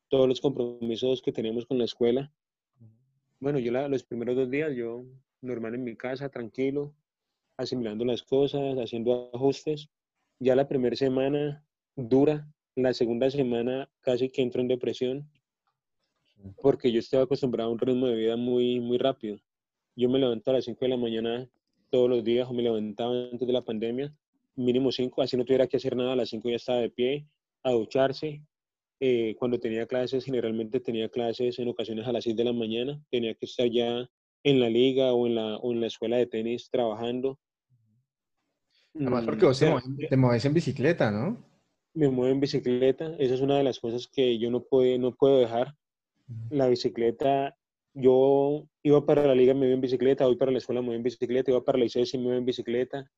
todos 0.10 0.28
los 0.28 0.40
compromisos 0.40 1.22
que 1.22 1.32
teníamos 1.32 1.66
con 1.66 1.78
la 1.78 1.86
escuela. 1.86 2.32
Bueno, 3.40 3.60
yo 3.60 3.72
la, 3.72 3.88
los 3.88 4.04
primeros 4.04 4.36
dos 4.36 4.50
días 4.50 4.74
yo 4.76 5.04
normal 5.42 5.76
en 5.76 5.84
mi 5.84 5.96
casa, 5.96 6.30
tranquilo, 6.30 6.96
asimilando 7.58 8.06
las 8.06 8.24
cosas, 8.24 8.78
haciendo 8.78 9.30
ajustes. 9.34 9.90
Ya 10.40 10.56
la 10.56 10.68
primera 10.68 10.96
semana 10.96 11.66
dura, 11.96 12.48
la 12.76 12.94
segunda 12.94 13.30
semana 13.30 13.90
casi 14.02 14.30
que 14.30 14.42
entro 14.42 14.62
en 14.62 14.68
depresión 14.68 15.30
porque 16.62 16.92
yo 16.92 17.00
estaba 17.00 17.24
acostumbrado 17.24 17.70
a 17.70 17.74
un 17.74 17.80
ritmo 17.80 18.08
de 18.08 18.16
vida 18.16 18.38
muy, 18.38 18.80
muy 18.80 18.98
rápido. 18.98 19.40
Yo 19.98 20.08
me 20.08 20.20
levantaba 20.20 20.56
a 20.56 20.60
las 20.60 20.66
5 20.66 20.80
de 20.80 20.90
la 20.90 20.98
mañana 20.98 21.50
todos 21.90 22.10
los 22.10 22.24
días 22.24 22.48
o 22.50 22.54
me 22.54 22.64
levantaba 22.64 23.12
antes 23.30 23.46
de 23.46 23.54
la 23.54 23.66
pandemia 23.66 24.16
mínimo 24.58 24.92
5, 24.92 25.22
así 25.22 25.38
no 25.38 25.46
tuviera 25.46 25.68
que 25.68 25.78
hacer 25.78 25.96
nada, 25.96 26.14
a 26.14 26.16
las 26.16 26.30
5 26.30 26.50
ya 26.50 26.56
estaba 26.56 26.80
de 26.80 26.90
pie, 26.90 27.28
a 27.64 27.72
ducharse. 27.72 28.42
Eh, 29.00 29.36
cuando 29.38 29.60
tenía 29.60 29.86
clases, 29.86 30.26
generalmente 30.26 30.80
tenía 30.80 31.08
clases 31.08 31.60
en 31.60 31.70
ocasiones 31.70 32.08
a 32.08 32.12
las 32.12 32.24
6 32.24 32.36
de 32.36 32.44
la 32.44 32.54
mañana, 32.54 33.00
tenía 33.12 33.36
que 33.36 33.46
estar 33.46 33.70
ya 33.70 34.10
en 34.44 34.60
la 34.60 34.70
liga 34.70 35.14
o 35.14 35.28
en 35.28 35.36
la, 35.36 35.58
o 35.58 35.72
en 35.72 35.82
la 35.82 35.88
escuela 35.88 36.18
de 36.18 36.26
tenis 36.26 36.70
trabajando. 36.72 37.40
Además, 38.96 39.26
porque 39.26 39.46
vos 39.46 39.60
te, 39.60 40.08
te 40.08 40.18
mueves 40.18 40.44
en 40.46 40.54
bicicleta, 40.56 41.12
¿no? 41.12 41.46
Me 41.94 42.10
muevo 42.10 42.32
en 42.32 42.40
bicicleta, 42.40 43.16
esa 43.20 43.36
es 43.36 43.42
una 43.42 43.58
de 43.58 43.64
las 43.64 43.80
cosas 43.80 44.08
que 44.08 44.40
yo 44.40 44.50
no 44.50 44.64
puedo, 44.64 44.98
no 44.98 45.14
puedo 45.16 45.40
dejar. 45.40 45.76
La 46.50 46.68
bicicleta 46.68 47.56
yo 47.98 48.70
iba 48.84 49.06
para 49.06 49.26
la 49.26 49.34
liga, 49.34 49.56
me 49.56 49.66
iba 49.66 49.74
en 49.74 49.82
bicicleta, 49.82 50.26
voy 50.26 50.36
para 50.36 50.52
la 50.52 50.60
escuela, 50.60 50.82
me 50.82 50.88
voy 50.88 50.98
en 50.98 51.04
bicicleta, 51.04 51.50
iba 51.50 51.64
para 51.64 51.80
la 51.80 51.86
ICES 51.86 52.14
y 52.14 52.18
me 52.20 52.26
voy 52.26 52.38
en 52.38 52.46
bicicleta. 52.46 53.10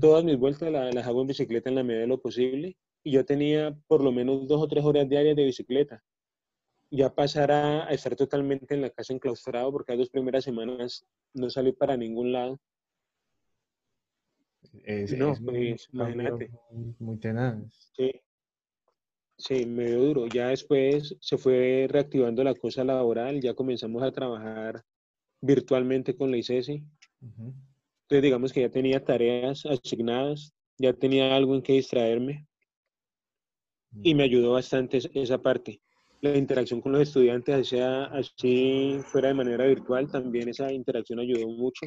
Todas 0.00 0.24
mis 0.24 0.36
vueltas 0.36 0.72
las, 0.72 1.06
hago 1.06 1.20
en 1.20 1.28
bicicleta 1.28 1.68
en 1.68 1.76
la 1.76 1.84
medida 1.84 2.02
de 2.02 2.08
lo 2.08 2.20
posible. 2.20 2.76
Y 3.04 3.12
yo 3.12 3.24
tenía 3.24 3.78
por 3.86 4.02
lo 4.02 4.10
menos 4.10 4.48
dos 4.48 4.60
o 4.60 4.66
tres 4.66 4.84
horas 4.84 5.08
diarias 5.08 5.36
de 5.36 5.44
bicicleta. 5.44 6.02
Ya 6.90 7.14
pasar 7.14 7.52
a, 7.52 7.88
estar 7.90 8.16
totalmente 8.16 8.74
en 8.74 8.80
la 8.82 8.90
casa 8.90 9.12
enclaustrado, 9.12 9.70
porque 9.70 9.92
las 9.92 10.00
dos 10.00 10.10
primeras 10.10 10.42
semanas 10.42 11.06
no 11.32 11.48
salí 11.48 11.72
para 11.72 11.96
ningún 11.96 12.32
lado. 12.32 12.58
no, 15.16 15.34
pues, 15.44 15.88
imagínate. 15.92 16.50
Muy, 16.72 16.94
muy 16.98 17.16
tenaz. 17.18 17.92
Sí, 17.96 18.20
Sí, 19.38 19.64
medio 19.66 20.00
duro. 20.02 20.26
Ya 20.26 20.48
después 20.48 21.16
se 21.20 21.38
fue 21.38 21.86
reactivando 21.88 22.42
la 22.42 22.54
cosa 22.54 22.82
laboral, 22.82 23.40
ya 23.40 23.54
comenzamos 23.54 24.02
a 24.02 24.10
trabajar 24.10 24.82
virtualmente 25.40 26.16
con 26.16 26.32
la 26.32 26.38
ICESI. 26.38 26.82
Entonces, 27.20 28.22
digamos 28.22 28.52
que 28.52 28.62
ya 28.62 28.68
tenía 28.68 29.04
tareas 29.04 29.64
asignadas, 29.64 30.52
ya 30.76 30.92
tenía 30.92 31.36
algo 31.36 31.54
en 31.54 31.62
que 31.62 31.74
distraerme 31.74 32.46
y 34.02 34.14
me 34.14 34.24
ayudó 34.24 34.52
bastante 34.52 34.98
esa 35.14 35.38
parte. 35.38 35.80
La 36.20 36.36
interacción 36.36 36.80
con 36.80 36.90
los 36.92 37.02
estudiantes, 37.02 37.68
sea 37.68 38.06
así 38.06 38.98
fuera 39.04 39.28
de 39.28 39.34
manera 39.34 39.66
virtual, 39.66 40.10
también 40.10 40.48
esa 40.48 40.72
interacción 40.72 41.20
ayudó 41.20 41.46
mucho. 41.46 41.86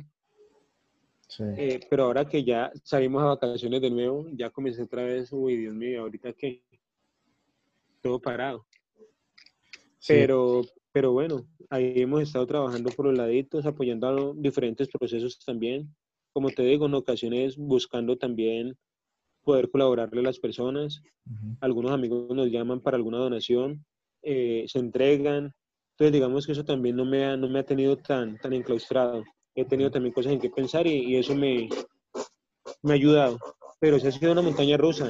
Sí. 1.28 1.43
Eh, 1.58 1.80
pero 1.89 2.06
ahora 2.06 2.26
que 2.26 2.43
ya 2.45 2.72
salimos 2.84 3.24
a 3.24 3.28
vacaciones 3.28 3.82
de 3.82 3.89
nuevo, 3.89 4.28
ya 4.34 4.49
comencé 4.49 4.84
otra 4.84 5.04
vez, 5.04 5.34
uy, 5.34 5.58
Dios 5.58 5.74
mío, 5.74 6.02
ahorita 6.02 6.32
que 6.34 6.62
todo 8.02 8.20
parado. 8.20 8.66
Pero, 10.08 10.62
pero 10.91 11.12
bueno, 11.12 11.45
ahí 11.70 11.93
hemos 11.95 12.22
estado 12.24 12.45
trabajando 12.47 12.89
por 12.91 13.06
los 13.06 13.18
laditos, 13.18 13.66
apoyando 13.66 14.08
a 14.08 14.34
diferentes 14.36 14.88
procesos 14.89 15.39
también. 15.45 15.93
Como 16.34 16.49
te 16.49 16.64
digo, 16.64 16.86
en 16.86 16.95
ocasiones 16.95 17.58
buscando 17.58 18.18
también 18.18 18.78
poder 19.43 19.70
colaborarle 19.70 20.22
a 20.22 20.24
las 20.24 20.39
personas. 20.39 21.02
Algunos 21.60 21.91
amigos 21.91 22.36
nos 22.36 22.49
llaman 22.49 22.82
para 22.82 22.97
alguna 22.97 23.18
donación, 23.18 23.86
eh, 24.22 24.66
se 24.68 24.80
entregan. 24.80 25.54
Entonces, 25.91 26.14
digamos 26.14 26.45
que 26.45 26.54
eso 26.54 26.66
también 26.66 26.95
no 26.95 27.06
me 27.06 27.26
ha, 27.26 27.38
no 27.38 27.47
me 27.49 27.60
ha 27.60 27.64
tenido 27.64 27.97
tan, 27.97 28.38
tan 28.38 28.54
enclaustrado. 28.54 29.24
He 29.56 29.66
tenido 29.66 29.91
también 29.91 30.14
cosas 30.14 30.34
en 30.34 30.39
que 30.39 30.49
pensar 30.49 30.88
y, 30.88 31.12
y 31.12 31.18
eso 31.18 31.36
me, 31.36 31.70
me 32.82 32.91
ha 32.93 32.95
ayudado. 32.95 33.38
Pero 33.80 33.99
sí 33.99 34.08
ha 34.08 34.12
sido 34.12 34.32
una 34.32 34.41
montaña 34.41 34.78
rusa. 34.78 35.10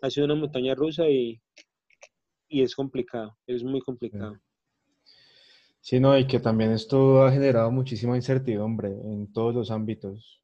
Ha 0.00 0.10
sido 0.10 0.26
una 0.26 0.34
montaña 0.34 0.74
rusa 0.74 1.08
y, 1.08 1.40
y 2.48 2.62
es 2.62 2.74
complicado, 2.74 3.36
es 3.46 3.62
muy 3.62 3.80
complicado. 3.80 4.38
Sí, 5.80 6.00
no, 6.00 6.18
y 6.18 6.26
que 6.26 6.40
también 6.40 6.72
esto 6.72 7.22
ha 7.22 7.30
generado 7.30 7.70
muchísima 7.70 8.16
incertidumbre 8.16 8.88
en 8.88 9.32
todos 9.32 9.54
los 9.54 9.70
ámbitos, 9.70 10.42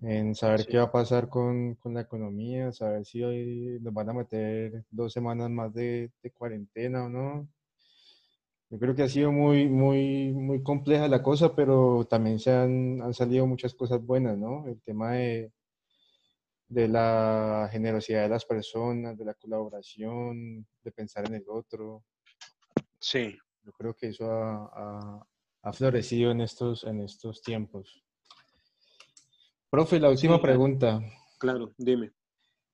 en 0.00 0.34
saber 0.34 0.66
qué 0.66 0.78
va 0.78 0.84
a 0.84 0.92
pasar 0.92 1.28
con, 1.28 1.74
con, 1.74 1.94
la 1.94 2.00
economía, 2.00 2.72
saber 2.72 3.04
si 3.04 3.22
hoy 3.22 3.78
nos 3.82 3.92
van 3.92 4.08
a 4.08 4.14
meter 4.14 4.84
dos 4.90 5.12
semanas 5.12 5.50
más 5.50 5.72
de, 5.74 6.10
de, 6.22 6.30
cuarentena 6.30 7.04
o 7.04 7.08
no. 7.08 7.48
Yo 8.70 8.78
creo 8.78 8.94
que 8.94 9.02
ha 9.02 9.08
sido 9.08 9.30
muy, 9.30 9.68
muy, 9.68 10.32
muy 10.32 10.62
compleja 10.62 11.08
la 11.08 11.22
cosa, 11.22 11.54
pero 11.54 12.06
también 12.08 12.38
se 12.38 12.52
han, 12.52 13.02
han 13.02 13.12
salido 13.12 13.46
muchas 13.46 13.74
cosas 13.74 14.02
buenas, 14.04 14.38
¿no? 14.38 14.66
El 14.66 14.80
tema 14.80 15.12
de, 15.12 15.52
de 16.72 16.88
la 16.88 17.68
generosidad 17.70 18.22
de 18.22 18.30
las 18.30 18.46
personas, 18.46 19.18
de 19.18 19.26
la 19.26 19.34
colaboración, 19.34 20.66
de 20.82 20.90
pensar 20.90 21.26
en 21.26 21.34
el 21.34 21.44
otro. 21.48 22.02
Sí. 22.98 23.36
Yo 23.62 23.72
creo 23.72 23.94
que 23.94 24.08
eso 24.08 24.24
ha, 24.30 25.26
florecido 25.72 26.30
en 26.30 26.40
estos, 26.40 26.84
en 26.84 27.02
estos 27.02 27.42
tiempos. 27.42 28.02
Profe, 29.68 30.00
la 30.00 30.08
última 30.08 30.40
pregunta. 30.40 31.00
Claro, 31.38 31.72
dime. 31.76 32.10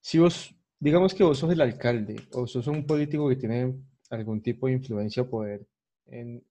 Si 0.01 0.19
vos, 0.19 0.55
digamos 0.79 1.13
que 1.13 1.25
vos 1.25 1.39
sos 1.39 1.53
el 1.53 1.61
alcalde 1.61 2.29
o 2.33 2.47
sos 2.47 2.69
un 2.69 2.87
político 2.87 3.29
que 3.29 3.37
tiene 3.37 3.75
algún 4.11 4.41
tipo 4.41 4.69
de 4.69 4.75
influencia 4.75 5.25
o 5.25 5.29
poder 5.29 5.67
en, 6.07 6.45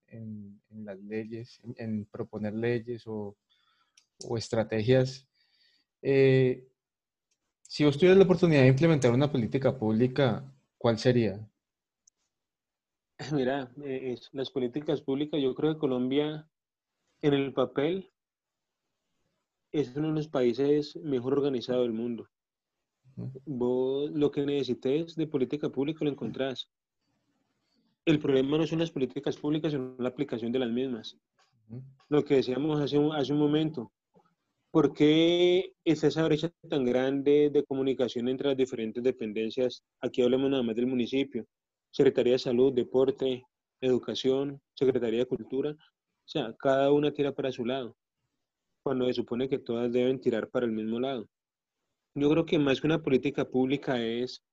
las 0.69 0.99
leyes, 0.99 1.61
en, 1.77 2.05
proponer 2.05 2.53
leyes 2.53 3.03
o, 3.07 3.35
estrategias, 4.37 5.27
eh, 6.01 6.67
si 7.67 7.83
vos 7.83 7.97
tuvieras 7.97 8.17
la 8.17 8.23
oportunidad 8.23 8.61
de 8.61 8.69
implementar 8.69 9.11
una 9.11 9.31
política 9.31 9.77
pública, 9.77 10.43
¿cuál 10.77 10.97
sería? 10.97 11.47
Mira, 13.33 13.69
eh, 13.83 14.17
las 14.31 14.49
políticas 14.49 15.01
públicas, 15.01 15.41
yo 15.41 15.53
creo 15.53 15.73
que 15.73 15.79
Colombia 15.79 16.49
en 17.21 17.33
el 17.33 17.53
papel 17.53 18.09
es 19.71 19.95
uno 19.95 20.09
de 20.09 20.13
los 20.13 20.27
países 20.27 20.95
mejor 20.97 21.33
organizados 21.33 21.83
del 21.83 21.93
mundo. 21.93 22.29
Vos 23.45 24.11
lo 24.11 24.31
que 24.31 24.45
necesites 24.45 25.15
de 25.15 25.27
política 25.27 25.69
pública 25.69 26.05
lo 26.05 26.11
encontrás. 26.11 26.69
El 28.05 28.19
problema 28.19 28.57
no 28.57 28.67
son 28.67 28.79
las 28.79 28.91
políticas 28.91 29.35
públicas, 29.37 29.71
sino 29.71 29.95
la 29.97 30.09
aplicación 30.09 30.51
de 30.51 30.59
las 30.59 30.69
mismas. 30.69 31.17
Lo 32.07 32.23
que 32.23 32.35
decíamos 32.35 32.79
hace 32.79 32.97
hace 33.13 33.33
un 33.33 33.39
momento, 33.39 33.91
¿Por 34.71 34.93
qué 34.93 35.73
está 35.85 36.07
esa 36.07 36.25
brecha 36.25 36.51
tan 36.69 36.83
grande 36.83 37.49
de 37.51 37.63
comunicación 37.63 38.27
entre 38.27 38.49
las 38.49 38.57
diferentes 38.57 39.01
dependencias? 39.01 39.81
Aquí 40.01 40.21
hablamos 40.21 40.49
nada 40.49 40.63
más 40.63 40.75
del 40.75 40.87
municipio. 40.87 41.45
Secretaría 41.89 42.33
de 42.33 42.39
Salud, 42.39 42.73
Deporte, 42.73 43.43
Educación, 43.81 44.61
Secretaría 44.75 45.19
de 45.19 45.25
Cultura. 45.25 45.71
O 45.71 46.29
sea, 46.29 46.53
cada 46.59 46.91
una 46.91 47.11
tira 47.11 47.31
para 47.31 47.51
su 47.51 47.65
lado, 47.65 47.95
cuando 48.83 49.05
se 49.05 49.13
supone 49.13 49.47
que 49.47 49.57
todas 49.57 49.91
deben 49.91 50.19
tirar 50.19 50.49
para 50.49 50.65
el 50.65 50.73
mismo 50.73 50.99
lado. 50.99 51.29
Yo 52.13 52.29
creo 52.29 52.45
que 52.45 52.59
más 52.59 52.81
que 52.81 52.87
una 52.87 53.01
política 53.01 53.45
pública 53.45 54.03
es, 54.03 54.43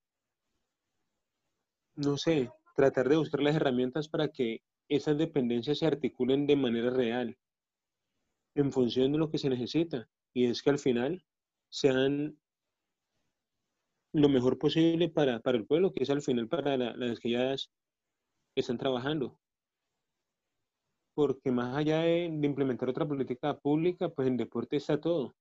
no 1.96 2.16
sé, 2.16 2.50
tratar 2.76 3.08
de 3.08 3.16
buscar 3.16 3.42
las 3.42 3.56
herramientas 3.56 4.08
para 4.08 4.28
que 4.28 4.60
esas 4.88 5.18
dependencias 5.18 5.78
se 5.78 5.86
articulen 5.86 6.46
de 6.46 6.56
manera 6.56 6.90
real, 6.90 7.36
en 8.54 8.72
función 8.72 9.12
de 9.12 9.18
lo 9.18 9.30
que 9.30 9.38
se 9.38 9.48
necesita 9.48 10.08
y 10.32 10.46
es 10.46 10.62
que 10.62 10.70
al 10.70 10.78
final 10.78 11.24
sean 11.70 12.38
lo 14.12 14.28
mejor 14.28 14.58
posible 14.58 15.08
para, 15.08 15.40
el 15.44 15.66
pueblo, 15.66 15.92
que 15.92 16.04
es 16.04 16.10
al 16.10 16.22
final 16.22 16.48
para 16.48 16.76
las 16.76 17.18
que 17.18 17.30
ya 17.30 17.54
están 18.54 18.78
trabajando. 18.78 19.38
Porque 21.14 21.50
más 21.50 21.76
allá 21.76 22.00
de, 22.00 22.24
implementar 22.24 22.88
otra 22.88 23.06
política 23.06 23.58
pública, 23.58 24.08
pues 24.08 24.28
en 24.28 24.36
deporte 24.36 24.76
está 24.76 25.00
todo. 25.00 25.34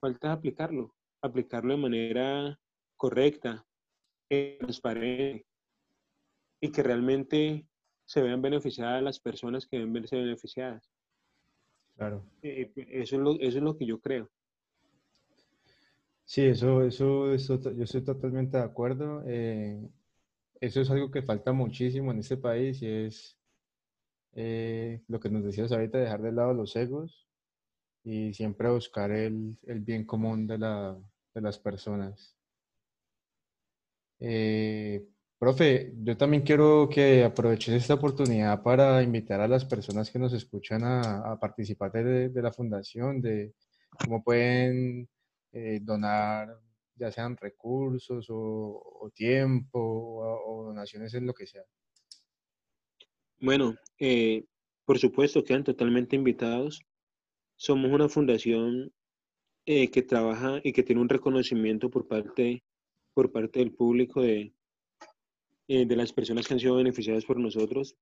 Falta 0.00 0.32
aplicarlo, 0.32 0.94
aplicarlo 1.22 1.74
de 1.74 1.80
manera 1.80 2.58
correcta, 2.96 3.64
transparente 4.28 5.46
y 6.60 6.70
que 6.70 6.82
realmente 6.82 7.66
se 8.06 8.22
vean 8.22 8.42
beneficiadas 8.42 9.02
las 9.02 9.20
personas 9.20 9.66
que 9.66 9.78
deben 9.78 9.92
verse 9.92 10.16
beneficiadas. 10.16 10.90
Claro. 12.00 12.24
Eh, 12.42 12.72
eso, 12.74 13.16
es 13.16 13.22
lo, 13.22 13.32
eso 13.34 13.58
es 13.58 13.62
lo 13.62 13.76
que 13.76 13.84
yo 13.84 14.00
creo. 14.00 14.30
Sí, 16.24 16.46
eso, 16.46 16.82
eso, 16.82 17.30
eso 17.30 17.60
yo 17.60 17.84
estoy 17.84 18.02
totalmente 18.02 18.56
de 18.56 18.62
acuerdo. 18.62 19.22
Eh, 19.26 19.86
eso 20.62 20.80
es 20.80 20.90
algo 20.90 21.10
que 21.10 21.20
falta 21.20 21.52
muchísimo 21.52 22.10
en 22.10 22.20
este 22.20 22.38
país 22.38 22.80
y 22.80 22.86
es 22.86 23.36
eh, 24.32 25.02
lo 25.08 25.20
que 25.20 25.28
nos 25.28 25.44
decías 25.44 25.72
ahorita, 25.72 25.98
dejar 25.98 26.22
de 26.22 26.32
lado 26.32 26.54
los 26.54 26.74
egos 26.74 27.28
y 28.02 28.32
siempre 28.32 28.70
buscar 28.70 29.10
el, 29.10 29.58
el 29.66 29.80
bien 29.80 30.06
común 30.06 30.46
de, 30.46 30.56
la, 30.56 30.96
de 31.34 31.40
las 31.42 31.58
personas. 31.58 32.34
Profe, 35.40 35.94
yo 36.02 36.18
también 36.18 36.42
quiero 36.42 36.86
que 36.86 37.24
aproveches 37.24 37.72
esta 37.74 37.94
oportunidad 37.94 38.62
para 38.62 39.02
invitar 39.02 39.40
a 39.40 39.48
las 39.48 39.64
personas 39.64 40.10
que 40.10 40.18
nos 40.18 40.34
escuchan 40.34 40.82
a, 40.84 41.38
participar 41.40 41.90
de, 41.92 42.42
la 42.42 42.52
fundación, 42.52 43.22
de 43.22 43.54
cómo 44.04 44.22
pueden 44.22 45.08
eh, 45.52 45.80
donar, 45.80 46.60
ya 46.94 47.10
sean 47.10 47.38
recursos 47.38 48.26
o, 48.28 49.10
tiempo 49.14 49.80
o, 49.80 50.64
donaciones 50.66 51.14
en 51.14 51.24
lo 51.26 51.32
que 51.32 51.46
sea. 51.46 51.64
Bueno, 53.40 53.76
eh, 53.98 54.44
por 54.84 54.98
supuesto, 54.98 55.42
quedan 55.42 55.64
totalmente 55.64 56.16
invitados. 56.16 56.82
Somos 57.56 57.90
una 57.90 58.10
fundación 58.10 58.92
eh, 59.64 59.90
que 59.90 60.02
trabaja 60.02 60.60
y 60.62 60.74
que 60.74 60.82
tiene 60.82 61.00
un 61.00 61.08
reconocimiento 61.08 61.88
por 61.88 62.06
parte, 62.06 62.62
por 63.14 63.32
parte 63.32 63.60
del 63.60 63.72
público 63.72 64.20
de, 64.20 64.52
eh, 65.72 65.86
de 65.86 65.94
las 65.94 66.12
personas 66.12 66.48
que 66.48 66.54
han 66.54 66.58
sido 66.58 66.74
beneficiadas 66.74 67.24
por 67.24 67.38
nosotros. 67.38 67.94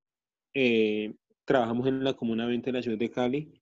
Eh, 0.54 1.12
trabajamos 1.44 1.86
en 1.86 2.02
la 2.02 2.14
Comuna 2.14 2.46
20 2.46 2.64
de 2.64 2.72
la 2.72 2.82
ciudad 2.82 2.96
de 2.96 3.10
Cali. 3.10 3.60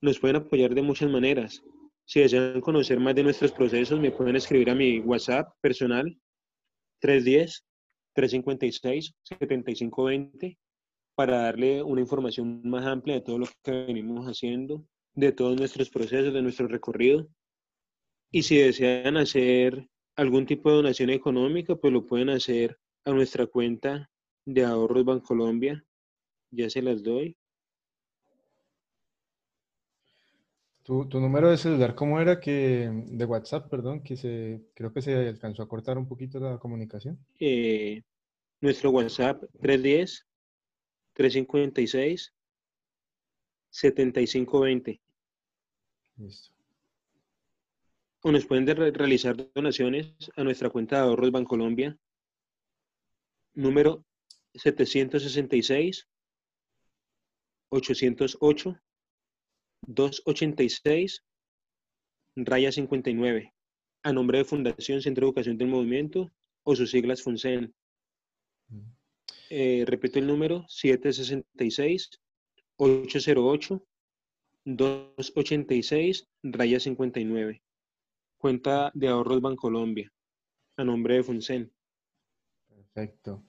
Nos 0.00 0.18
pueden 0.18 0.36
apoyar 0.36 0.74
de 0.74 0.80
muchas 0.80 1.10
maneras. 1.10 1.62
Si 2.06 2.20
desean 2.20 2.62
conocer 2.62 2.98
más 2.98 3.14
de 3.14 3.22
nuestros 3.22 3.52
procesos, 3.52 4.00
me 4.00 4.10
pueden 4.10 4.36
escribir 4.36 4.70
a 4.70 4.74
mi 4.74 5.00
WhatsApp 5.00 5.52
personal 5.60 6.18
310-356-7520 8.16 10.56
para 11.14 11.42
darle 11.42 11.82
una 11.82 12.00
información 12.00 12.62
más 12.64 12.86
amplia 12.86 13.16
de 13.16 13.20
todo 13.20 13.40
lo 13.40 13.48
que 13.62 13.84
venimos 13.84 14.24
haciendo, 14.24 14.86
de 15.12 15.32
todos 15.32 15.58
nuestros 15.58 15.90
procesos, 15.90 16.32
de 16.32 16.40
nuestro 16.40 16.68
recorrido. 16.68 17.28
Y 18.32 18.44
si 18.44 18.56
desean 18.56 19.18
hacer 19.18 19.90
algún 20.16 20.46
tipo 20.46 20.70
de 20.70 20.76
donación 20.76 21.10
económica, 21.10 21.76
pues 21.76 21.92
lo 21.92 22.06
pueden 22.06 22.30
hacer 22.30 22.79
a 23.04 23.10
nuestra 23.12 23.46
cuenta 23.46 24.10
de 24.44 24.64
ahorros 24.64 25.04
Bancolombia. 25.04 25.84
Ya 26.50 26.68
se 26.68 26.82
las 26.82 27.02
doy. 27.02 27.36
¿Tu, 30.82 31.08
tu 31.08 31.20
número 31.20 31.50
de 31.50 31.56
celular 31.58 31.94
cómo 31.94 32.20
era 32.20 32.40
que 32.40 32.90
de 33.06 33.24
WhatsApp, 33.24 33.68
perdón, 33.70 34.02
que 34.02 34.16
se 34.16 34.62
creo 34.74 34.92
que 34.92 35.02
se 35.02 35.14
alcanzó 35.28 35.62
a 35.62 35.68
cortar 35.68 35.98
un 35.98 36.08
poquito 36.08 36.40
la 36.40 36.58
comunicación? 36.58 37.18
Eh, 37.38 38.02
nuestro 38.60 38.90
WhatsApp 38.90 39.42
310 39.60 40.26
356 41.12 42.34
7520. 43.70 45.00
Listo. 46.16 46.50
O 48.22 48.32
nos 48.32 48.44
pueden 48.46 48.66
re- 48.66 48.90
realizar 48.90 49.36
donaciones 49.54 50.12
a 50.36 50.42
nuestra 50.44 50.70
cuenta 50.70 50.96
de 50.96 51.02
ahorros 51.02 51.30
Bancolombia, 51.30 51.96
número 53.54 54.04
766 54.54 56.08
808 57.70 58.80
286 59.82 61.24
raya 62.36 62.72
59 62.72 63.54
a 64.02 64.12
nombre 64.12 64.38
de 64.38 64.44
Fundación 64.44 65.02
Centro 65.02 65.26
de 65.26 65.28
Educación 65.28 65.58
del 65.58 65.68
Movimiento 65.68 66.30
o 66.64 66.74
sus 66.74 66.90
siglas 66.90 67.22
FUNCEN. 67.22 67.74
Mm. 68.68 68.92
Eh, 69.50 69.84
repito 69.86 70.18
el 70.18 70.26
número 70.26 70.64
766 70.68 72.10
808 72.76 73.86
286 74.64 76.28
raya 76.42 76.80
59 76.80 77.62
cuenta 78.38 78.90
de 78.94 79.08
ahorros 79.08 79.40
Bancolombia 79.40 80.12
a 80.76 80.84
nombre 80.84 81.16
de 81.16 81.22
FUNCEN. 81.22 81.72
Perfecto. 82.92 83.42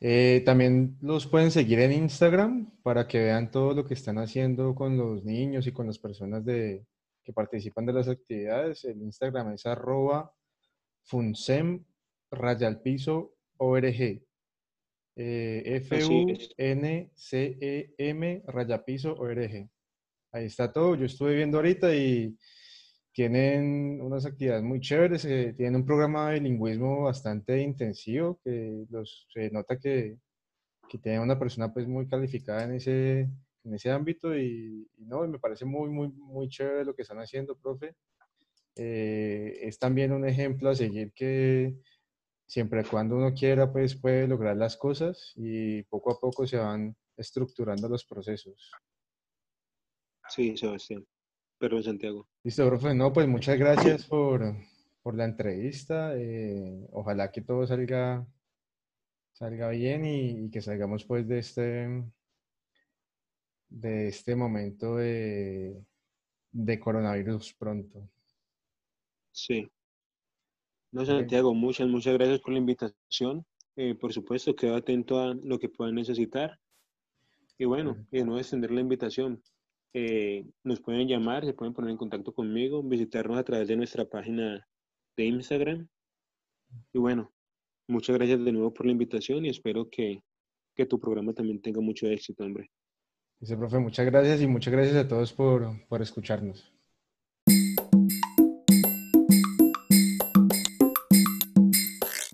Eh, 0.00 0.42
también 0.46 0.96
los 1.02 1.26
pueden 1.26 1.50
seguir 1.50 1.80
en 1.80 1.92
Instagram 1.92 2.70
para 2.82 3.06
que 3.06 3.18
vean 3.18 3.50
todo 3.50 3.74
lo 3.74 3.84
que 3.84 3.94
están 3.94 4.16
haciendo 4.18 4.74
con 4.74 4.96
los 4.96 5.24
niños 5.24 5.66
y 5.66 5.72
con 5.72 5.86
las 5.86 5.98
personas 5.98 6.42
de, 6.44 6.86
que 7.22 7.32
participan 7.32 7.84
de 7.86 7.92
las 7.92 8.08
actividades. 8.08 8.84
El 8.84 9.02
Instagram 9.02 9.52
es 9.52 9.66
arroba 9.66 10.32
funsem 11.04 11.84
raya 12.30 12.68
al 12.68 12.80
piso 12.80 13.34
org. 13.58 13.84
Eh. 15.16 15.62
F-U-N-C-E-M 15.66 17.12
raya 18.46 18.84
piso 18.84 19.14
org. 19.16 19.68
Ahí 20.32 20.46
está 20.46 20.72
todo. 20.72 20.94
Yo 20.94 21.04
estuve 21.04 21.34
viendo 21.34 21.58
ahorita 21.58 21.94
y 21.94 22.38
tienen 23.12 24.00
unas 24.00 24.26
actividades 24.26 24.62
muy 24.62 24.80
chéveres, 24.80 25.24
eh, 25.24 25.54
tienen 25.56 25.76
un 25.76 25.86
programa 25.86 26.30
de 26.30 26.40
bilingüismo 26.40 27.04
bastante 27.04 27.60
intensivo, 27.60 28.40
que 28.44 28.84
se 29.32 29.50
nota 29.50 29.78
que, 29.78 30.18
tienen 31.02 31.20
una 31.22 31.38
persona 31.38 31.72
pues 31.72 31.86
muy 31.86 32.08
calificada 32.08 32.64
en 32.64 32.72
ese, 32.74 33.20
en 33.20 33.74
ese 33.74 33.90
ámbito 33.92 34.36
y, 34.36 34.88
y 34.96 35.04
no, 35.04 35.26
me 35.28 35.38
parece 35.38 35.64
muy, 35.64 35.88
muy, 35.88 36.08
muy 36.08 36.48
chévere 36.48 36.84
lo 36.84 36.94
que 36.94 37.02
están 37.02 37.18
haciendo, 37.18 37.56
profe. 37.56 37.94
Eh, 38.76 39.58
es 39.62 39.78
también 39.78 40.12
un 40.12 40.26
ejemplo 40.26 40.70
a 40.70 40.74
seguir 40.74 41.12
que 41.12 41.76
siempre 42.46 42.84
cuando 42.84 43.16
uno 43.16 43.34
quiera 43.34 43.70
pues 43.70 43.94
puede 43.94 44.26
lograr 44.26 44.56
las 44.56 44.76
cosas 44.76 45.32
y 45.36 45.82
poco 45.84 46.12
a 46.12 46.18
poco 46.18 46.46
se 46.46 46.56
van 46.56 46.96
estructurando 47.16 47.88
los 47.88 48.04
procesos. 48.04 48.70
Sí, 50.28 50.56
Sebastián. 50.56 51.06
Perdón, 51.58 51.82
Santiago. 51.82 52.29
Listo, 52.42 52.66
profe. 52.66 52.94
No, 52.94 53.12
pues 53.12 53.28
muchas 53.28 53.58
gracias 53.58 54.06
por, 54.06 54.54
por 55.02 55.14
la 55.14 55.24
entrevista. 55.24 56.16
eh, 56.16 56.86
ojalá 56.92 57.30
que 57.30 57.42
todo 57.42 57.66
salga, 57.66 58.26
salga 59.32 59.68
bien 59.70 60.04
y, 60.06 60.46
y 60.46 60.50
que 60.50 60.62
salgamos 60.62 61.04
pues 61.04 61.28
de 61.28 61.38
este, 61.38 62.02
de 63.68 64.08
este 64.08 64.34
momento 64.34 64.96
de, 64.96 65.84
de 66.50 66.80
coronavirus 66.80 67.54
pronto. 67.54 68.08
Sí. 69.32 69.70
No. 70.92 71.04
Santiago, 71.04 71.54
muchas, 71.54 71.88
muchas 71.88 72.14
gracias 72.14 72.40
por 72.40 72.52
la 72.52 72.58
invitación. 72.58 73.44
Eh, 73.76 73.94
por 73.94 74.12
supuesto, 74.12 74.56
quedo 74.56 74.76
atento 74.76 75.20
a 75.20 75.34
lo 75.34 75.58
que 75.58 75.68
puedan 75.68 75.94
necesitar. 75.94 76.58
Y 77.58 77.66
bueno, 77.66 77.96
y 78.10 78.24
no 78.24 78.38
extender 78.38 78.70
la 78.70 78.80
invitación. 78.80 79.42
Eh, 79.92 80.46
nos 80.64 80.80
pueden 80.80 81.08
llamar, 81.08 81.44
se 81.44 81.52
pueden 81.52 81.74
poner 81.74 81.90
en 81.90 81.96
contacto 81.96 82.32
conmigo, 82.32 82.82
visitarnos 82.82 83.38
a 83.38 83.44
través 83.44 83.68
de 83.68 83.76
nuestra 83.76 84.04
página 84.04 84.66
de 85.16 85.24
Instagram. 85.24 85.88
Y 86.92 86.98
bueno, 86.98 87.32
muchas 87.88 88.16
gracias 88.16 88.44
de 88.44 88.52
nuevo 88.52 88.72
por 88.72 88.86
la 88.86 88.92
invitación 88.92 89.44
y 89.44 89.48
espero 89.48 89.88
que, 89.90 90.22
que 90.76 90.86
tu 90.86 91.00
programa 91.00 91.32
también 91.32 91.60
tenga 91.60 91.80
mucho 91.80 92.06
éxito, 92.06 92.44
hombre. 92.44 92.70
Dice, 93.40 93.56
profe, 93.56 93.78
muchas 93.78 94.06
gracias 94.06 94.42
y 94.42 94.46
muchas 94.46 94.72
gracias 94.72 94.96
a 94.96 95.08
todos 95.08 95.32
por, 95.32 95.86
por 95.88 96.02
escucharnos. 96.02 96.72